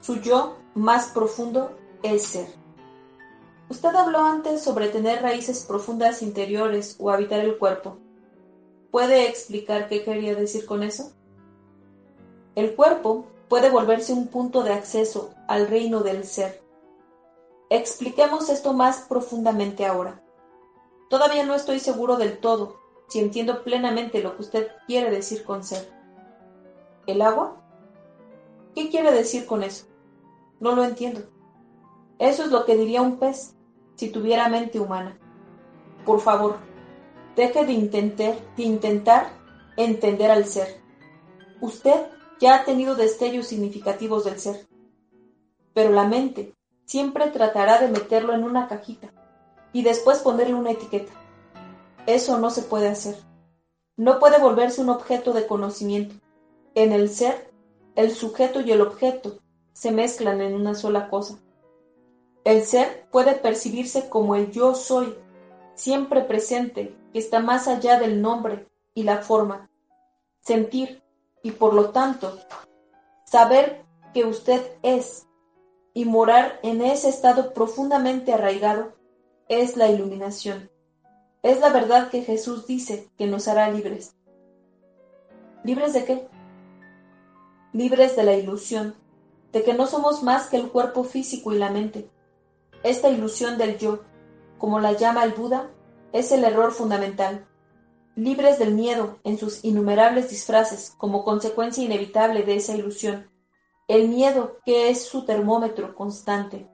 Su 0.00 0.20
yo 0.20 0.56
más 0.76 1.08
profundo 1.08 1.76
es 2.04 2.22
ser. 2.28 2.63
Usted 3.68 3.94
habló 3.94 4.20
antes 4.20 4.62
sobre 4.62 4.88
tener 4.88 5.22
raíces 5.22 5.64
profundas 5.64 6.22
interiores 6.22 6.96
o 6.98 7.10
habitar 7.10 7.40
el 7.40 7.56
cuerpo. 7.58 7.98
¿Puede 8.90 9.28
explicar 9.28 9.88
qué 9.88 10.04
quería 10.04 10.34
decir 10.34 10.66
con 10.66 10.82
eso? 10.82 11.12
El 12.54 12.74
cuerpo 12.74 13.26
puede 13.48 13.70
volverse 13.70 14.12
un 14.12 14.28
punto 14.28 14.62
de 14.62 14.72
acceso 14.72 15.34
al 15.48 15.66
reino 15.66 16.00
del 16.00 16.24
ser. 16.24 16.62
Expliquemos 17.70 18.50
esto 18.50 18.72
más 18.72 19.00
profundamente 19.08 19.86
ahora. 19.86 20.22
Todavía 21.08 21.44
no 21.44 21.54
estoy 21.54 21.80
seguro 21.80 22.16
del 22.16 22.38
todo 22.38 22.80
si 23.08 23.20
entiendo 23.20 23.64
plenamente 23.64 24.22
lo 24.22 24.36
que 24.36 24.42
usted 24.42 24.68
quiere 24.86 25.10
decir 25.10 25.44
con 25.44 25.64
ser. 25.64 25.90
¿El 27.06 27.22
agua? 27.22 27.56
¿Qué 28.74 28.90
quiere 28.90 29.12
decir 29.12 29.46
con 29.46 29.62
eso? 29.62 29.86
No 30.60 30.74
lo 30.74 30.84
entiendo. 30.84 31.22
Eso 32.18 32.44
es 32.44 32.50
lo 32.50 32.64
que 32.64 32.76
diría 32.76 33.02
un 33.02 33.18
pez 33.18 33.54
si 33.96 34.10
tuviera 34.10 34.48
mente 34.48 34.80
humana. 34.80 35.18
Por 36.04 36.20
favor, 36.20 36.56
deje 37.36 37.64
de 37.64 37.72
intentar, 37.72 38.34
de 38.56 38.62
intentar 38.62 39.32
entender 39.76 40.30
al 40.30 40.46
ser. 40.46 40.80
Usted 41.60 42.06
ya 42.40 42.56
ha 42.56 42.64
tenido 42.64 42.94
destellos 42.94 43.46
significativos 43.46 44.24
del 44.24 44.38
ser. 44.38 44.66
Pero 45.72 45.90
la 45.90 46.06
mente 46.06 46.54
siempre 46.84 47.30
tratará 47.30 47.78
de 47.78 47.88
meterlo 47.88 48.34
en 48.34 48.44
una 48.44 48.68
cajita 48.68 49.12
y 49.72 49.82
después 49.82 50.18
ponerle 50.18 50.54
una 50.54 50.72
etiqueta. 50.72 51.12
Eso 52.06 52.38
no 52.38 52.50
se 52.50 52.62
puede 52.62 52.88
hacer. 52.88 53.16
No 53.96 54.18
puede 54.18 54.38
volverse 54.38 54.80
un 54.80 54.90
objeto 54.90 55.32
de 55.32 55.46
conocimiento. 55.46 56.16
En 56.74 56.92
el 56.92 57.08
ser, 57.08 57.50
el 57.94 58.10
sujeto 58.12 58.60
y 58.60 58.72
el 58.72 58.80
objeto 58.80 59.38
se 59.72 59.90
mezclan 59.90 60.40
en 60.40 60.54
una 60.54 60.74
sola 60.74 61.08
cosa. 61.08 61.38
El 62.44 62.62
ser 62.64 63.08
puede 63.10 63.34
percibirse 63.34 64.10
como 64.10 64.36
el 64.36 64.50
yo 64.50 64.74
soy, 64.74 65.16
siempre 65.74 66.20
presente, 66.20 66.94
que 67.12 67.18
está 67.18 67.40
más 67.40 67.68
allá 67.68 67.98
del 67.98 68.20
nombre 68.20 68.68
y 68.94 69.02
la 69.02 69.18
forma. 69.18 69.70
Sentir, 70.40 71.02
y 71.42 71.52
por 71.52 71.72
lo 71.72 71.90
tanto, 71.90 72.38
saber 73.24 73.84
que 74.12 74.24
usted 74.26 74.62
es 74.82 75.26
y 75.94 76.04
morar 76.04 76.60
en 76.62 76.82
ese 76.82 77.08
estado 77.08 77.54
profundamente 77.54 78.32
arraigado 78.32 78.92
es 79.48 79.76
la 79.76 79.88
iluminación. 79.88 80.70
Es 81.42 81.60
la 81.60 81.70
verdad 81.70 82.10
que 82.10 82.22
Jesús 82.22 82.66
dice 82.66 83.08
que 83.16 83.26
nos 83.26 83.48
hará 83.48 83.70
libres. 83.70 84.16
¿Libres 85.62 85.92
de 85.92 86.04
qué? 86.04 86.28
Libres 87.72 88.16
de 88.16 88.22
la 88.24 88.34
ilusión, 88.34 88.94
de 89.52 89.62
que 89.62 89.72
no 89.74 89.86
somos 89.86 90.22
más 90.22 90.48
que 90.48 90.56
el 90.56 90.70
cuerpo 90.70 91.04
físico 91.04 91.52
y 91.52 91.58
la 91.58 91.70
mente. 91.70 92.10
Esta 92.84 93.08
ilusión 93.08 93.56
del 93.56 93.78
yo, 93.78 94.00
como 94.58 94.78
la 94.78 94.92
llama 94.92 95.24
el 95.24 95.32
Buda, 95.32 95.70
es 96.12 96.30
el 96.32 96.44
error 96.44 96.70
fundamental. 96.70 97.48
Libres 98.14 98.58
del 98.58 98.74
miedo 98.74 99.18
en 99.24 99.38
sus 99.38 99.64
innumerables 99.64 100.28
disfraces 100.28 100.94
como 100.98 101.24
consecuencia 101.24 101.82
inevitable 101.82 102.42
de 102.42 102.56
esa 102.56 102.76
ilusión. 102.76 103.30
El 103.88 104.08
miedo 104.08 104.58
que 104.66 104.90
es 104.90 105.02
su 105.02 105.24
termómetro 105.24 105.94
constante, 105.94 106.68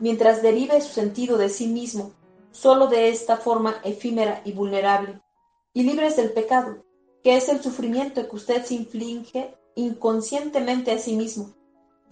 mientras 0.00 0.42
derive 0.42 0.80
su 0.80 0.92
sentido 0.92 1.38
de 1.38 1.48
sí 1.48 1.68
mismo 1.68 2.12
solo 2.50 2.88
de 2.88 3.08
esta 3.08 3.36
forma 3.36 3.76
efímera 3.84 4.42
y 4.44 4.52
vulnerable, 4.52 5.20
y 5.72 5.84
libres 5.84 6.16
del 6.16 6.32
pecado, 6.32 6.84
que 7.22 7.36
es 7.36 7.48
el 7.48 7.62
sufrimiento 7.62 8.28
que 8.28 8.36
usted 8.36 8.64
se 8.64 8.74
inflige 8.74 9.56
inconscientemente 9.76 10.90
a 10.90 10.98
sí 10.98 11.16
mismo 11.16 11.54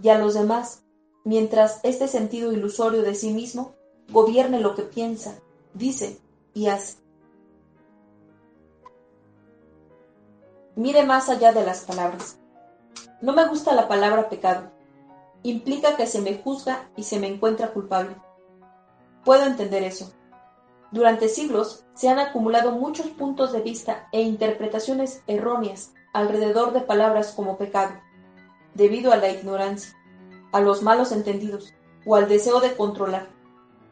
y 0.00 0.08
a 0.08 0.18
los 0.18 0.34
demás, 0.34 0.84
mientras 1.24 1.80
este 1.82 2.08
sentido 2.08 2.52
ilusorio 2.52 3.02
de 3.02 3.14
sí 3.14 3.32
mismo 3.32 3.74
gobierne 4.10 4.60
lo 4.60 4.74
que 4.74 4.82
piensa, 4.82 5.38
dice 5.74 6.18
y 6.54 6.68
hace. 6.68 6.98
Mire 10.76 11.04
más 11.04 11.28
allá 11.28 11.52
de 11.52 11.64
las 11.64 11.84
palabras. 11.84 12.38
No 13.20 13.32
me 13.32 13.46
gusta 13.48 13.74
la 13.74 13.86
palabra 13.86 14.28
pecado. 14.28 14.70
Implica 15.42 15.96
que 15.96 16.06
se 16.06 16.20
me 16.20 16.38
juzga 16.38 16.90
y 16.96 17.02
se 17.02 17.18
me 17.18 17.26
encuentra 17.26 17.72
culpable. 17.72 18.16
Puedo 19.24 19.44
entender 19.44 19.82
eso. 19.82 20.12
Durante 20.90 21.28
siglos 21.28 21.84
se 21.94 22.08
han 22.08 22.18
acumulado 22.18 22.72
muchos 22.72 23.08
puntos 23.08 23.52
de 23.52 23.60
vista 23.60 24.08
e 24.12 24.22
interpretaciones 24.22 25.22
erróneas 25.26 25.92
alrededor 26.12 26.72
de 26.72 26.80
palabras 26.80 27.32
como 27.32 27.56
pecado, 27.56 27.92
debido 28.74 29.12
a 29.12 29.16
la 29.16 29.28
ignorancia, 29.28 29.94
a 30.52 30.60
los 30.60 30.82
malos 30.82 31.12
entendidos 31.12 31.74
o 32.06 32.16
al 32.16 32.28
deseo 32.28 32.60
de 32.60 32.76
controlar, 32.76 33.28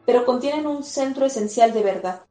pero 0.05 0.25
contienen 0.25 0.67
un 0.67 0.83
centro 0.83 1.25
esencial 1.25 1.73
de 1.73 1.83
verdad. 1.83 2.25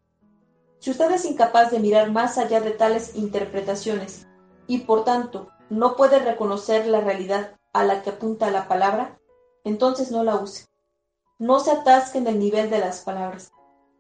Si 0.81 0.91
usted 0.91 1.11
es 1.11 1.25
incapaz 1.25 1.71
de 1.71 1.81
mirar 1.81 2.11
más 2.11 2.39
allá 2.39 2.61
de 2.61 2.71
tales 2.71 3.17
interpretaciones 3.17 4.27
y 4.67 4.79
por 4.79 5.05
tanto 5.05 5.49
no 5.71 5.97
puede 5.97 6.19
reconocer 6.19 6.87
la 6.87 7.01
realidad 7.01 7.57
a 7.73 7.85
la 7.85 8.03
que 8.03 8.11
apunta 8.11 8.51
la 8.51 8.69
palabra, 8.69 9.19
entonces 9.65 10.11
no 10.11 10.25
la 10.25 10.37
use. 10.37 10.67
No 11.39 11.61
se 11.61 11.71
atasque 11.71 12.19
en 12.19 12.27
el 12.27 12.39
nivel 12.39 12.71
de 12.71 12.79
las 12.79 13.03
palabras. 13.03 13.53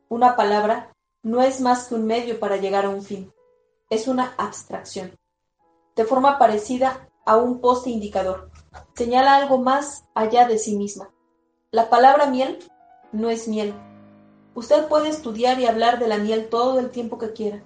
Una 0.08 0.36
palabra 0.36 0.92
no 1.22 1.42
es 1.42 1.60
más 1.60 1.88
que 1.88 1.94
un 1.94 2.06
medio 2.06 2.40
para 2.40 2.56
llegar 2.56 2.84
a 2.84 2.88
un 2.88 3.02
fin, 3.02 3.32
es 3.90 4.08
una 4.08 4.34
abstracción. 4.38 5.16
De 5.94 6.04
forma 6.04 6.38
parecida 6.38 7.08
a 7.26 7.36
un 7.36 7.60
poste 7.60 7.90
indicador, 7.90 8.50
señala 8.94 9.36
algo 9.36 9.58
más 9.58 10.04
allá 10.14 10.46
de 10.46 10.58
sí 10.58 10.76
misma. 10.76 11.10
La 11.70 11.90
palabra 11.90 12.26
miel 12.26 12.58
no 13.12 13.30
es 13.30 13.48
miel. 13.48 13.74
Usted 14.54 14.88
puede 14.88 15.08
estudiar 15.08 15.60
y 15.60 15.66
hablar 15.66 15.98
de 15.98 16.08
la 16.08 16.18
miel 16.18 16.48
todo 16.48 16.78
el 16.78 16.90
tiempo 16.90 17.18
que 17.18 17.32
quiera, 17.32 17.62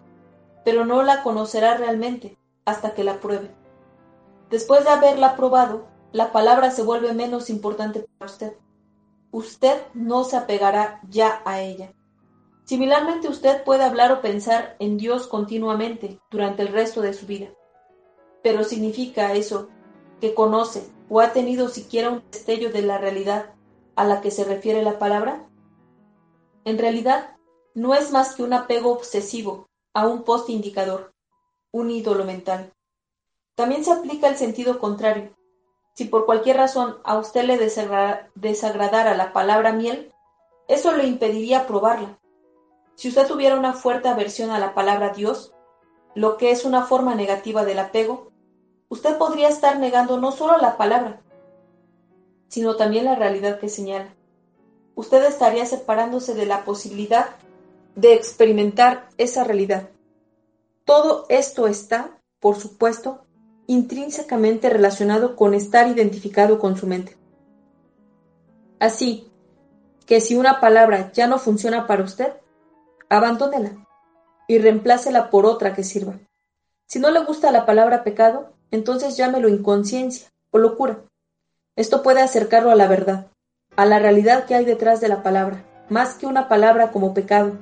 pero 0.64 0.84
no 0.84 1.02
la 1.02 1.22
conocerá 1.22 1.76
realmente 1.76 2.38
hasta 2.64 2.94
que 2.94 3.04
la 3.04 3.20
pruebe. 3.20 3.50
Después 4.50 4.84
de 4.84 4.90
haberla 4.90 5.36
probado, 5.36 5.86
la 6.12 6.32
palabra 6.32 6.70
se 6.70 6.82
vuelve 6.82 7.14
menos 7.14 7.48
importante 7.48 8.06
para 8.18 8.30
usted. 8.30 8.56
Usted 9.30 9.82
no 9.94 10.24
se 10.24 10.36
apegará 10.36 11.00
ya 11.08 11.40
a 11.46 11.62
ella. 11.62 11.94
Similarmente 12.64 13.28
usted 13.28 13.64
puede 13.64 13.84
hablar 13.84 14.12
o 14.12 14.20
pensar 14.20 14.76
en 14.78 14.98
Dios 14.98 15.26
continuamente 15.26 16.20
durante 16.30 16.62
el 16.62 16.68
resto 16.68 17.00
de 17.00 17.14
su 17.14 17.26
vida. 17.26 17.48
Pero 18.42 18.62
¿significa 18.62 19.32
eso 19.32 19.68
que 20.20 20.34
conoce 20.34 20.86
o 21.14 21.20
ha 21.20 21.34
tenido 21.34 21.68
siquiera 21.68 22.08
un 22.08 22.22
destello 22.30 22.70
de 22.70 22.80
la 22.80 22.96
realidad 22.96 23.52
a 23.96 24.04
la 24.06 24.22
que 24.22 24.30
se 24.30 24.44
refiere 24.44 24.82
la 24.82 24.98
palabra? 24.98 25.46
En 26.64 26.78
realidad, 26.78 27.36
no 27.74 27.92
es 27.92 28.12
más 28.12 28.34
que 28.34 28.42
un 28.42 28.54
apego 28.54 28.92
obsesivo 28.92 29.68
a 29.92 30.06
un 30.06 30.22
poste 30.22 30.52
indicador, 30.52 31.12
un 31.70 31.90
ídolo 31.90 32.24
mental. 32.24 32.72
También 33.54 33.84
se 33.84 33.92
aplica 33.92 34.26
el 34.26 34.36
sentido 34.36 34.78
contrario. 34.78 35.36
Si 35.92 36.06
por 36.06 36.24
cualquier 36.24 36.56
razón 36.56 36.96
a 37.04 37.18
usted 37.18 37.44
le 37.44 37.58
desagradara 37.58 39.14
la 39.14 39.34
palabra 39.34 39.74
miel, 39.74 40.14
eso 40.66 40.96
le 40.96 41.04
impediría 41.04 41.66
probarla. 41.66 42.18
Si 42.94 43.08
usted 43.08 43.26
tuviera 43.26 43.58
una 43.58 43.74
fuerte 43.74 44.08
aversión 44.08 44.50
a 44.50 44.58
la 44.58 44.72
palabra 44.72 45.10
Dios, 45.10 45.52
lo 46.14 46.38
que 46.38 46.52
es 46.52 46.64
una 46.64 46.86
forma 46.86 47.14
negativa 47.14 47.66
del 47.66 47.80
apego, 47.80 48.31
usted 48.92 49.16
podría 49.16 49.48
estar 49.48 49.78
negando 49.78 50.20
no 50.20 50.32
solo 50.32 50.58
la 50.58 50.76
palabra, 50.76 51.22
sino 52.48 52.76
también 52.76 53.06
la 53.06 53.14
realidad 53.14 53.58
que 53.58 53.70
señala. 53.70 54.14
Usted 54.94 55.24
estaría 55.24 55.64
separándose 55.64 56.34
de 56.34 56.44
la 56.44 56.66
posibilidad 56.66 57.30
de 57.94 58.12
experimentar 58.12 59.08
esa 59.16 59.44
realidad. 59.44 59.88
Todo 60.84 61.24
esto 61.30 61.68
está, 61.68 62.18
por 62.38 62.56
supuesto, 62.56 63.22
intrínsecamente 63.66 64.68
relacionado 64.68 65.36
con 65.36 65.54
estar 65.54 65.88
identificado 65.88 66.58
con 66.58 66.76
su 66.76 66.86
mente. 66.86 67.16
Así 68.78 69.32
que 70.04 70.20
si 70.20 70.36
una 70.36 70.60
palabra 70.60 71.12
ya 71.12 71.26
no 71.26 71.38
funciona 71.38 71.86
para 71.86 72.04
usted, 72.04 72.34
abandónela 73.08 73.72
y 74.48 74.58
reemplácela 74.58 75.30
por 75.30 75.46
otra 75.46 75.72
que 75.72 75.82
sirva. 75.82 76.20
Si 76.84 76.98
no 76.98 77.10
le 77.10 77.24
gusta 77.24 77.50
la 77.52 77.64
palabra 77.64 78.04
pecado, 78.04 78.51
entonces 78.72 79.16
llámelo 79.16 79.48
inconsciencia 79.48 80.28
o 80.50 80.58
locura. 80.58 81.04
Esto 81.76 82.02
puede 82.02 82.20
acercarlo 82.20 82.72
a 82.72 82.74
la 82.74 82.88
verdad, 82.88 83.28
a 83.76 83.86
la 83.86 84.00
realidad 84.00 84.46
que 84.46 84.56
hay 84.56 84.64
detrás 84.64 85.00
de 85.00 85.08
la 85.08 85.22
palabra, 85.22 85.64
más 85.88 86.14
que 86.14 86.26
una 86.26 86.48
palabra 86.48 86.90
como 86.90 87.14
pecado, 87.14 87.52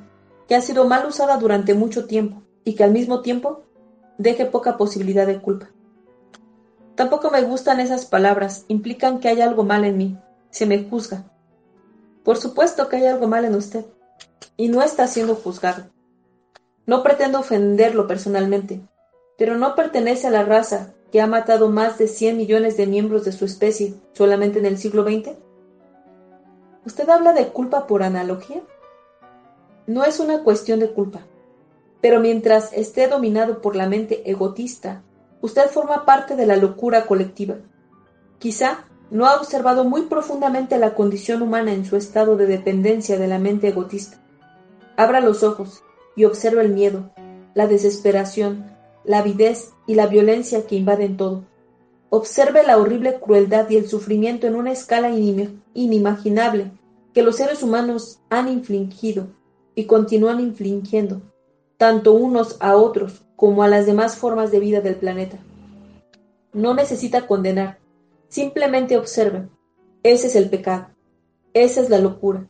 que 0.49 0.55
ha 0.55 0.63
sido 0.63 0.87
mal 0.87 1.07
usada 1.07 1.37
durante 1.37 1.75
mucho 1.75 2.07
tiempo 2.07 2.43
y 2.65 2.75
que 2.75 2.85
al 2.85 2.93
mismo 2.93 3.21
tiempo 3.21 3.65
deje 4.19 4.47
poca 4.47 4.77
posibilidad 4.77 5.27
de 5.27 5.41
culpa. 5.41 5.69
Tampoco 6.95 7.31
me 7.31 7.43
gustan 7.43 7.81
esas 7.81 8.07
palabras, 8.07 8.65
implican 8.69 9.21
que 9.21 9.29
hay 9.29 9.41
algo 9.41 9.65
mal 9.65 9.85
en 9.85 9.97
mí, 9.97 10.19
se 10.51 10.67
me 10.67 10.83
juzga. 10.85 11.25
Por 12.25 12.37
supuesto 12.37 12.89
que 12.89 12.97
hay 12.97 13.07
algo 13.07 13.27
mal 13.27 13.45
en 13.45 13.55
usted, 13.55 13.85
y 14.57 14.69
no 14.69 14.83
está 14.83 15.07
siendo 15.07 15.35
juzgado. 15.35 15.85
No 16.87 17.03
pretendo 17.03 17.41
ofenderlo 17.41 18.07
personalmente, 18.07 18.81
pero 19.39 19.57
no 19.57 19.75
pertenece 19.75 20.27
a 20.27 20.31
la 20.31 20.43
raza 20.43 20.93
que 21.11 21.21
ha 21.21 21.27
matado 21.27 21.71
más 21.71 21.99
de 21.99 22.09
100 22.09 22.37
millones 22.37 22.77
de 22.77 22.87
miembros 22.87 23.25
de 23.25 23.33
su 23.33 23.45
especie 23.45 23.95
solamente 24.13 24.59
en 24.59 24.67
el 24.67 24.79
siglo 24.79 25.03
XX. 25.03 25.31
¿Usted 26.87 27.09
habla 27.09 27.33
de 27.33 27.49
culpa 27.49 27.87
por 27.87 28.03
analogía? 28.03 28.63
No 29.87 30.05
es 30.05 30.21
una 30.21 30.43
cuestión 30.43 30.81
de 30.81 30.93
culpa, 30.93 31.21
pero 32.01 32.21
mientras 32.21 32.73
esté 32.73 33.09
dominado 33.09 33.61
por 33.61 33.77
la 33.77 33.89
mente 33.89 34.31
egotista, 34.31 35.03
usted 35.41 35.69
forma 35.69 36.05
parte 36.05 36.37
de 36.37 36.47
la 36.47 36.57
locura 36.57 37.07
colectiva. 37.07 37.57
Quizá 38.39 38.85
no 39.11 39.27
ha 39.27 39.35
observado 39.35 39.85
muy 39.85 40.03
profundamente 40.03 40.79
la 40.79 40.95
condición 40.95 41.43
humana 41.43 41.73
en 41.73 41.85
su 41.85 41.97
estado 41.97 42.37
de 42.37 42.47
dependencia 42.47 43.19
de 43.19 43.27
la 43.27 43.39
mente 43.39 43.69
egotista. 43.69 44.19
Abra 44.97 45.21
los 45.21 45.43
ojos 45.43 45.83
y 46.15 46.25
observa 46.25 46.63
el 46.63 46.71
miedo, 46.71 47.11
la 47.55 47.67
desesperación, 47.67 48.71
la 49.05 49.19
avidez 49.19 49.73
y 49.87 49.95
la 49.95 50.07
violencia 50.07 50.67
que 50.67 50.77
invaden 50.77 51.17
todo. 51.17 51.45
Observe 52.11 52.63
la 52.65 52.79
horrible 52.79 53.21
crueldad 53.21 53.69
y 53.71 53.77
el 53.77 53.89
sufrimiento 53.89 54.47
en 54.47 54.57
una 54.57 54.73
escala 54.73 55.11
inimaginable 55.75 56.73
que 57.15 57.23
los 57.23 57.37
seres 57.37 57.63
humanos 57.63 58.21
han 58.31 58.49
infligido 58.49 59.29
y 59.75 59.85
continúan 59.87 60.41
infligiendo, 60.41 61.23
tanto 61.77 62.13
unos 62.13 62.57
a 62.61 62.77
otros 62.77 63.25
como 63.37 63.63
a 63.63 63.69
las 63.69 63.87
demás 63.87 64.17
formas 64.17 64.51
de 64.51 64.61
vida 64.61 64.81
del 64.81 64.97
planeta. 64.97 65.39
No 66.53 66.75
necesita 66.75 67.27
condenar, 67.27 67.79
simplemente 68.29 68.97
observe. 68.97 69.49
Ese 70.03 70.27
es 70.27 70.37
el 70.37 70.51
pecado, 70.51 70.89
esa 71.55 71.81
es 71.81 71.91
la 71.91 71.99
locura, 71.99 72.49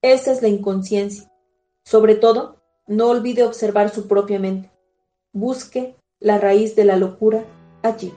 esa 0.00 0.32
es 0.32 0.42
la 0.42 0.48
inconsciencia, 0.48 1.30
sobre 1.84 2.14
todo, 2.14 2.62
no 2.86 3.08
olvide 3.08 3.42
observar 3.42 3.90
su 3.90 4.06
propia 4.08 4.38
mente. 4.38 4.73
Busque 5.34 5.96
la 6.20 6.38
raíz 6.38 6.74
de 6.74 6.84
la 6.84 6.96
locura 6.96 7.44
allí. 7.82 8.14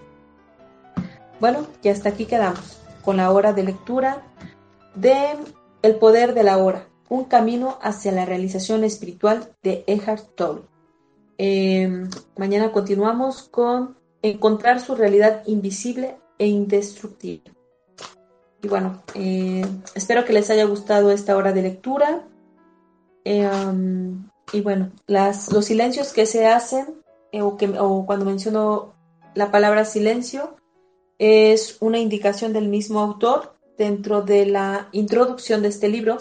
Bueno, 1.42 1.68
ya 1.84 1.92
hasta 1.92 2.10
aquí 2.10 2.26
quedamos 2.26 2.80
con 3.04 3.18
la 3.18 3.32
hora 3.32 3.54
de 3.54 3.64
lectura 3.64 4.24
de 4.96 5.16
El 5.82 5.96
poder 5.96 6.34
de 6.34 6.44
la 6.44 6.58
hora, 6.58 6.88
un 7.10 7.26
camino 7.26 7.78
hacia 7.82 8.12
la 8.12 8.26
realización 8.26 8.84
espiritual 8.84 9.50
de 9.62 9.84
Eckhart 9.88 10.36
Tolle. 10.36 10.62
Em, 11.38 12.10
mañana 12.36 12.72
continuamos 12.72 13.44
con 13.44 13.98
encontrar 14.22 14.80
su 14.80 14.96
realidad 14.96 15.44
invisible 15.46 16.18
e 16.40 16.48
indestructible. 16.48 17.54
Y 18.62 18.68
bueno, 18.68 19.04
eh, 19.14 19.66
espero 19.94 20.26
que 20.26 20.34
les 20.34 20.50
haya 20.50 20.66
gustado 20.66 21.12
esta 21.12 21.38
hora 21.38 21.54
de 21.54 21.62
lectura. 21.62 22.28
Em, 23.24 24.28
y 24.52 24.62
bueno, 24.62 24.92
los 25.08 25.66
silencios 25.66 26.14
que 26.14 26.26
se 26.26 26.48
hacen, 26.48 27.04
eh, 27.32 27.42
o, 27.42 27.58
que, 27.58 27.68
o 27.80 28.06
cuando 28.06 28.26
menciono 28.26 28.94
la 29.36 29.52
palabra 29.52 29.86
silencio, 29.86 30.56
es 31.20 31.78
una 31.80 32.00
indicación 32.00 32.54
del 32.54 32.68
mismo 32.68 33.00
autor 33.00 33.58
dentro 33.78 34.22
de 34.22 34.46
la 34.46 34.90
introducción 34.92 35.62
de 35.62 35.70
este 35.70 35.88
libro, 35.90 36.18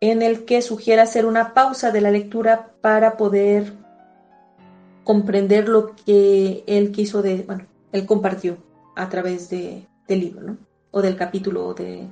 en 0.00 0.22
el 0.22 0.44
que 0.44 0.60
sugiere 0.60 1.00
hacer 1.02 1.24
una 1.24 1.54
pausa 1.54 1.90
de 1.90 2.00
la 2.00 2.10
lectura 2.10 2.74
para 2.80 3.16
poder 3.16 3.72
comprender 5.02 5.68
lo 5.68 5.94
que 5.94 6.64
él 6.66 6.92
quiso 6.92 7.22
de, 7.22 7.42
bueno, 7.42 7.66
él 7.92 8.06
compartió 8.06 8.58
a 8.96 9.08
través 9.08 9.50
de, 9.50 9.86
del 10.08 10.20
libro, 10.20 10.42
¿no? 10.42 10.58
O 10.90 11.02
del 11.02 11.16
capítulo, 11.16 11.74
de, 11.74 12.06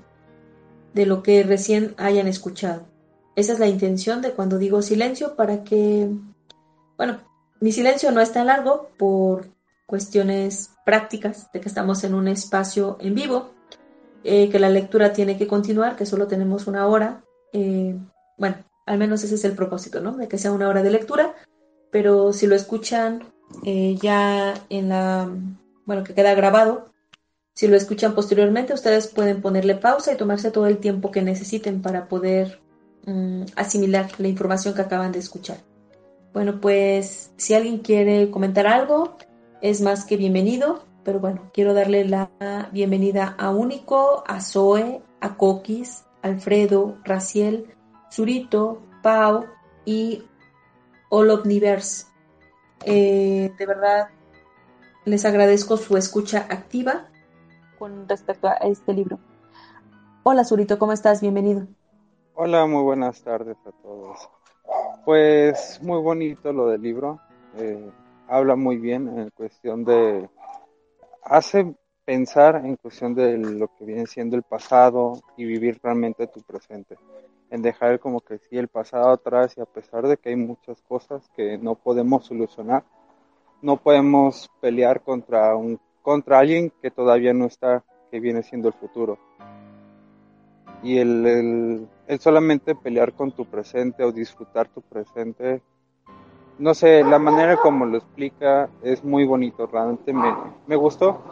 de 0.95 1.07
lo 1.07 1.23
que 1.23 1.43
recién 1.43 1.95
hayan 1.99 2.27
escuchado. 2.29 2.85
Esa 3.35 3.55
es 3.55 3.59
la 3.59 3.69
intención 3.69 4.21
de 4.21 4.33
cuando 4.33 4.59
digo 4.59 4.83
silencio 4.83 5.37
para 5.37 5.65
que, 5.65 6.09
bueno, 6.97 7.19
mi 7.63 7.71
silencio 7.71 8.11
no 8.11 8.21
es 8.21 8.33
tan 8.33 8.49
largo 8.49 8.89
por 8.99 9.47
cuestiones 9.87 10.71
prácticas 10.85 11.53
de 11.53 11.61
que 11.61 11.69
estamos 11.69 12.03
en 12.03 12.13
un 12.13 12.27
espacio 12.27 12.97
en 13.01 13.15
vivo, 13.15 13.53
eh, 14.25 14.51
que 14.51 14.59
la 14.59 14.69
lectura 14.69 15.13
tiene 15.13 15.39
que 15.39 15.47
continuar, 15.47 15.95
que 15.95 16.05
solo 16.05 16.27
tenemos 16.27 16.67
una 16.67 16.89
hora. 16.89 17.23
Eh, 17.53 17.97
bueno, 18.37 18.57
al 18.85 18.99
menos 18.99 19.23
ese 19.23 19.37
es 19.37 19.45
el 19.45 19.55
propósito, 19.55 20.01
¿no? 20.01 20.17
De 20.17 20.27
que 20.27 20.39
sea 20.39 20.51
una 20.51 20.69
hora 20.69 20.83
de 20.83 20.91
lectura, 20.91 21.37
pero 21.93 22.33
si 22.33 22.49
lo 22.49 22.57
escuchan 22.57 23.33
eh, 23.65 23.97
ya 24.03 24.55
en 24.69 24.89
la, 24.89 25.31
bueno, 25.87 26.03
que 26.03 26.15
queda 26.15 26.35
grabado, 26.35 26.87
si 27.55 27.69
lo 27.69 27.77
escuchan 27.77 28.17
posteriormente, 28.17 28.75
ustedes 28.75 29.07
pueden 29.07 29.41
ponerle 29.41 29.77
pausa 29.77 30.13
y 30.13 30.17
tomarse 30.17 30.51
todo 30.51 30.67
el 30.67 30.79
tiempo 30.79 31.13
que 31.13 31.23
necesiten 31.23 31.81
para 31.81 32.09
poder 32.09 32.61
mm, 33.07 33.45
asimilar 33.55 34.11
la 34.19 34.27
información 34.27 34.75
que 34.75 34.83
acaban 34.83 35.13
de 35.13 35.21
escuchar. 35.21 35.59
Bueno, 36.33 36.61
pues 36.61 37.33
si 37.37 37.53
alguien 37.53 37.79
quiere 37.79 38.31
comentar 38.31 38.67
algo, 38.67 39.17
es 39.61 39.83
más 39.83 40.07
que 40.07 40.17
bienvenido, 40.17 40.83
pero 41.05 41.21
bueno, 41.21 41.51
quiero 41.53 41.75
darle 41.75 42.07
la 42.07 42.31
bienvenida 42.73 43.37
a 43.39 43.51
Único, 43.51 44.25
a 44.27 44.41
Zoe, 44.41 45.03
a 45.21 45.37
Coquis, 45.37 46.07
Alfredo, 46.23 46.97
Raciel, 47.05 47.75
Zurito, 48.11 48.81
Pau 49.03 49.45
y 49.85 50.25
All. 51.11 51.45
Eh, 52.85 53.53
de 53.59 53.67
verdad, 53.67 54.09
les 55.05 55.25
agradezco 55.27 55.77
su 55.77 55.99
escucha 55.99 56.47
activa 56.49 57.09
con 57.79 58.09
respecto 58.09 58.49
a 58.49 58.55
este 58.55 58.95
libro. 58.95 59.19
Hola, 60.23 60.45
Zurito, 60.45 60.79
¿cómo 60.79 60.93
estás? 60.93 61.21
Bienvenido. 61.21 61.67
Hola, 62.35 62.65
muy 62.65 62.83
buenas 62.83 63.21
tardes 63.23 63.59
a 63.67 63.73
todos. 63.83 64.31
Pues 65.05 65.81
muy 65.83 66.01
bonito 66.01 66.53
lo 66.53 66.69
del 66.69 66.83
libro. 66.83 67.21
Eh, 67.57 67.91
habla 68.29 68.57
muy 68.57 68.77
bien 68.77 69.09
en 69.19 69.31
cuestión 69.31 69.85
de... 69.85 70.29
Hace 71.25 71.75
pensar 72.05 72.57
en 72.65 72.77
cuestión 72.77 73.15
de 73.15 73.39
lo 73.39 73.69
que 73.77 73.85
viene 73.85 74.07
siendo 74.07 74.37
el 74.37 74.43
pasado 74.43 75.21
y 75.37 75.45
vivir 75.45 75.79
realmente 75.83 76.27
tu 76.27 76.41
presente 76.43 76.97
en 77.53 77.61
dejar 77.61 78.01
como 78.01 78.21
que 78.21 78.39
sí 78.39 78.57
el 78.57 78.69
pasado 78.69 79.11
atrás 79.11 79.55
y 79.59 79.61
a 79.61 79.67
pesar 79.67 80.09
de 80.09 80.17
que 80.17 80.31
hay 80.31 80.37
muchas 80.37 80.81
cosas 80.83 81.29
que 81.37 81.59
no 81.59 81.75
podemos 81.75 82.25
solucionar, 82.25 82.83
no 83.61 83.77
podemos 83.77 84.51
pelear 84.61 85.03
contra 85.03 85.55
un 85.55 85.79
contra 86.01 86.39
alguien 86.39 86.73
que 86.83 86.91
todavía 86.91 87.33
no 87.33 87.47
está, 87.47 87.85
que 88.11 88.21
viene 88.21 88.43
siendo 88.43 88.69
el 88.69 88.75
futuro. 88.75 89.19
Y 90.83 90.99
el, 90.99 91.89
el, 92.07 92.21
solamente 92.21 92.75
pelear 92.75 93.13
con 93.13 93.33
tu 93.33 93.45
presente 93.45 94.03
o 94.03 94.13
disfrutar 94.13 94.69
tu 94.69 94.83
presente, 94.83 95.63
no 96.59 96.75
sé, 96.75 97.05
la 97.05 97.19
manera 97.19 97.57
como 97.57 97.87
lo 97.87 97.99
explica 97.99 98.69
es 98.83 99.03
muy 99.05 99.25
bonito, 99.25 99.67
realmente 99.67 100.13
me, 100.13 100.77
gustó, 100.77 101.23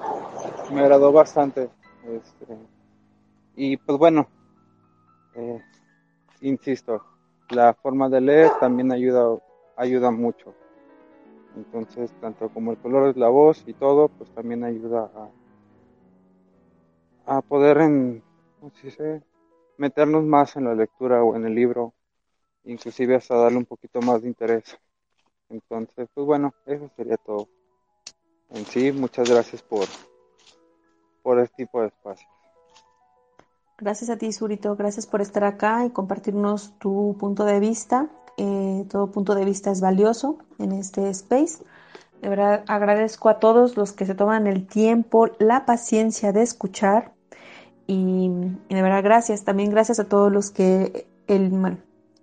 me 0.73 0.81
agradó 0.81 1.13
bastante. 1.13 1.69
Este, 2.05 2.57
y 3.57 3.77
pues 3.77 3.99
bueno, 3.99 4.29
eh, 5.35 5.61
insisto, 6.41 7.05
la 7.51 7.75
forma 7.75 8.09
de 8.09 8.21
leer 8.21 8.51
también 8.61 8.93
ayuda, 8.93 9.37
ayuda 9.77 10.11
mucho. 10.11 10.55
Entonces, 11.57 12.13
tanto 12.21 12.49
como 12.49 12.71
el 12.71 12.79
color 12.79 13.13
de 13.13 13.21
la 13.21 13.29
voz 13.29 13.65
y 13.67 13.75
todo, 13.75 14.09
pues 14.09 14.31
también 14.31 14.63
ayuda 14.65 15.11
a, 17.27 17.37
a 17.37 17.43
poder 17.43 17.79
en, 17.79 18.23
meternos 19.81 20.25
más 20.25 20.57
en 20.57 20.65
la 20.65 20.75
lectura 20.75 21.25
o 21.25 21.35
en 21.35 21.47
el 21.47 21.55
libro, 21.55 21.95
inclusive 22.65 23.15
hasta 23.17 23.35
darle 23.35 23.59
un 23.59 23.65
poquito 23.65 24.01
más 24.03 24.21
de 24.21 24.29
interés. 24.29 24.79
Entonces, 25.49 26.07
pues 26.13 26.27
bueno, 26.27 26.53
eso 26.67 26.91
sería 26.97 27.17
todo. 27.17 27.49
En 28.51 28.67
sí, 28.67 28.93
muchas 28.93 29.31
gracias 29.31 29.63
por, 29.63 29.87
por 31.23 31.41
este 31.41 31.65
tipo 31.65 31.81
de 31.81 31.89
espacios. 31.89 32.31
Gracias 33.79 34.11
a 34.11 34.19
ti, 34.19 34.31
Surito. 34.33 34.77
Gracias 34.77 35.07
por 35.07 35.23
estar 35.23 35.45
acá 35.45 35.87
y 35.87 35.91
compartirnos 35.91 36.79
tu 36.79 37.17
punto 37.19 37.47
de 37.47 37.59
vista. 37.59 38.11
Eh, 38.37 38.85
todo 38.91 39.11
punto 39.11 39.35
de 39.35 39.47
vista 39.47 39.71
es 39.71 39.81
valioso 39.81 40.39
en 40.59 40.73
este 40.73 41.09
space. 41.09 41.65
De 42.21 42.29
verdad, 42.29 42.65
agradezco 42.69 43.31
a 43.31 43.39
todos 43.39 43.79
los 43.79 43.93
que 43.93 44.05
se 44.05 44.15
toman 44.15 44.47
el 44.47 44.67
tiempo, 44.67 45.31
la 45.39 45.65
paciencia 45.65 46.33
de 46.33 46.43
escuchar. 46.43 47.15
Y, 47.93 48.29
de 48.69 48.83
verdad, 48.83 49.03
gracias. 49.03 49.43
También 49.43 49.71
gracias 49.71 49.99
a 49.99 50.05
todos 50.05 50.31
los 50.31 50.53
que 50.53 51.09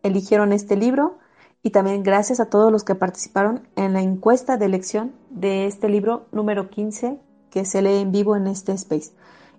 eligieron 0.01 0.53
este 0.53 0.77
libro. 0.77 1.17
Y 1.61 1.71
también 1.71 2.03
gracias 2.03 2.39
a 2.39 2.49
todos 2.49 2.71
los 2.71 2.85
que 2.85 2.95
participaron 2.95 3.67
en 3.75 3.91
la 3.91 4.01
encuesta 4.01 4.55
de 4.55 4.63
elección 4.63 5.11
de 5.29 5.65
este 5.65 5.89
libro 5.89 6.25
número 6.31 6.69
15 6.69 7.19
que 7.49 7.65
se 7.65 7.81
lee 7.81 7.97
en 7.97 8.13
vivo 8.13 8.37
en 8.37 8.47
este 8.47 8.71
space. 8.71 9.11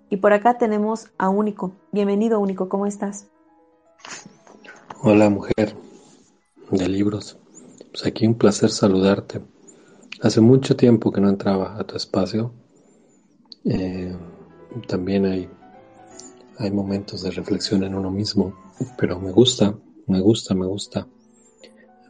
Y 0.09 0.17
por 0.17 0.33
acá 0.33 0.57
tenemos 0.57 1.11
a 1.19 1.29
Único. 1.29 1.73
Bienvenido, 1.91 2.39
Único, 2.39 2.69
¿cómo 2.69 2.87
estás? 2.87 3.27
Hola, 5.03 5.29
mujer 5.29 5.75
de 6.71 6.89
libros. 6.89 7.37
Pues 7.91 8.07
aquí 8.07 8.25
un 8.25 8.33
placer 8.33 8.71
saludarte. 8.71 9.41
Hace 10.23 10.41
mucho 10.41 10.75
tiempo 10.75 11.11
que 11.11 11.21
no 11.21 11.29
entraba 11.29 11.77
a 11.77 11.83
tu 11.83 11.95
espacio. 11.95 12.51
Eh, 13.63 14.15
también 14.87 15.27
hay, 15.27 15.49
hay 16.59 16.71
momentos 16.71 17.23
de 17.23 17.31
reflexión 17.31 17.83
en 17.83 17.95
uno 17.95 18.11
mismo, 18.11 18.53
pero 18.97 19.19
me 19.19 19.31
gusta, 19.31 19.75
me 20.07 20.19
gusta, 20.19 20.53
me 20.53 20.65
gusta. 20.65 21.07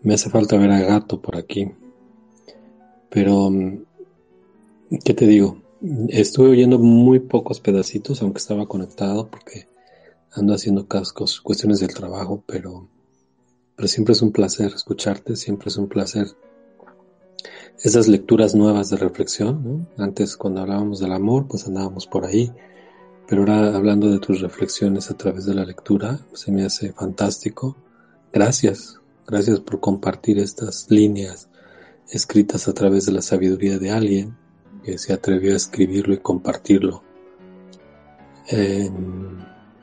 Me 0.02 0.16
hace 0.16 0.30
falta 0.30 0.58
ver 0.58 0.72
a 0.72 0.80
Gato 0.82 1.22
por 1.22 1.38
aquí. 1.38 1.72
Pero, 3.10 3.52
¿qué 5.06 5.14
te 5.14 5.28
digo? 5.28 5.62
Estuve 6.08 6.50
oyendo 6.50 6.80
muy 6.80 7.20
pocos 7.20 7.60
pedacitos, 7.60 8.22
aunque 8.22 8.40
estaba 8.40 8.68
conectado 8.68 9.30
porque 9.30 9.68
ando 10.32 10.56
haciendo 10.56 10.88
cascos, 10.88 11.42
cuestiones 11.42 11.80
del 11.80 11.94
trabajo, 11.94 12.44
pero, 12.48 12.88
pero 13.76 13.88
siempre 13.88 14.14
es 14.14 14.22
un 14.22 14.32
placer 14.32 14.72
escucharte, 14.74 15.36
siempre 15.36 15.70
es 15.70 15.78
un 15.78 15.88
placer 15.88 16.28
esas 17.84 18.08
lecturas 18.08 18.56
nuevas 18.56 18.90
de 18.90 18.98
reflexión, 18.98 19.88
Antes 19.98 20.36
cuando 20.36 20.62
hablábamos 20.62 21.00
del 21.00 21.14
amor, 21.14 21.48
pues 21.48 21.66
andábamos 21.68 22.08
por 22.08 22.26
ahí, 22.26 22.52
pero 23.30 23.44
ahora 23.44 23.76
hablando 23.76 24.10
de 24.10 24.18
tus 24.18 24.42
reflexiones 24.42 25.12
a 25.12 25.14
través 25.16 25.46
de 25.46 25.54
la 25.54 25.64
lectura, 25.64 26.20
se 26.34 26.52
me 26.52 26.66
hace 26.66 26.94
fantástico. 26.94 27.78
Gracias, 28.34 29.00
gracias 29.28 29.60
por 29.60 29.80
compartir 29.80 30.40
estas 30.40 30.90
líneas 30.90 31.48
escritas 32.10 32.68
a 32.68 32.74
través 32.74 33.06
de 33.06 33.12
la 33.12 33.22
sabiduría 33.22 33.78
de 33.78 33.92
alguien 33.92 34.36
que 34.84 34.98
se 34.98 35.14
atrevió 35.14 35.54
a 35.54 35.58
escribirlo 35.58 36.16
y 36.16 36.18
compartirlo. 36.18 37.04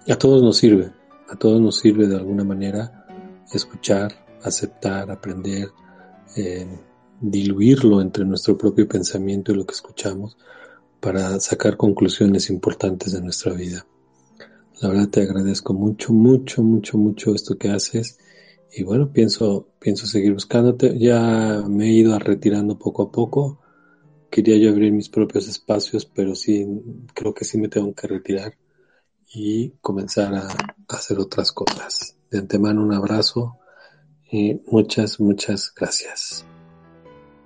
a 0.08 0.16
todos 0.16 0.42
nos 0.42 0.56
sirve, 0.56 0.90
a 1.28 1.36
todos 1.36 1.60
nos 1.60 1.78
sirve 1.78 2.08
de 2.08 2.16
alguna 2.16 2.42
manera 2.42 3.06
escuchar, 3.52 4.26
aceptar, 4.42 5.08
aprender, 5.08 5.70
diluirlo 7.20 8.00
entre 8.00 8.24
nuestro 8.24 8.58
propio 8.58 8.88
pensamiento 8.88 9.52
y 9.52 9.54
lo 9.54 9.64
que 9.64 9.74
escuchamos 9.74 10.36
para 11.00 11.38
sacar 11.40 11.76
conclusiones 11.76 12.50
importantes 12.50 13.12
de 13.12 13.22
nuestra 13.22 13.52
vida. 13.52 13.86
La 14.80 14.88
verdad 14.88 15.08
te 15.08 15.22
agradezco 15.22 15.72
mucho, 15.72 16.12
mucho, 16.12 16.62
mucho, 16.62 16.98
mucho 16.98 17.34
esto 17.34 17.56
que 17.56 17.70
haces 17.70 18.18
y 18.72 18.82
bueno, 18.82 19.10
pienso, 19.10 19.68
pienso 19.78 20.06
seguir 20.06 20.34
buscándote. 20.34 20.98
Ya 20.98 21.62
me 21.66 21.86
he 21.86 21.92
ido 21.92 22.18
retirando 22.18 22.78
poco 22.78 23.04
a 23.04 23.10
poco. 23.10 23.58
Quería 24.30 24.58
yo 24.58 24.70
abrir 24.70 24.92
mis 24.92 25.08
propios 25.08 25.48
espacios, 25.48 26.04
pero 26.04 26.34
sí, 26.34 26.66
creo 27.14 27.32
que 27.32 27.46
sí 27.46 27.58
me 27.58 27.68
tengo 27.68 27.94
que 27.94 28.06
retirar 28.06 28.54
y 29.32 29.70
comenzar 29.80 30.34
a, 30.34 30.48
hacer 30.88 31.18
otras 31.18 31.52
cosas. 31.52 32.18
De 32.30 32.38
antemano 32.38 32.82
un 32.82 32.92
abrazo 32.92 33.58
y 34.30 34.60
muchas, 34.66 35.20
muchas 35.20 35.72
gracias. 35.74 36.44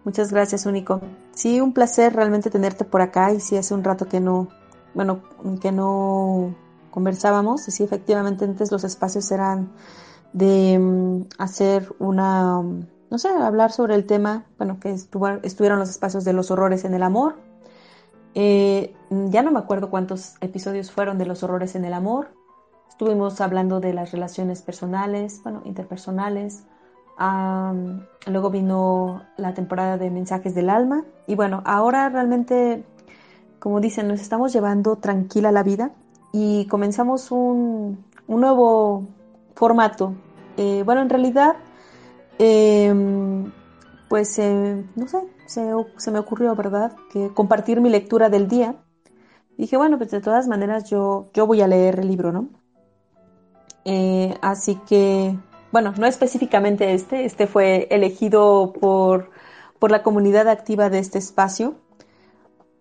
Muchas 0.04 0.32
gracias, 0.32 0.66
Único. 0.66 1.00
Sí, 1.32 1.60
un 1.60 1.72
placer 1.72 2.14
realmente 2.14 2.50
tenerte 2.50 2.84
por 2.84 3.02
acá 3.02 3.32
y 3.32 3.40
sí, 3.40 3.56
hace 3.56 3.74
un 3.74 3.84
rato 3.84 4.08
que 4.08 4.20
no, 4.20 4.48
bueno, 4.94 5.20
que 5.60 5.72
no 5.72 6.54
conversábamos 6.90 7.68
y 7.68 7.70
sí, 7.70 7.84
efectivamente 7.84 8.44
antes 8.44 8.72
los 8.72 8.84
espacios 8.84 9.30
eran 9.30 9.70
de 10.32 10.78
mm, 10.78 11.28
hacer 11.38 11.92
una, 11.98 12.62
no 12.62 13.18
sé, 13.18 13.28
hablar 13.28 13.72
sobre 13.72 13.94
el 13.94 14.06
tema, 14.06 14.46
bueno, 14.58 14.78
que 14.80 14.90
estuvieron 14.90 15.78
los 15.78 15.90
espacios 15.90 16.24
de 16.24 16.32
los 16.32 16.50
horrores 16.50 16.84
en 16.84 16.94
el 16.94 17.02
amor. 17.02 17.36
Eh, 18.34 18.94
ya 19.10 19.42
no 19.42 19.50
me 19.50 19.58
acuerdo 19.58 19.90
cuántos 19.90 20.34
episodios 20.40 20.90
fueron 20.90 21.18
de 21.18 21.26
los 21.26 21.42
horrores 21.42 21.74
en 21.74 21.84
el 21.84 21.92
amor. 21.92 22.28
Estuvimos 22.88 23.40
hablando 23.40 23.80
de 23.80 23.92
las 23.92 24.12
relaciones 24.12 24.62
personales, 24.62 25.40
bueno, 25.42 25.62
interpersonales. 25.64 26.64
Luego 28.26 28.50
vino 28.50 29.22
la 29.36 29.54
temporada 29.54 29.98
de 29.98 30.10
mensajes 30.10 30.54
del 30.54 30.70
alma. 30.70 31.04
Y 31.26 31.34
bueno, 31.34 31.62
ahora 31.64 32.08
realmente, 32.08 32.84
como 33.58 33.80
dicen, 33.80 34.08
nos 34.08 34.20
estamos 34.20 34.52
llevando 34.52 34.96
tranquila 34.96 35.52
la 35.52 35.62
vida 35.62 35.92
y 36.32 36.66
comenzamos 36.66 37.30
un, 37.30 38.04
un 38.26 38.40
nuevo 38.40 39.06
formato. 39.54 40.14
Eh, 40.56 40.82
bueno, 40.84 41.02
en 41.02 41.10
realidad, 41.10 41.56
em, 42.38 43.52
pues, 44.08 44.38
no 44.38 45.06
sé, 45.06 45.18
se, 45.46 46.10
me 46.10 46.18
ocurrió, 46.18 46.54
¿verdad?, 46.54 46.92
que 47.12 47.32
compartir 47.34 47.80
mi 47.80 47.90
lectura 47.90 48.28
del 48.28 48.48
día. 48.48 48.76
Dije, 49.58 49.76
bueno, 49.76 49.98
pues 49.98 50.10
de 50.10 50.20
todas 50.20 50.48
maneras 50.48 50.88
yo, 50.88 51.28
yo 51.34 51.46
voy 51.46 51.60
a 51.60 51.66
leer 51.66 52.00
el 52.00 52.08
libro, 52.08 52.32
¿no? 52.32 52.48
Eh, 53.84 54.34
así 54.40 54.76
que, 54.88 55.38
bueno, 55.72 55.94
no 55.98 56.06
específicamente 56.06 56.94
este, 56.94 57.24
este 57.24 57.46
fue 57.46 57.86
elegido 57.90 58.72
por, 58.72 59.30
por 59.78 59.90
la 59.90 60.02
comunidad 60.02 60.48
activa 60.48 60.90
de 60.90 60.98
este 60.98 61.18
espacio. 61.18 61.74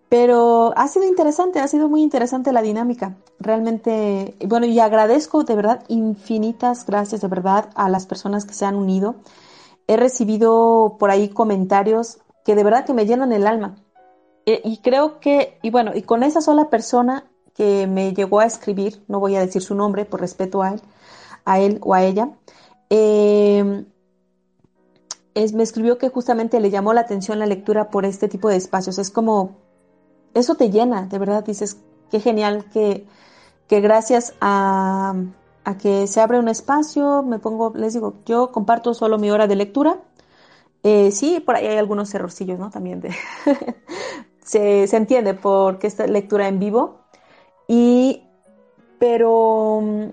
Pero 0.08 0.72
ha 0.76 0.88
sido 0.88 1.06
interesante, 1.06 1.60
ha 1.60 1.68
sido 1.68 1.88
muy 1.88 2.02
interesante 2.02 2.52
la 2.52 2.62
dinámica. 2.62 3.16
Realmente, 3.38 4.34
bueno, 4.44 4.66
y 4.66 4.80
agradezco 4.80 5.44
de 5.44 5.54
verdad 5.54 5.84
infinitas 5.86 6.84
gracias 6.84 7.20
de 7.20 7.28
verdad 7.28 7.70
a 7.76 7.88
las 7.88 8.06
personas 8.06 8.44
que 8.44 8.54
se 8.54 8.64
han 8.66 8.74
unido. 8.74 9.14
He 9.86 9.96
recibido 9.96 10.96
por 10.98 11.10
ahí 11.10 11.28
comentarios 11.28 12.18
que 12.44 12.56
de 12.56 12.64
verdad 12.64 12.84
que 12.84 12.92
me 12.92 13.06
llenan 13.06 13.32
el 13.32 13.46
alma. 13.46 13.76
E, 14.46 14.60
y 14.64 14.78
creo 14.78 15.20
que, 15.20 15.58
y 15.62 15.70
bueno, 15.70 15.92
y 15.94 16.02
con 16.02 16.24
esa 16.24 16.40
sola 16.40 16.70
persona 16.70 17.24
que 17.54 17.86
me 17.86 18.12
llegó 18.12 18.40
a 18.40 18.46
escribir, 18.46 19.04
no 19.06 19.20
voy 19.20 19.36
a 19.36 19.40
decir 19.40 19.62
su 19.62 19.76
nombre 19.76 20.04
por 20.06 20.20
respeto 20.20 20.62
a 20.62 20.70
él, 20.70 20.80
a 21.44 21.60
él 21.60 21.78
o 21.82 21.94
a 21.94 22.02
ella, 22.02 22.30
es, 22.90 23.86
me 25.52 25.62
escribió 25.62 25.98
que 25.98 26.08
justamente 26.08 26.60
le 26.60 26.70
llamó 26.70 26.92
la 26.92 27.02
atención 27.02 27.38
la 27.38 27.46
lectura 27.46 27.90
por 27.90 28.04
este 28.04 28.28
tipo 28.28 28.48
de 28.48 28.56
espacios. 28.56 28.98
Es 28.98 29.10
como 29.10 29.56
eso 30.34 30.54
te 30.54 30.70
llena, 30.70 31.06
de 31.06 31.18
verdad, 31.18 31.44
dices, 31.44 31.78
qué 32.10 32.20
genial 32.20 32.66
que, 32.72 33.06
que 33.68 33.80
gracias 33.80 34.34
a, 34.40 35.14
a, 35.64 35.78
que 35.78 36.06
se 36.06 36.20
abre 36.20 36.38
un 36.38 36.48
espacio, 36.48 37.22
me 37.22 37.38
pongo, 37.38 37.72
les 37.74 37.94
digo, 37.94 38.14
yo 38.26 38.52
comparto 38.52 38.94
solo 38.94 39.18
mi 39.18 39.30
hora 39.30 39.46
de 39.46 39.56
lectura. 39.56 40.00
Eh, 40.82 41.10
sí, 41.12 41.40
por 41.40 41.56
ahí 41.56 41.66
hay 41.66 41.76
algunos 41.76 42.14
errorcillos, 42.14 42.58
¿no? 42.58 42.70
También 42.70 43.00
de 43.00 43.10
se, 44.44 44.86
se 44.86 44.96
entiende 44.96 45.34
porque 45.34 45.86
esta 45.86 46.06
lectura 46.06 46.48
en 46.48 46.58
vivo. 46.58 47.00
Y, 47.68 48.24
pero, 48.98 50.12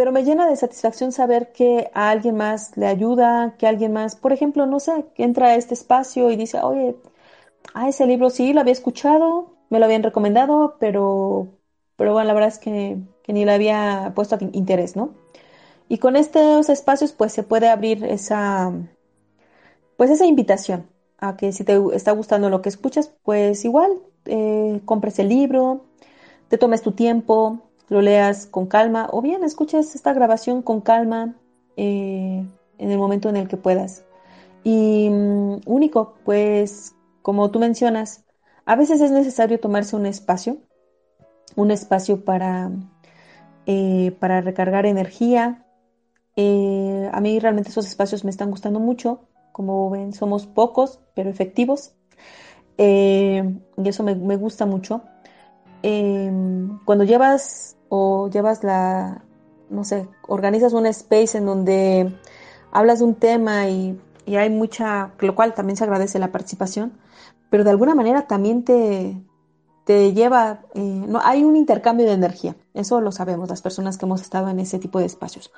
pero 0.00 0.12
me 0.12 0.24
llena 0.24 0.48
de 0.48 0.56
satisfacción 0.56 1.12
saber 1.12 1.52
que 1.52 1.90
a 1.92 2.08
alguien 2.08 2.34
más 2.34 2.74
le 2.78 2.86
ayuda, 2.86 3.56
que 3.58 3.66
alguien 3.66 3.92
más, 3.92 4.16
por 4.16 4.32
ejemplo, 4.32 4.64
no 4.64 4.80
sé, 4.80 5.04
que 5.14 5.24
entra 5.24 5.48
a 5.48 5.56
este 5.56 5.74
espacio 5.74 6.30
y 6.30 6.36
dice, 6.36 6.58
oye, 6.62 6.96
ah, 7.74 7.86
ese 7.86 8.06
libro 8.06 8.30
sí, 8.30 8.54
lo 8.54 8.62
había 8.62 8.72
escuchado, 8.72 9.52
me 9.68 9.78
lo 9.78 9.84
habían 9.84 10.02
recomendado, 10.02 10.78
pero, 10.80 11.48
pero 11.96 12.14
bueno, 12.14 12.28
la 12.28 12.32
verdad 12.32 12.48
es 12.48 12.58
que, 12.58 12.96
ni 13.28 13.44
le 13.44 13.52
había 13.52 14.12
puesto 14.14 14.38
interés, 14.52 14.96
¿no? 14.96 15.10
Y 15.86 15.98
con 15.98 16.16
estos 16.16 16.70
espacios, 16.70 17.12
pues 17.12 17.34
se 17.34 17.42
puede 17.42 17.68
abrir 17.68 18.02
esa, 18.02 18.72
pues 19.98 20.10
esa 20.10 20.24
invitación 20.24 20.86
a 21.18 21.36
que 21.36 21.52
si 21.52 21.62
te 21.62 21.78
está 21.92 22.12
gustando 22.12 22.48
lo 22.48 22.62
que 22.62 22.70
escuchas, 22.70 23.12
pues 23.22 23.66
igual 23.66 24.00
eh, 24.24 24.80
compres 24.86 25.18
el 25.18 25.28
libro, 25.28 25.84
te 26.48 26.56
tomes 26.56 26.80
tu 26.80 26.92
tiempo, 26.92 27.69
lo 27.90 28.00
leas 28.00 28.46
con 28.46 28.66
calma, 28.66 29.08
o 29.12 29.20
bien 29.20 29.44
escuches 29.44 29.94
esta 29.94 30.14
grabación 30.14 30.62
con 30.62 30.80
calma 30.80 31.34
eh, 31.76 32.46
en 32.78 32.90
el 32.90 32.98
momento 32.98 33.28
en 33.28 33.36
el 33.36 33.48
que 33.48 33.56
puedas. 33.56 34.04
Y 34.62 35.10
mm, 35.10 35.62
único, 35.66 36.14
pues 36.24 36.94
como 37.20 37.50
tú 37.50 37.58
mencionas, 37.58 38.24
a 38.64 38.76
veces 38.76 39.00
es 39.00 39.10
necesario 39.10 39.58
tomarse 39.58 39.96
un 39.96 40.06
espacio, 40.06 40.58
un 41.56 41.72
espacio 41.72 42.24
para, 42.24 42.70
eh, 43.66 44.16
para 44.20 44.40
recargar 44.40 44.86
energía. 44.86 45.66
Eh, 46.36 47.10
a 47.12 47.20
mí 47.20 47.40
realmente 47.40 47.70
esos 47.70 47.88
espacios 47.88 48.24
me 48.24 48.30
están 48.30 48.50
gustando 48.50 48.78
mucho. 48.78 49.26
Como 49.50 49.90
ven, 49.90 50.12
somos 50.12 50.46
pocos, 50.46 51.00
pero 51.14 51.28
efectivos. 51.28 51.92
Y 52.78 53.42
eso 53.88 54.04
me, 54.04 54.14
me 54.14 54.36
gusta 54.36 54.64
mucho. 54.64 55.02
cuando 55.82 57.04
llevas 57.04 57.76
o 57.90 58.30
llevas 58.30 58.64
la, 58.64 59.22
no 59.68 59.84
sé, 59.84 60.08
organizas 60.26 60.72
un 60.72 60.86
space 60.86 61.36
en 61.36 61.44
donde 61.44 62.18
hablas 62.72 63.00
de 63.00 63.04
un 63.04 63.16
tema 63.16 63.68
y, 63.68 64.00
y 64.24 64.36
hay 64.36 64.48
mucha, 64.48 65.12
lo 65.18 65.34
cual 65.34 65.52
también 65.52 65.76
se 65.76 65.84
agradece 65.84 66.18
la 66.18 66.32
participación, 66.32 66.92
pero 67.50 67.64
de 67.64 67.70
alguna 67.70 67.94
manera 67.94 68.26
también 68.26 68.64
te, 68.64 69.20
te 69.84 70.12
lleva, 70.14 70.60
eh, 70.74 70.80
no, 70.80 71.20
hay 71.22 71.42
un 71.42 71.56
intercambio 71.56 72.06
de 72.06 72.12
energía, 72.12 72.54
eso 72.74 73.00
lo 73.00 73.10
sabemos 73.12 73.48
las 73.48 73.60
personas 73.60 73.98
que 73.98 74.06
hemos 74.06 74.22
estado 74.22 74.48
en 74.48 74.60
ese 74.60 74.78
tipo 74.78 75.00
de 75.00 75.06
espacios. 75.06 75.52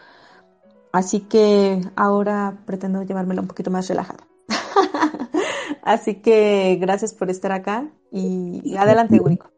Así 0.90 1.20
que 1.20 1.80
ahora 1.96 2.58
pretendo 2.66 3.02
llevármelo 3.02 3.42
un 3.42 3.48
poquito 3.48 3.70
más 3.70 3.88
relajado. 3.88 4.24
Así 5.82 6.16
que 6.16 6.78
gracias 6.80 7.12
por 7.12 7.30
estar 7.30 7.52
acá 7.52 7.88
y, 8.10 8.76
adelante, 8.76 9.20
Único. 9.20 9.51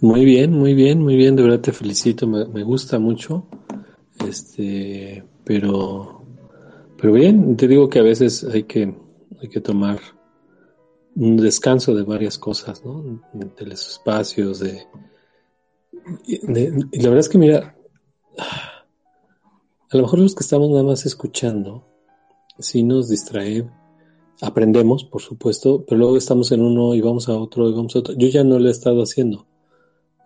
Muy 0.00 0.24
bien, 0.24 0.52
muy 0.52 0.74
bien, 0.74 1.00
muy 1.02 1.16
bien, 1.16 1.36
de 1.36 1.42
verdad 1.42 1.60
te 1.60 1.72
felicito, 1.72 2.26
me, 2.26 2.46
me 2.46 2.62
gusta 2.62 2.98
mucho. 2.98 3.46
Este, 4.26 5.24
pero, 5.44 6.24
pero 6.96 7.12
bien, 7.12 7.56
te 7.56 7.68
digo 7.68 7.88
que 7.88 7.98
a 7.98 8.02
veces 8.02 8.44
hay 8.44 8.64
que, 8.64 8.94
hay 9.40 9.48
que 9.48 9.60
tomar 9.60 10.00
un 11.16 11.36
descanso 11.36 11.94
de 11.94 12.02
varias 12.02 12.38
cosas, 12.38 12.84
¿no? 12.84 13.22
De 13.32 13.66
los 13.66 13.88
espacios, 13.88 14.60
de, 14.60 14.86
y 16.26 16.38
la 16.46 17.08
verdad 17.08 17.18
es 17.18 17.28
que 17.28 17.38
mira, 17.38 17.76
a 18.38 19.96
lo 19.96 20.02
mejor 20.02 20.18
los 20.18 20.34
que 20.34 20.42
estamos 20.42 20.70
nada 20.70 20.82
más 20.82 21.06
escuchando, 21.06 21.86
sí 22.58 22.82
nos 22.82 23.08
distrae, 23.08 23.68
aprendemos, 24.40 25.04
por 25.04 25.22
supuesto, 25.22 25.84
pero 25.86 25.98
luego 25.98 26.16
estamos 26.16 26.52
en 26.52 26.62
uno 26.62 26.94
y 26.94 27.00
vamos 27.00 27.28
a 27.28 27.34
otro 27.34 27.68
y 27.68 27.74
vamos 27.74 27.94
a 27.96 28.00
otro. 28.00 28.14
Yo 28.16 28.28
ya 28.28 28.44
no 28.44 28.58
lo 28.58 28.68
he 28.68 28.72
estado 28.72 29.02
haciendo. 29.02 29.46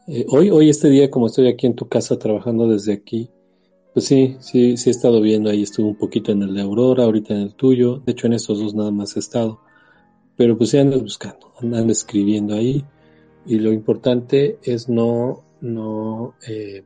Eh, 0.09 0.27
hoy, 0.29 0.51
hoy 0.51 0.71
este 0.71 0.89
día, 0.89 1.11
como 1.11 1.27
estoy 1.27 1.49
aquí 1.49 1.67
en 1.67 1.77
tu 1.77 1.89
casa 1.89 2.19
trabajando 2.19 2.67
desde 2.67 2.93
aquí, 2.93 3.31
pues 3.95 4.07
sí, 4.07 4.37
sí, 4.41 4.77
sí 4.77 4.91
he 4.91 4.93
estado 4.93 5.21
viendo 5.21 5.51
ahí, 5.51 5.63
estuve 5.63 5.87
un 5.87 5.99
poquito 5.99 6.33
en 6.33 6.43
el 6.43 6.55
de 6.55 6.63
Aurora, 6.63 7.05
ahorita 7.05 7.35
en 7.35 7.41
el 7.41 7.55
tuyo, 7.55 8.03
de 8.05 8.13
hecho 8.13 8.27
en 8.27 8.33
estos 8.33 8.59
dos 8.59 8.75
nada 8.75 8.91
más 8.91 9.17
he 9.17 9.21
estado 9.21 9.61
pero 10.39 10.57
pues 10.57 10.71
ya 10.71 10.81
andas 10.81 11.03
buscando, 11.03 11.53
andan 11.61 11.91
escribiendo 11.91 12.55
ahí 12.55 12.85
y 13.45 13.59
lo 13.59 13.73
importante 13.73 14.59
es 14.63 14.89
no, 14.89 15.43
no, 15.61 16.37
eh, 16.47 16.85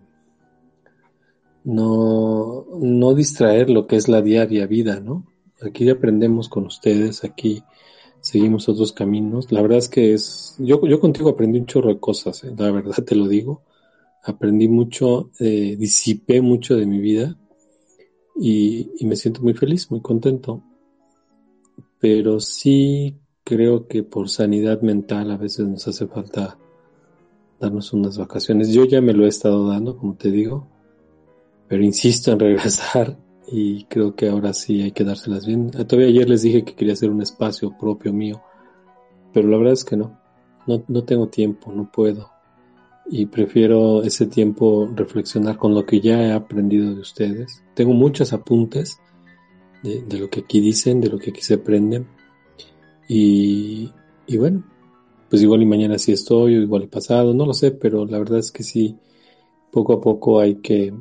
no, 1.62 2.64
no 2.80 3.14
distraer 3.14 3.68
lo 3.68 3.86
que 3.86 3.96
es 3.96 4.08
la 4.08 4.22
diaria 4.22 4.66
vida, 4.66 5.00
¿no? 5.00 5.26
Aquí 5.60 5.90
aprendemos 5.90 6.48
con 6.48 6.64
ustedes, 6.64 7.24
aquí 7.24 7.62
seguimos 8.22 8.68
otros 8.68 8.92
caminos. 8.92 9.52
La 9.52 9.60
verdad 9.60 9.78
es 9.78 9.88
que 9.88 10.14
es, 10.14 10.54
yo, 10.58 10.80
yo 10.86 11.00
contigo 11.00 11.28
aprendí 11.28 11.58
un 11.58 11.66
chorro 11.66 11.90
de 11.90 12.00
cosas, 12.00 12.42
¿eh? 12.44 12.54
la 12.56 12.70
verdad 12.70 13.04
te 13.04 13.14
lo 13.14 13.28
digo. 13.28 13.62
Aprendí 14.24 14.68
mucho, 14.68 15.30
eh, 15.40 15.76
disipé 15.76 16.40
mucho 16.40 16.76
de 16.76 16.86
mi 16.86 17.00
vida 17.00 17.36
y, 18.36 18.92
y 18.98 19.06
me 19.06 19.16
siento 19.16 19.42
muy 19.42 19.52
feliz, 19.52 19.90
muy 19.90 20.00
contento. 20.00 20.62
Pero 21.98 22.40
sí 22.40 23.16
creo 23.44 23.88
que 23.88 24.04
por 24.04 24.30
sanidad 24.30 24.80
mental 24.80 25.30
a 25.32 25.36
veces 25.36 25.66
nos 25.66 25.86
hace 25.88 26.06
falta 26.06 26.56
darnos 27.60 27.92
unas 27.92 28.16
vacaciones. 28.16 28.70
Yo 28.72 28.84
ya 28.84 29.00
me 29.00 29.12
lo 29.12 29.24
he 29.24 29.28
estado 29.28 29.68
dando, 29.68 29.96
como 29.96 30.14
te 30.14 30.30
digo, 30.30 30.68
pero 31.68 31.82
insisto 31.82 32.30
en 32.30 32.38
regresar 32.38 33.18
y 33.52 33.84
creo 33.84 34.16
que 34.16 34.28
ahora 34.30 34.54
sí 34.54 34.80
hay 34.80 34.92
que 34.92 35.04
dárselas 35.04 35.46
bien. 35.46 35.70
Eh, 35.78 35.84
todavía 35.84 36.08
ayer 36.08 36.28
les 36.28 36.40
dije 36.40 36.64
que 36.64 36.74
quería 36.74 36.94
hacer 36.94 37.10
un 37.10 37.20
espacio 37.20 37.76
propio 37.78 38.12
mío, 38.12 38.42
pero 39.32 39.46
la 39.48 39.58
verdad 39.58 39.74
es 39.74 39.84
que 39.84 39.96
no, 39.96 40.18
no, 40.66 40.82
no 40.88 41.04
tengo 41.04 41.28
tiempo, 41.28 41.70
no 41.70 41.90
puedo. 41.92 42.30
Y 43.10 43.26
prefiero 43.26 44.02
ese 44.02 44.26
tiempo 44.26 44.88
reflexionar 44.94 45.58
con 45.58 45.74
lo 45.74 45.84
que 45.84 46.00
ya 46.00 46.22
he 46.22 46.32
aprendido 46.32 46.94
de 46.94 47.00
ustedes. 47.00 47.62
Tengo 47.74 47.92
muchos 47.92 48.32
apuntes 48.32 48.98
de, 49.82 50.02
de 50.02 50.18
lo 50.18 50.30
que 50.30 50.40
aquí 50.40 50.60
dicen, 50.60 51.00
de 51.02 51.10
lo 51.10 51.18
que 51.18 51.30
aquí 51.30 51.42
se 51.42 51.54
aprende. 51.54 52.06
Y, 53.06 53.92
y 54.26 54.36
bueno, 54.38 54.64
pues 55.28 55.42
igual 55.42 55.62
y 55.62 55.66
mañana 55.66 55.98
sí 55.98 56.12
estoy, 56.12 56.56
o 56.56 56.62
igual 56.62 56.84
y 56.84 56.86
pasado, 56.86 57.34
no 57.34 57.44
lo 57.44 57.52
sé, 57.52 57.72
pero 57.72 58.06
la 58.06 58.18
verdad 58.18 58.38
es 58.38 58.50
que 58.50 58.62
sí, 58.62 58.96
poco 59.70 59.94
a 59.94 60.00
poco 60.00 60.40
hay 60.40 60.54
que 60.56 60.94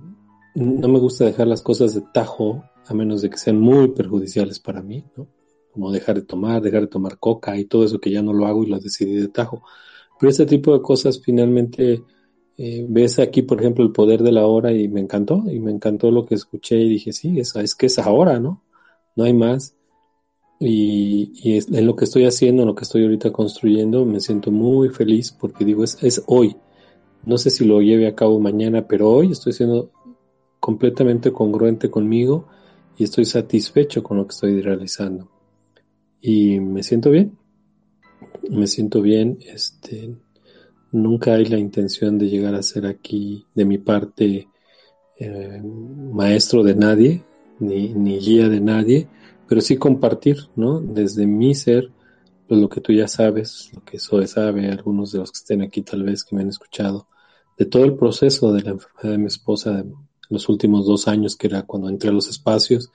no 0.55 0.87
me 0.87 0.99
gusta 0.99 1.25
dejar 1.25 1.47
las 1.47 1.61
cosas 1.61 1.93
de 1.93 2.01
tajo, 2.13 2.63
a 2.87 2.93
menos 2.93 3.21
de 3.21 3.29
que 3.29 3.37
sean 3.37 3.59
muy 3.59 3.89
perjudiciales 3.89 4.59
para 4.59 4.81
mí, 4.81 5.03
¿no? 5.15 5.27
Como 5.71 5.91
dejar 5.91 6.15
de 6.15 6.23
tomar, 6.23 6.61
dejar 6.61 6.81
de 6.81 6.87
tomar 6.87 7.17
coca 7.17 7.57
y 7.57 7.65
todo 7.65 7.85
eso 7.85 7.99
que 7.99 8.11
ya 8.11 8.21
no 8.21 8.33
lo 8.33 8.45
hago 8.45 8.63
y 8.63 8.67
lo 8.67 8.79
decidí 8.79 9.13
de 9.13 9.29
tajo. 9.29 9.63
Pero 10.19 10.29
este 10.29 10.45
tipo 10.45 10.73
de 10.73 10.81
cosas 10.81 11.21
finalmente 11.23 12.03
eh, 12.57 12.85
ves 12.87 13.17
aquí, 13.19 13.41
por 13.41 13.59
ejemplo, 13.59 13.83
el 13.83 13.91
poder 13.91 14.21
de 14.21 14.31
la 14.31 14.45
hora 14.45 14.71
y 14.71 14.87
me 14.87 14.99
encantó, 14.99 15.43
y 15.49 15.59
me 15.59 15.71
encantó 15.71 16.11
lo 16.11 16.25
que 16.25 16.35
escuché 16.35 16.75
y 16.75 16.89
dije, 16.89 17.13
sí, 17.13 17.39
es, 17.39 17.55
es 17.55 17.73
que 17.73 17.87
es 17.87 17.97
ahora, 17.97 18.39
¿no? 18.39 18.61
No 19.15 19.23
hay 19.23 19.33
más. 19.33 19.75
Y, 20.59 21.31
y 21.41 21.57
en 21.75 21.85
lo 21.87 21.95
que 21.95 22.05
estoy 22.05 22.25
haciendo, 22.25 22.61
en 22.61 22.67
lo 22.67 22.75
que 22.75 22.83
estoy 22.83 23.03
ahorita 23.03 23.31
construyendo, 23.31 24.05
me 24.05 24.19
siento 24.19 24.51
muy 24.51 24.89
feliz 24.89 25.31
porque 25.31 25.65
digo, 25.65 25.83
es, 25.83 25.97
es 26.03 26.21
hoy. 26.27 26.55
No 27.25 27.37
sé 27.37 27.49
si 27.49 27.65
lo 27.65 27.81
lleve 27.81 28.07
a 28.07 28.15
cabo 28.15 28.39
mañana, 28.39 28.87
pero 28.87 29.09
hoy 29.09 29.31
estoy 29.31 29.53
siendo 29.53 29.91
completamente 30.61 31.33
congruente 31.33 31.89
conmigo 31.89 32.47
y 32.95 33.03
estoy 33.03 33.25
satisfecho 33.25 34.03
con 34.03 34.17
lo 34.17 34.27
que 34.27 34.33
estoy 34.33 34.61
realizando. 34.61 35.29
Y 36.21 36.59
me 36.59 36.83
siento 36.83 37.09
bien, 37.09 37.37
me 38.49 38.67
siento 38.67 39.01
bien, 39.01 39.39
este, 39.51 40.15
nunca 40.91 41.33
hay 41.33 41.45
la 41.45 41.57
intención 41.57 42.19
de 42.19 42.29
llegar 42.29 42.53
a 42.53 42.63
ser 42.63 42.85
aquí 42.85 43.47
de 43.55 43.65
mi 43.65 43.79
parte 43.79 44.47
eh, 45.19 45.61
maestro 45.63 46.63
de 46.63 46.75
nadie, 46.75 47.23
ni, 47.59 47.89
ni, 47.89 48.19
guía 48.19 48.47
de 48.47 48.61
nadie, 48.61 49.07
pero 49.47 49.61
sí 49.61 49.77
compartir, 49.77 50.37
¿no? 50.55 50.79
Desde 50.79 51.25
mi 51.25 51.55
ser, 51.55 51.91
pues 52.47 52.61
lo 52.61 52.69
que 52.69 52.81
tú 52.81 52.93
ya 52.93 53.07
sabes, 53.07 53.71
lo 53.73 53.83
que 53.83 53.97
Zoe 53.97 54.27
sabe, 54.27 54.69
algunos 54.69 55.11
de 55.11 55.19
los 55.19 55.31
que 55.31 55.37
estén 55.37 55.63
aquí 55.63 55.81
tal 55.81 56.03
vez 56.03 56.23
que 56.23 56.35
me 56.35 56.43
han 56.43 56.49
escuchado, 56.49 57.07
de 57.57 57.65
todo 57.65 57.83
el 57.83 57.95
proceso 57.95 58.53
de 58.53 58.61
la 58.61 58.71
enfermedad 58.71 59.11
de 59.11 59.17
mi 59.17 59.27
esposa, 59.27 59.83
los 60.31 60.49
últimos 60.49 60.85
dos 60.85 61.07
años, 61.07 61.35
que 61.35 61.47
era 61.47 61.63
cuando 61.63 61.89
entré 61.89 62.09
a 62.09 62.13
los 62.13 62.27
espacios, 62.27 62.91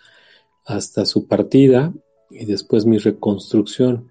hasta 0.64 1.06
su 1.06 1.26
partida 1.26 1.92
y 2.30 2.44
después 2.44 2.86
mi 2.86 2.98
reconstrucción 2.98 4.10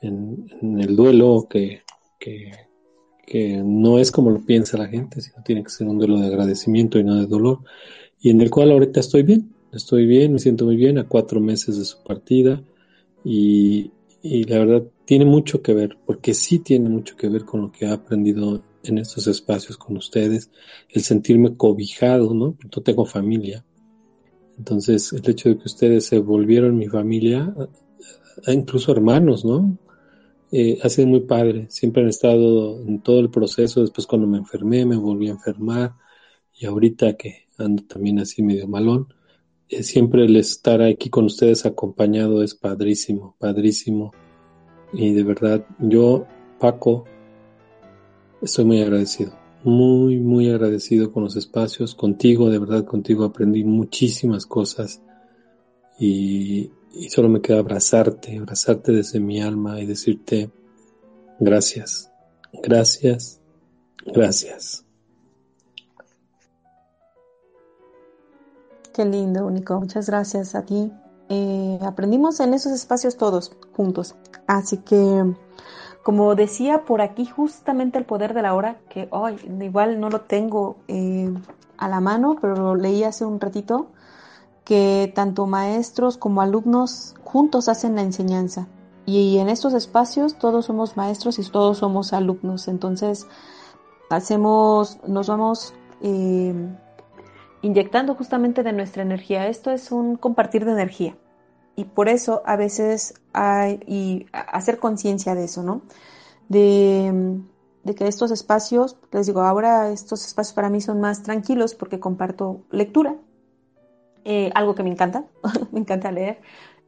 en, 0.00 0.50
el 0.80 0.96
duelo 0.96 1.46
que, 1.48 1.82
que, 2.18 2.52
que, 3.26 3.62
no 3.64 3.98
es 3.98 4.10
como 4.10 4.30
lo 4.30 4.44
piensa 4.44 4.78
la 4.78 4.88
gente, 4.88 5.20
sino 5.20 5.42
tiene 5.44 5.62
que 5.62 5.70
ser 5.70 5.86
un 5.86 5.98
duelo 5.98 6.18
de 6.18 6.26
agradecimiento 6.26 6.98
y 6.98 7.04
no 7.04 7.16
de 7.16 7.26
dolor, 7.26 7.60
y 8.20 8.30
en 8.30 8.40
el 8.40 8.50
cual 8.50 8.72
ahorita 8.72 9.00
estoy 9.00 9.22
bien, 9.22 9.52
estoy 9.72 10.06
bien, 10.06 10.32
me 10.32 10.38
siento 10.38 10.64
muy 10.64 10.76
bien 10.76 10.98
a 10.98 11.06
cuatro 11.06 11.40
meses 11.40 11.78
de 11.78 11.84
su 11.84 12.02
partida 12.02 12.62
y, 13.24 13.92
y 14.22 14.44
la 14.44 14.58
verdad 14.58 14.82
tiene 15.04 15.24
mucho 15.24 15.62
que 15.62 15.74
ver, 15.74 15.96
porque 16.06 16.34
sí 16.34 16.58
tiene 16.58 16.88
mucho 16.88 17.16
que 17.16 17.28
ver 17.28 17.44
con 17.44 17.62
lo 17.62 17.72
que 17.72 17.86
he 17.86 17.90
aprendido 17.90 18.62
en 18.82 18.98
estos 18.98 19.26
espacios 19.26 19.76
con 19.76 19.96
ustedes, 19.96 20.50
el 20.90 21.02
sentirme 21.02 21.56
cobijado, 21.56 22.34
¿no? 22.34 22.56
No 22.64 22.82
tengo 22.82 23.04
familia. 23.04 23.64
Entonces, 24.58 25.12
el 25.12 25.28
hecho 25.28 25.48
de 25.48 25.58
que 25.58 25.64
ustedes 25.64 26.06
se 26.06 26.18
volvieron 26.18 26.76
mi 26.76 26.88
familia, 26.88 27.54
incluso 28.46 28.92
hermanos, 28.92 29.44
¿no? 29.44 29.78
Eh, 30.50 30.78
ha 30.82 30.88
sido 30.88 31.08
muy 31.08 31.20
padre. 31.20 31.66
Siempre 31.68 32.02
han 32.02 32.08
estado 32.08 32.80
en 32.82 33.00
todo 33.00 33.20
el 33.20 33.30
proceso. 33.30 33.80
Después, 33.80 34.06
cuando 34.06 34.26
me 34.26 34.38
enfermé, 34.38 34.86
me 34.86 34.96
volví 34.96 35.28
a 35.28 35.32
enfermar. 35.32 35.94
Y 36.54 36.66
ahorita 36.66 37.16
que 37.16 37.46
ando 37.58 37.84
también 37.84 38.18
así 38.18 38.42
medio 38.42 38.66
malón, 38.66 39.12
eh, 39.68 39.82
siempre 39.82 40.24
el 40.24 40.36
estar 40.36 40.82
aquí 40.82 41.10
con 41.10 41.26
ustedes 41.26 41.66
acompañado 41.66 42.42
es 42.42 42.54
padrísimo, 42.54 43.36
padrísimo. 43.38 44.12
Y 44.92 45.12
de 45.12 45.22
verdad, 45.22 45.66
yo, 45.78 46.26
Paco, 46.58 47.04
Estoy 48.40 48.64
muy 48.64 48.80
agradecido, 48.80 49.32
muy, 49.64 50.18
muy 50.18 50.48
agradecido 50.48 51.12
con 51.12 51.24
los 51.24 51.34
espacios, 51.34 51.96
contigo, 51.96 52.50
de 52.50 52.60
verdad 52.60 52.84
contigo 52.84 53.24
aprendí 53.24 53.64
muchísimas 53.64 54.46
cosas 54.46 55.02
y, 55.98 56.70
solo 57.08 57.28
me 57.28 57.40
queda 57.40 57.58
abrazarte, 57.58 58.38
abrazarte 58.38 58.92
desde 58.92 59.18
mi 59.18 59.40
alma 59.40 59.80
y 59.80 59.86
decirte 59.86 60.52
gracias, 61.40 62.12
gracias, 62.62 63.40
gracias. 64.06 64.84
Qué 68.94 69.04
lindo, 69.04 69.46
Único. 69.46 69.80
Muchas 69.80 70.08
gracias 70.08 70.54
a 70.54 70.64
ti. 70.64 70.92
Eh, 71.28 71.78
aprendimos 71.82 72.40
en 72.40 72.54
esos 72.54 72.72
espacios 72.72 73.16
todos 73.16 73.52
juntos. 73.72 74.14
Así 74.46 74.78
que 74.78 75.34
como 76.02 76.34
decía 76.34 76.84
por 76.84 77.00
aquí 77.00 77.26
justamente 77.26 77.98
el 77.98 78.04
poder 78.04 78.34
de 78.34 78.42
la 78.42 78.54
hora, 78.54 78.78
que 78.88 79.08
hoy 79.10 79.36
igual 79.60 80.00
no 80.00 80.08
lo 80.08 80.22
tengo 80.22 80.76
eh, 80.88 81.32
a 81.76 81.88
la 81.88 82.00
mano, 82.00 82.36
pero 82.40 82.54
lo 82.54 82.74
leí 82.74 83.04
hace 83.04 83.24
un 83.24 83.40
ratito, 83.40 83.88
que 84.64 85.12
tanto 85.14 85.46
maestros 85.46 86.16
como 86.16 86.40
alumnos 86.40 87.14
juntos 87.24 87.68
hacen 87.68 87.96
la 87.96 88.02
enseñanza. 88.02 88.68
Y 89.06 89.38
en 89.38 89.48
estos 89.48 89.72
espacios 89.72 90.38
todos 90.38 90.66
somos 90.66 90.96
maestros 90.96 91.38
y 91.38 91.50
todos 91.50 91.78
somos 91.78 92.12
alumnos. 92.12 92.68
Entonces 92.68 93.26
hacemos, 94.10 94.98
nos 95.06 95.28
vamos 95.28 95.72
eh, 96.02 96.54
inyectando 97.62 98.14
justamente 98.14 98.62
de 98.62 98.72
nuestra 98.72 99.02
energía. 99.02 99.46
Esto 99.48 99.70
es 99.70 99.92
un 99.92 100.16
compartir 100.16 100.66
de 100.66 100.72
energía 100.72 101.16
y 101.78 101.84
por 101.84 102.08
eso 102.08 102.42
a 102.44 102.56
veces 102.56 103.14
hay, 103.32 103.78
y 103.86 104.26
hacer 104.32 104.80
conciencia 104.80 105.36
de 105.36 105.44
eso, 105.44 105.62
¿no? 105.62 105.82
De, 106.48 107.40
que 107.96 108.08
estos 108.08 108.32
espacios, 108.32 108.96
les 109.12 109.28
digo, 109.28 109.42
ahora 109.42 109.90
estos 109.90 110.26
espacios 110.26 110.54
para 110.54 110.70
mí 110.70 110.80
son 110.80 111.00
más 111.00 111.22
tranquilos 111.22 111.76
porque 111.76 112.00
comparto 112.00 112.64
lectura, 112.72 113.14
eh, 114.24 114.50
algo 114.56 114.74
que 114.74 114.82
me 114.82 114.90
encanta, 114.90 115.26
me 115.70 115.78
encanta 115.78 116.10
leer. 116.10 116.40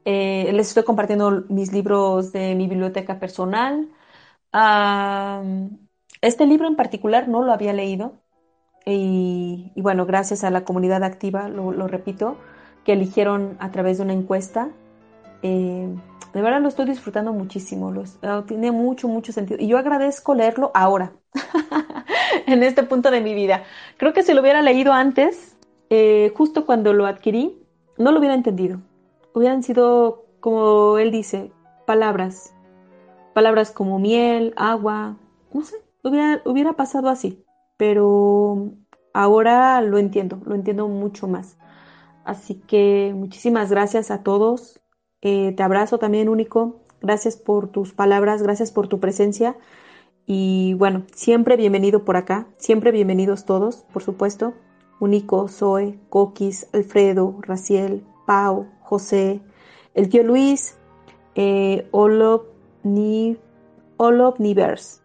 Eh, 0.04 0.50
les 0.52 0.68
estoy 0.68 0.82
compartiendo 0.82 1.44
mis 1.48 1.72
libros 1.72 2.32
de 2.32 2.56
mi 2.56 2.66
biblioteca 2.66 3.20
personal. 3.20 3.88
este 6.20 6.46
libro 6.46 6.66
en 6.66 6.74
particular 6.74 7.28
no 7.28 7.44
lo 7.44 7.52
había 7.52 7.72
leído 7.72 8.14
y, 8.84 9.72
bueno, 9.76 10.04
gracias 10.04 10.42
a 10.42 10.50
la 10.50 10.64
comunidad 10.64 11.04
activa, 11.04 11.48
lo 11.48 11.86
repito, 11.86 12.38
que 12.84 12.92
eligieron 12.92 13.56
a 13.60 13.70
través 13.70 13.98
de 13.98 14.04
una 14.04 14.12
encuesta. 14.12 14.68
Eh, 15.42 15.88
de 16.32 16.42
verdad 16.42 16.60
lo 16.60 16.68
estoy 16.68 16.86
disfrutando 16.86 17.32
muchísimo, 17.32 17.92
ah, 18.22 18.44
tiene 18.46 18.70
mucho, 18.70 19.08
mucho 19.08 19.32
sentido. 19.32 19.60
Y 19.60 19.66
yo 19.66 19.78
agradezco 19.78 20.34
leerlo 20.34 20.70
ahora, 20.74 21.12
en 22.46 22.62
este 22.62 22.82
punto 22.82 23.10
de 23.10 23.20
mi 23.20 23.34
vida. 23.34 23.64
Creo 23.96 24.12
que 24.12 24.22
si 24.22 24.32
lo 24.32 24.40
hubiera 24.40 24.62
leído 24.62 24.92
antes, 24.92 25.56
eh, 25.90 26.32
justo 26.36 26.66
cuando 26.66 26.92
lo 26.92 27.06
adquirí, 27.06 27.60
no 27.98 28.12
lo 28.12 28.18
hubiera 28.20 28.34
entendido. 28.34 28.80
Hubieran 29.34 29.62
sido, 29.62 30.24
como 30.40 30.98
él 30.98 31.10
dice, 31.10 31.50
palabras. 31.86 32.54
Palabras 33.34 33.72
como 33.72 33.98
miel, 33.98 34.54
agua, 34.56 35.16
no 35.52 35.62
sé, 35.62 35.76
hubiera 36.02 36.72
pasado 36.74 37.08
así. 37.08 37.44
Pero 37.76 38.70
ahora 39.12 39.80
lo 39.80 39.98
entiendo, 39.98 40.40
lo 40.44 40.54
entiendo 40.54 40.86
mucho 40.88 41.26
más. 41.26 41.56
Así 42.24 42.54
que 42.54 43.12
muchísimas 43.14 43.70
gracias 43.70 44.10
a 44.10 44.22
todos. 44.22 44.80
Eh, 45.22 45.52
te 45.56 45.62
abrazo 45.62 45.98
también, 45.98 46.28
Único. 46.28 46.80
Gracias 47.00 47.36
por 47.36 47.68
tus 47.68 47.92
palabras, 47.92 48.42
gracias 48.42 48.72
por 48.72 48.88
tu 48.88 49.00
presencia. 49.00 49.56
Y 50.26 50.74
bueno, 50.74 51.04
siempre 51.14 51.56
bienvenido 51.56 52.04
por 52.04 52.16
acá, 52.16 52.46
siempre 52.58 52.92
bienvenidos 52.92 53.46
todos, 53.46 53.84
por 53.92 54.02
supuesto. 54.02 54.54
Único, 55.00 55.48
Zoe, 55.48 55.98
Coquis, 56.10 56.68
Alfredo, 56.74 57.36
Raciel, 57.40 58.04
Pau, 58.26 58.68
José, 58.82 59.40
el 59.94 60.08
tío 60.10 60.22
Luis, 60.22 60.76
eh, 61.34 61.88
Olop, 61.90 62.48
Ni, 62.82 63.38
Olop 63.96 64.38
Nivers. 64.38 65.02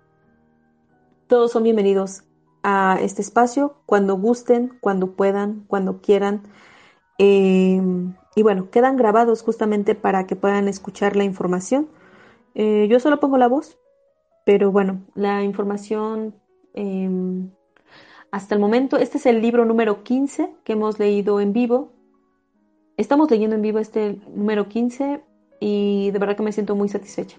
Todos 1.27 1.51
son 1.51 1.63
bienvenidos 1.63 2.23
a 2.61 2.99
este 3.01 3.21
espacio 3.21 3.77
cuando 3.85 4.17
gusten, 4.17 4.77
cuando 4.81 5.15
puedan, 5.15 5.63
cuando 5.67 6.01
quieran. 6.01 6.43
Em, 7.17 8.13
y 8.35 8.43
bueno, 8.43 8.69
quedan 8.69 8.97
grabados 8.97 9.41
justamente 9.41 9.95
para 9.95 10.27
que 10.27 10.35
puedan 10.35 10.67
escuchar 10.67 11.15
la 11.15 11.23
información. 11.23 11.87
Eh, 12.53 12.87
yo 12.89 12.99
solo 12.99 13.19
pongo 13.19 13.37
la 13.37 13.47
voz, 13.47 13.77
pero 14.45 14.71
bueno, 14.71 15.01
la 15.15 15.43
información 15.43 16.35
em, 16.73 17.49
hasta 18.31 18.55
el 18.55 18.61
momento, 18.61 18.97
este 18.97 19.17
es 19.17 19.25
el 19.25 19.41
libro 19.41 19.65
número 19.65 20.03
15 20.03 20.53
que 20.63 20.73
hemos 20.73 20.99
leído 20.99 21.39
en 21.39 21.53
vivo. 21.53 21.91
estamos 22.97 23.29
leyendo 23.29 23.55
en 23.55 23.61
vivo 23.61 23.79
este 23.79 24.19
número 24.33 24.67
15 24.69 25.21
y 25.59 26.11
de 26.11 26.19
verdad 26.19 26.37
que 26.37 26.43
me 26.43 26.51
siento 26.51 26.75
muy 26.75 26.89
satisfecha. 26.89 27.37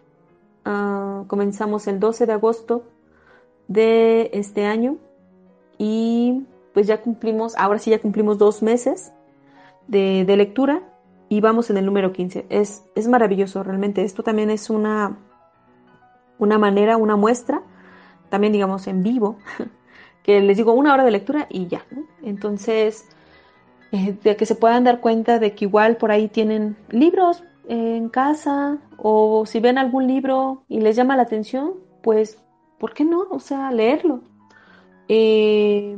Ah, 0.65 1.25
comenzamos 1.29 1.87
el 1.87 2.01
12 2.01 2.27
de 2.27 2.33
agosto 2.33 2.85
de 3.69 4.31
este 4.33 4.65
año 4.65 4.99
y 5.79 6.45
pues 6.75 6.87
ya 6.87 7.03
cumplimos, 7.03 7.55
ahora 7.57 7.79
sí 7.79 7.91
ya 7.91 8.01
cumplimos 8.01 8.39
dos 8.39 8.63
meses 8.63 9.13
de, 9.89 10.37
lectura 10.37 10.83
y 11.29 11.41
vamos 11.41 11.71
en 11.71 11.77
el 11.77 11.87
número 11.87 12.13
15. 12.13 12.47
Es, 12.49 12.85
es 12.95 13.09
maravilloso 13.09 13.63
realmente. 13.63 14.03
Esto 14.03 14.23
también 14.23 14.51
es 14.51 14.71
una, 14.71 15.19
una 16.39 16.59
manera, 16.59 16.97
una 16.97 17.17
muestra, 17.17 17.63
también 18.29 18.53
digamos 18.53 18.87
en 18.87 19.03
vivo, 19.03 19.39
que 20.23 20.41
les 20.41 20.57
digo 20.57 20.73
una 20.73 20.93
hora 20.95 21.05
de 21.05 21.11
lectura 21.11 21.47
y 21.51 21.67
ya. 21.67 21.85
Entonces, 22.23 23.09
eh, 23.93 24.17
de 24.23 24.37
que 24.37 24.47
se 24.47 24.55
puedan 24.55 24.85
dar 24.85 25.01
cuenta 25.01 25.39
de 25.39 25.55
que 25.55 25.65
igual 25.65 25.97
por 25.97 26.11
ahí 26.11 26.29
tienen 26.29 26.77
libros 26.91 27.43
en 27.69 28.09
casa 28.09 28.79
o 28.97 29.45
si 29.47 29.61
ven 29.61 29.79
algún 29.79 30.07
libro 30.07 30.65
y 30.69 30.81
les 30.81 30.97
llama 30.97 31.17
la 31.17 31.23
atención, 31.23 31.75
pues, 32.03 32.43
¿por 32.79 32.95
qué 32.95 33.05
no? 33.05 33.27
O 33.31 33.41
sea, 33.41 33.71
leerlo. 33.71 34.21
Eh, 35.09 35.97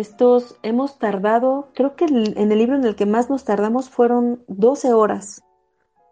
estos 0.00 0.58
hemos 0.62 0.98
tardado, 0.98 1.68
creo 1.72 1.94
que 1.94 2.06
en 2.06 2.50
el 2.50 2.58
libro 2.58 2.74
en 2.74 2.84
el 2.84 2.96
que 2.96 3.06
más 3.06 3.30
nos 3.30 3.44
tardamos 3.44 3.88
fueron 3.88 4.42
12 4.48 4.92
horas, 4.92 5.44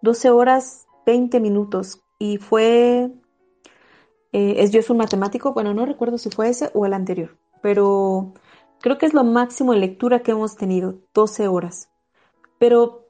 12 0.03 0.31
horas 0.31 0.87
20 1.05 1.41
minutos 1.41 2.01
y 2.19 2.37
fue, 2.37 3.11
eh, 4.33 4.55
es 4.59 4.71
yo 4.71 4.79
es 4.79 4.89
un 4.89 4.99
matemático, 4.99 5.53
bueno, 5.53 5.75
no 5.75 5.85
recuerdo 5.85 6.17
si 6.17 6.31
fue 6.31 6.49
ese 6.49 6.71
o 6.75 6.87
el 6.87 6.93
anterior, 6.93 7.37
pero 7.61 8.35
creo 8.81 8.99
que 8.99 9.07
es 9.07 9.15
lo 9.15 9.25
máximo 9.25 9.75
en 9.75 9.81
lectura 9.81 10.21
que 10.21 10.31
hemos 10.31 10.57
tenido, 10.57 10.95
12 11.13 11.49
horas, 11.49 11.89
pero 12.59 13.09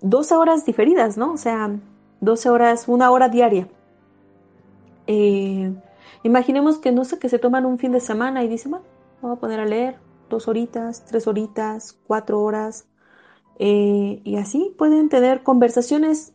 12 0.00 0.34
horas 0.34 0.64
diferidas, 0.64 1.18
¿no? 1.18 1.34
O 1.34 1.36
sea, 1.36 1.78
12 2.22 2.48
horas, 2.48 2.88
una 2.88 3.10
hora 3.10 3.28
diaria. 3.28 3.68
Eh, 5.06 5.74
imaginemos 6.22 6.78
que 6.78 6.90
no 6.90 7.04
sé, 7.04 7.18
que 7.18 7.28
se 7.28 7.38
toman 7.38 7.66
un 7.66 7.78
fin 7.78 7.92
de 7.92 8.00
semana 8.00 8.42
y 8.44 8.48
dicen, 8.48 8.70
bueno, 8.70 8.86
voy 9.20 9.32
a 9.32 9.40
poner 9.40 9.60
a 9.60 9.66
leer 9.66 9.98
dos 10.28 10.48
horitas, 10.48 11.04
tres 11.04 11.26
horitas, 11.26 11.98
cuatro 12.06 12.40
horas. 12.40 12.86
Eh, 13.58 14.22
y 14.24 14.36
así 14.36 14.74
pueden 14.78 15.10
tener 15.10 15.42
conversaciones 15.42 16.32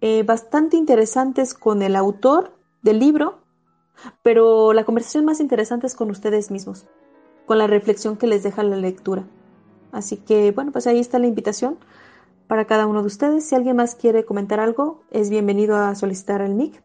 eh, 0.00 0.22
bastante 0.22 0.76
interesantes 0.76 1.54
con 1.54 1.82
el 1.82 1.96
autor 1.96 2.56
del 2.82 3.00
libro, 3.00 3.42
pero 4.22 4.72
la 4.72 4.84
conversación 4.84 5.24
más 5.24 5.40
interesante 5.40 5.86
es 5.86 5.94
con 5.94 6.10
ustedes 6.10 6.50
mismos, 6.50 6.86
con 7.46 7.58
la 7.58 7.66
reflexión 7.66 8.16
que 8.16 8.28
les 8.28 8.42
deja 8.44 8.62
la 8.62 8.76
lectura. 8.76 9.24
Así 9.90 10.16
que 10.16 10.52
bueno, 10.52 10.70
pues 10.70 10.86
ahí 10.86 11.00
está 11.00 11.18
la 11.18 11.26
invitación 11.26 11.78
para 12.46 12.66
cada 12.66 12.86
uno 12.86 13.00
de 13.00 13.08
ustedes. 13.08 13.44
Si 13.44 13.54
alguien 13.56 13.76
más 13.76 13.96
quiere 13.96 14.24
comentar 14.24 14.60
algo, 14.60 15.02
es 15.10 15.28
bienvenido 15.28 15.76
a 15.76 15.94
solicitar 15.96 16.40
el 16.40 16.54
mic. 16.54 16.84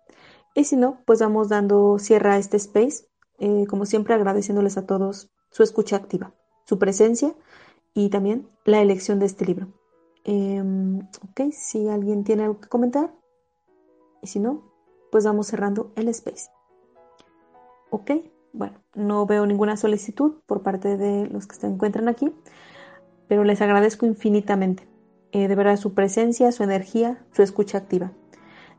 Y 0.55 0.63
si 0.63 0.77
no, 0.77 1.01
pues 1.05 1.19
vamos 1.19 1.49
dando 1.49 1.99
cierre 1.99 2.31
a 2.31 2.37
este 2.37 2.57
space, 2.57 3.07
eh, 3.39 3.65
como 3.69 3.85
siempre 3.85 4.15
agradeciéndoles 4.15 4.77
a 4.77 4.85
todos 4.85 5.29
su 5.55 5.63
escucha 5.63 5.95
activa, 5.95 6.33
su 6.65 6.77
presencia 6.77 7.33
y 7.93 8.09
también 8.09 8.49
la 8.65 8.81
elección 8.81 9.19
de 9.19 9.25
este 9.25 9.45
libro. 9.45 9.69
Em, 10.25 10.99
ok, 10.99 11.53
si 11.53 11.87
alguien 11.87 12.25
tiene 12.25 12.43
algo 12.43 12.59
que 12.59 12.67
comentar, 12.67 13.13
y 14.21 14.27
si 14.27 14.41
no, 14.41 14.63
pues 15.13 15.23
vamos 15.23 15.47
cerrando 15.47 15.93
el 15.95 16.09
space. 16.09 16.49
Ok, 17.89 18.11
bueno, 18.51 18.81
no 18.95 19.25
veo 19.25 19.45
ninguna 19.45 19.77
solicitud 19.77 20.41
por 20.45 20.61
parte 20.61 20.97
de 20.97 21.27
los 21.27 21.47
que 21.47 21.55
se 21.55 21.67
encuentran 21.67 22.09
aquí, 22.09 22.33
pero 23.29 23.45
les 23.45 23.61
agradezco 23.61 24.05
infinitamente 24.05 24.85
eh, 25.31 25.47
de 25.47 25.55
verdad 25.55 25.77
su 25.77 25.93
presencia, 25.93 26.51
su 26.51 26.63
energía, 26.63 27.25
su 27.31 27.43
escucha 27.43 27.77
activa. 27.77 28.11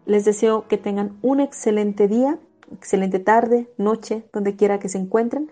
Les 0.05 0.27
deseo 0.27 0.69
que 0.69 0.77
tengan 0.77 1.16
un 1.23 1.40
excelente 1.40 2.07
día, 2.07 2.39
excelente 2.70 3.19
tarde, 3.19 3.70
noche, 3.78 4.28
donde 4.31 4.57
quiera 4.57 4.78
que 4.78 4.90
se 4.90 4.98
encuentren 4.98 5.51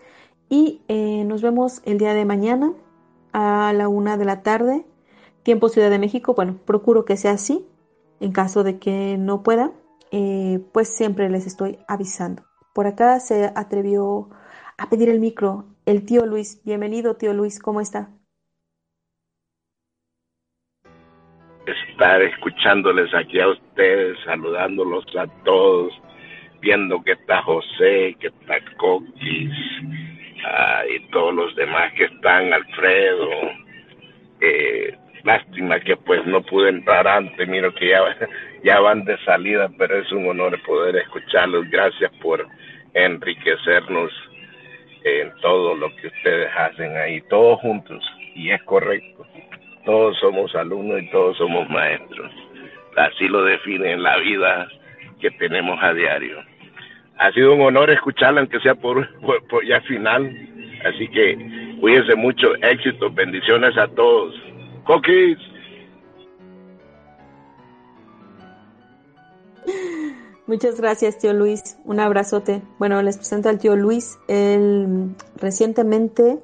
y 0.54 0.82
eh, 0.86 1.24
nos 1.24 1.42
vemos 1.42 1.82
el 1.84 1.98
día 1.98 2.14
de 2.14 2.24
mañana 2.24 2.72
a 3.32 3.72
la 3.74 3.88
una 3.88 4.16
de 4.16 4.24
la 4.24 4.44
tarde, 4.44 4.86
tiempo 5.42 5.68
Ciudad 5.68 5.90
de 5.90 5.98
México. 5.98 6.34
Bueno, 6.34 6.60
procuro 6.64 7.04
que 7.04 7.16
sea 7.16 7.32
así. 7.32 7.66
En 8.20 8.30
caso 8.30 8.62
de 8.62 8.78
que 8.78 9.16
no 9.18 9.42
pueda, 9.42 9.72
eh, 10.12 10.60
pues 10.72 10.96
siempre 10.96 11.28
les 11.28 11.48
estoy 11.48 11.78
avisando. 11.88 12.44
Por 12.72 12.86
acá 12.86 13.18
se 13.18 13.50
atrevió 13.56 14.28
a 14.78 14.88
pedir 14.88 15.08
el 15.08 15.18
micro 15.18 15.64
el 15.86 16.06
tío 16.06 16.24
Luis. 16.24 16.62
Bienvenido, 16.64 17.16
tío 17.16 17.34
Luis, 17.34 17.58
¿cómo 17.58 17.80
está? 17.80 18.10
Estar 21.66 22.22
escuchándoles 22.22 23.12
aquí 23.12 23.40
a 23.40 23.48
ustedes, 23.48 24.16
saludándolos 24.24 25.04
a 25.16 25.26
todos, 25.42 25.92
viendo 26.60 27.02
que 27.02 27.12
está 27.12 27.42
José, 27.42 28.16
que 28.20 28.28
está 28.28 28.54
Coquis, 28.78 29.50
Ah, 30.46 30.82
y 30.88 31.00
todos 31.10 31.34
los 31.34 31.56
demás 31.56 31.92
que 31.94 32.04
están, 32.04 32.52
Alfredo. 32.52 33.30
Eh, 34.40 34.94
lástima 35.22 35.80
que 35.80 35.96
pues 35.96 36.26
no 36.26 36.42
pude 36.42 36.68
entrar 36.68 37.08
antes, 37.08 37.48
miro 37.48 37.74
que 37.74 37.88
ya, 37.88 38.02
ya 38.62 38.80
van 38.80 39.04
de 39.04 39.16
salida, 39.24 39.70
pero 39.78 39.98
es 39.98 40.12
un 40.12 40.28
honor 40.28 40.60
poder 40.64 40.96
escucharlos. 40.96 41.68
Gracias 41.70 42.12
por 42.20 42.46
enriquecernos 42.92 44.12
en 45.04 45.32
todo 45.40 45.74
lo 45.76 45.94
que 45.96 46.08
ustedes 46.08 46.50
hacen 46.54 46.96
ahí, 46.96 47.22
todos 47.22 47.60
juntos, 47.60 48.04
y 48.34 48.50
es 48.50 48.62
correcto. 48.64 49.26
Todos 49.86 50.18
somos 50.18 50.54
alumnos 50.54 51.02
y 51.02 51.10
todos 51.10 51.36
somos 51.38 51.68
maestros. 51.70 52.30
Así 52.96 53.28
lo 53.28 53.44
define 53.44 53.96
la 53.96 54.18
vida 54.18 54.68
que 55.20 55.30
tenemos 55.32 55.78
a 55.82 55.92
diario 55.94 56.53
ha 57.18 57.32
sido 57.32 57.54
un 57.54 57.62
honor 57.62 57.90
escucharla, 57.90 58.40
aunque 58.40 58.60
sea 58.60 58.74
por, 58.74 59.08
ya 59.66 59.80
final. 59.82 60.24
Así 60.84 61.08
que 61.08 61.76
cuídense 61.80 62.14
mucho, 62.14 62.54
éxito, 62.56 63.10
bendiciones 63.10 63.76
a 63.78 63.88
todos. 63.88 64.34
Cookies. 64.84 65.38
Muchas 70.46 70.78
gracias, 70.78 71.18
tío 71.18 71.32
Luis. 71.32 71.78
Un 71.84 72.00
abrazote. 72.00 72.60
Bueno, 72.78 73.00
les 73.00 73.16
presento 73.16 73.48
al 73.48 73.58
tío 73.58 73.76
Luis. 73.76 74.18
Él 74.28 75.14
recientemente 75.36 76.38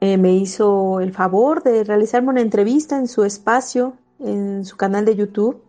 eh, 0.00 0.18
me 0.18 0.34
hizo 0.34 1.00
el 1.00 1.12
favor 1.12 1.64
de 1.64 1.82
realizarme 1.82 2.28
una 2.28 2.42
entrevista 2.42 2.96
en 2.96 3.08
su 3.08 3.24
espacio, 3.24 3.94
en 4.20 4.64
su 4.64 4.76
canal 4.76 5.04
de 5.04 5.16
YouTube, 5.16 5.60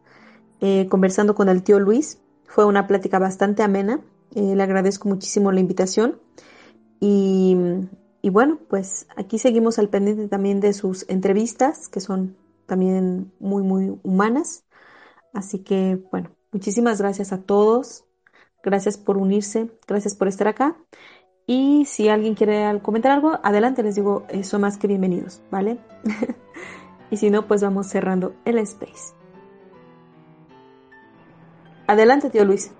eh, 0.62 0.88
conversando 0.90 1.34
con 1.34 1.50
el 1.50 1.64
tío 1.64 1.80
Luis. 1.80 2.20
Fue 2.50 2.66
una 2.66 2.88
plática 2.88 3.20
bastante 3.20 3.62
amena. 3.62 4.02
Eh, 4.34 4.56
le 4.56 4.64
agradezco 4.64 5.08
muchísimo 5.08 5.52
la 5.52 5.60
invitación. 5.60 6.20
Y, 7.00 7.56
y, 8.24 8.30
bueno, 8.32 8.58
pues 8.68 9.06
aquí 9.16 9.38
seguimos 9.38 9.78
al 9.78 9.90
pendiente 9.90 10.28
también 10.28 10.60
de 10.60 10.74
sus 10.74 11.08
entrevistas, 11.10 11.88
que 11.88 12.00
son 12.00 12.36
también 12.66 13.32
muy, 13.40 13.62
muy 13.62 14.00
humanas. 14.02 14.66
Así 15.32 15.60
que, 15.60 16.04
bueno, 16.12 16.32
muchísimas 16.52 17.00
gracias 17.00 17.32
a 17.32 17.44
todos. 17.44 18.06
Gracias 18.64 18.98
por 18.98 19.18
unirse, 19.18 19.70
gracias 19.88 20.16
por 20.16 20.28
estar 20.28 20.48
acá. 20.48 20.76
Y 21.46 21.86
si 21.86 22.10
alguien 22.10 22.34
quiere 22.34 22.82
comentar 22.82 23.12
algo, 23.12 23.40
adelante, 23.44 23.84
les 23.84 23.96
digo, 23.96 24.26
son 24.42 24.62
más 24.62 24.78
que 24.78 24.88
bienvenidos, 24.88 25.42
¿vale? 25.52 25.78
y 27.12 27.18
si 27.18 27.30
no, 27.30 27.48
pues 27.48 27.62
vamos 27.62 27.88
cerrando 27.88 28.34
el 28.44 28.58
space. 28.58 29.19
Adelante, 31.90 32.30
tío 32.30 32.46
Luis. 32.46 32.72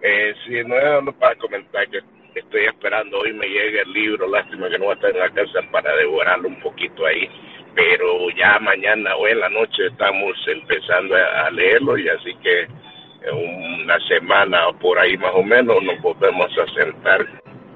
Eh, 0.00 0.34
sí, 0.46 0.62
no, 0.64 1.02
no 1.02 1.12
para 1.14 1.34
comentar 1.34 1.84
que 1.88 1.98
estoy 2.32 2.66
esperando 2.66 3.18
hoy 3.18 3.32
me 3.32 3.48
llegue 3.48 3.80
el 3.80 3.92
libro, 3.92 4.28
lástima 4.28 4.70
que 4.70 4.78
no 4.78 4.84
va 4.86 4.92
a 4.92 4.94
estar 4.94 5.10
en 5.10 5.18
la 5.18 5.30
casa 5.30 5.58
para 5.72 5.96
devorarlo 5.96 6.46
un 6.46 6.60
poquito 6.60 7.04
ahí, 7.06 7.28
pero 7.74 8.30
ya 8.30 8.60
mañana 8.60 9.16
o 9.16 9.26
en 9.26 9.40
la 9.40 9.48
noche 9.48 9.86
estamos 9.86 10.32
empezando 10.46 11.16
a, 11.16 11.50
leerlo 11.50 11.98
y 11.98 12.08
así 12.08 12.32
que 12.40 12.60
en 12.60 13.82
una 13.82 13.98
semana 14.06 14.68
o 14.68 14.78
por 14.78 14.96
ahí 14.96 15.16
más 15.16 15.32
o 15.34 15.42
menos 15.42 15.82
nos 15.82 16.00
volvemos 16.00 16.56
a 16.56 16.72
sentar 16.72 17.26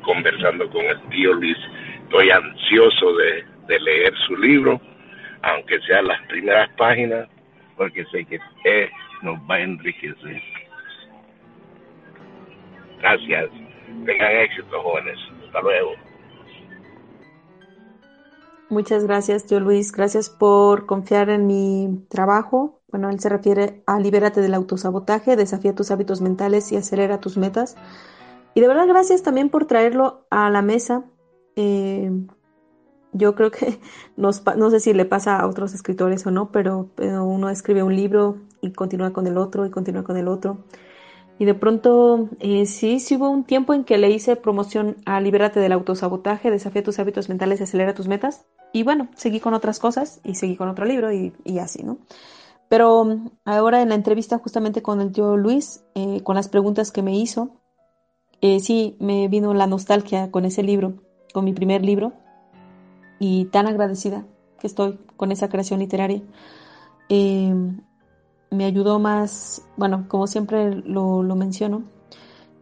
conversando 0.02 0.70
con 0.70 0.84
el 0.84 1.00
tío 1.08 1.32
Luis. 1.32 1.58
Estoy 2.04 2.30
ansioso 2.30 3.12
de, 3.14 3.44
de 3.66 3.80
leer 3.80 4.14
su 4.28 4.36
libro, 4.36 4.80
aunque 5.42 5.80
sean 5.80 6.06
las 6.06 6.22
primeras 6.28 6.70
páginas, 6.76 7.28
porque 7.76 8.04
sé 8.12 8.24
que 8.24 8.38
eh, 8.62 8.88
nos 9.22 9.38
va 9.50 9.56
a 9.56 9.60
enriquecer. 9.60 10.42
Gracias. 13.00 13.50
Tengan 14.04 14.32
éxito, 14.32 14.82
jóvenes. 14.82 15.18
Hasta 15.46 15.60
luego. 15.60 15.90
Muchas 18.70 19.04
gracias, 19.04 19.46
tío 19.46 19.60
Luis. 19.60 19.92
Gracias 19.92 20.28
por 20.28 20.84
confiar 20.86 21.30
en 21.30 21.46
mi 21.46 22.04
trabajo. 22.10 22.80
Bueno, 22.90 23.08
él 23.10 23.18
se 23.20 23.28
refiere 23.28 23.82
a 23.86 23.98
libérate 23.98 24.40
del 24.40 24.54
autosabotaje, 24.54 25.36
desafía 25.36 25.74
tus 25.74 25.90
hábitos 25.90 26.20
mentales 26.20 26.70
y 26.72 26.76
acelera 26.76 27.20
tus 27.20 27.36
metas. 27.36 27.76
Y 28.54 28.60
de 28.60 28.68
verdad, 28.68 28.86
gracias 28.86 29.22
también 29.22 29.50
por 29.50 29.66
traerlo 29.66 30.26
a 30.30 30.50
la 30.50 30.62
mesa. 30.62 31.04
Eh, 31.56 32.10
yo 33.12 33.34
creo 33.34 33.50
que 33.50 33.80
nos, 34.16 34.44
no 34.56 34.70
sé 34.70 34.80
si 34.80 34.92
le 34.92 35.04
pasa 35.04 35.38
a 35.38 35.46
otros 35.46 35.74
escritores 35.74 36.26
o 36.26 36.30
no, 36.30 36.50
pero, 36.50 36.90
uno 36.98 37.50
escribe 37.50 37.82
un 37.82 37.94
libro 37.94 38.38
y 38.60 38.72
continúa 38.72 39.12
con 39.12 39.26
el 39.26 39.38
otro 39.38 39.66
y 39.66 39.70
continúa 39.70 40.04
con 40.04 40.16
el 40.16 40.28
otro. 40.28 40.64
Y 41.38 41.44
de 41.44 41.54
pronto, 41.54 42.28
eh, 42.40 42.66
sí, 42.66 42.98
hubo 43.16 43.30
un 43.30 43.44
tiempo 43.44 43.72
en 43.72 43.84
que 43.84 43.96
le 43.96 44.10
hice 44.10 44.34
promoción 44.34 44.96
a 45.06 45.20
Libérate 45.20 45.60
del 45.60 45.72
autosabotaje, 45.72 46.50
desafía 46.50 46.82
tus 46.82 46.98
hábitos 46.98 47.28
mentales 47.28 47.60
y 47.60 47.62
acelera 47.62 47.94
tus 47.94 48.08
metas. 48.08 48.44
Y 48.72 48.82
bueno, 48.82 49.08
seguí 49.14 49.38
con 49.38 49.54
otras 49.54 49.78
cosas 49.78 50.20
y 50.24 50.34
seguí 50.34 50.56
con 50.56 50.68
otro 50.68 50.84
libro 50.84 51.12
y, 51.12 51.32
así, 51.60 51.84
¿no? 51.84 51.98
Pero 52.68 53.06
ahora 53.44 53.82
en 53.82 53.90
la 53.90 53.94
entrevista 53.94 54.38
justamente 54.38 54.82
con 54.82 55.00
el 55.00 55.12
tío 55.12 55.36
Luis, 55.36 55.84
eh, 55.94 56.22
con 56.22 56.34
las 56.34 56.48
preguntas 56.48 56.90
que 56.90 57.02
me 57.02 57.16
hizo, 57.16 57.50
eh, 58.40 58.60
sí, 58.60 58.96
me 59.00 59.28
vino 59.28 59.54
la 59.54 59.66
nostalgia 59.66 60.30
con 60.30 60.44
ese 60.44 60.62
libro, 60.62 60.94
con 61.32 61.44
mi 61.44 61.52
primer 61.52 61.84
libro, 61.84 62.12
y 63.18 63.46
tan 63.46 63.66
agradecida 63.66 64.26
que 64.60 64.66
estoy 64.66 64.98
con 65.16 65.32
esa 65.32 65.48
creación 65.48 65.80
literaria. 65.80 66.22
Eh, 67.08 67.54
me 68.50 68.64
ayudó 68.64 68.98
más, 68.98 69.62
bueno, 69.76 70.06
como 70.08 70.26
siempre 70.26 70.74
lo, 70.74 71.22
menciono, 71.34 71.84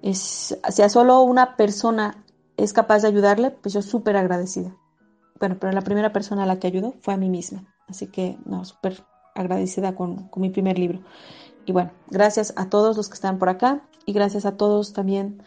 es, 0.03 0.59
si 0.71 0.89
solo 0.89 1.23
una 1.23 1.57
persona 1.57 2.25
es 2.57 2.73
capaz 2.73 3.03
de 3.03 3.09
ayudarle, 3.09 3.51
pues 3.51 3.75
yo 3.75 3.83
súper 3.83 4.17
agradecida. 4.17 4.77
Bueno, 5.39 5.57
pero 5.61 5.73
la 5.73 5.83
primera 5.83 6.13
persona 6.13 6.45
a 6.45 6.47
la 6.47 6.59
que 6.59 6.67
ayudó 6.67 6.95
fue 7.03 7.15
a 7.15 7.19
mí 7.19 7.29
misma. 7.29 7.65
Así 7.89 8.07
que, 8.07 8.39
no, 8.45 8.65
súper 8.65 9.05
agradecida 9.35 9.95
con, 9.95 10.29
con 10.29 10.41
mi 10.41 10.51
primer 10.51 10.79
libro. 10.79 11.01
Y 11.67 11.73
bueno, 11.73 11.91
gracias 12.09 12.53
a 12.57 12.69
todos 12.71 12.97
los 12.97 13.09
que 13.09 13.15
están 13.15 13.39
por 13.39 13.49
acá 13.49 13.83
y 14.07 14.13
gracias 14.13 14.47
a 14.47 14.57
todos 14.57 14.93
también, 14.93 15.43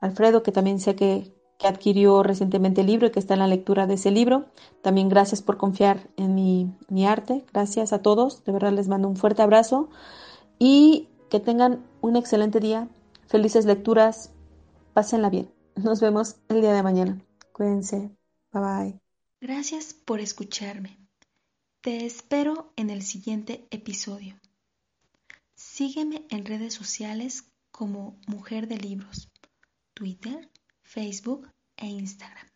Alfredo, 0.00 0.42
que 0.42 0.52
también 0.52 0.80
sé 0.80 0.96
que, 0.96 1.34
que 1.58 1.66
adquirió 1.66 2.22
recientemente 2.22 2.80
el 2.80 2.88
libro 2.88 3.06
y 3.06 3.10
que 3.10 3.20
está 3.20 3.34
en 3.34 3.40
la 3.40 3.46
lectura 3.46 3.86
de 3.86 3.94
ese 3.94 4.10
libro. 4.10 4.46
También 4.82 5.08
gracias 5.08 5.42
por 5.42 5.56
confiar 5.56 6.08
en 6.16 6.34
mi, 6.34 7.06
arte. 7.06 7.44
Gracias 7.52 7.92
a 7.92 8.02
todos. 8.02 8.44
De 8.44 8.52
verdad 8.52 8.72
les 8.72 8.88
mando 8.88 9.08
un 9.08 9.16
fuerte 9.16 9.42
abrazo 9.42 9.88
y 10.58 11.08
que 11.30 11.40
tengan 11.40 11.84
un 12.00 12.16
excelente 12.16 12.60
día. 12.60 12.88
Felices 13.26 13.66
lecturas. 13.66 14.30
Pásenla 14.92 15.30
bien. 15.30 15.50
Nos 15.76 16.00
vemos 16.00 16.36
el 16.48 16.60
día 16.60 16.72
de 16.72 16.82
mañana. 16.82 17.20
Cuídense. 17.52 18.10
Bye 18.52 18.62
bye. 18.62 19.00
Gracias 19.40 19.94
por 19.94 20.20
escucharme. 20.20 20.98
Te 21.80 22.06
espero 22.06 22.72
en 22.76 22.90
el 22.90 23.02
siguiente 23.02 23.66
episodio. 23.70 24.40
Sígueme 25.54 26.26
en 26.30 26.44
redes 26.46 26.74
sociales 26.74 27.44
como 27.70 28.16
Mujer 28.26 28.68
de 28.68 28.78
Libros, 28.78 29.28
Twitter, 29.92 30.48
Facebook 30.94 31.48
e 31.82 31.86
Instagram. 31.86 32.53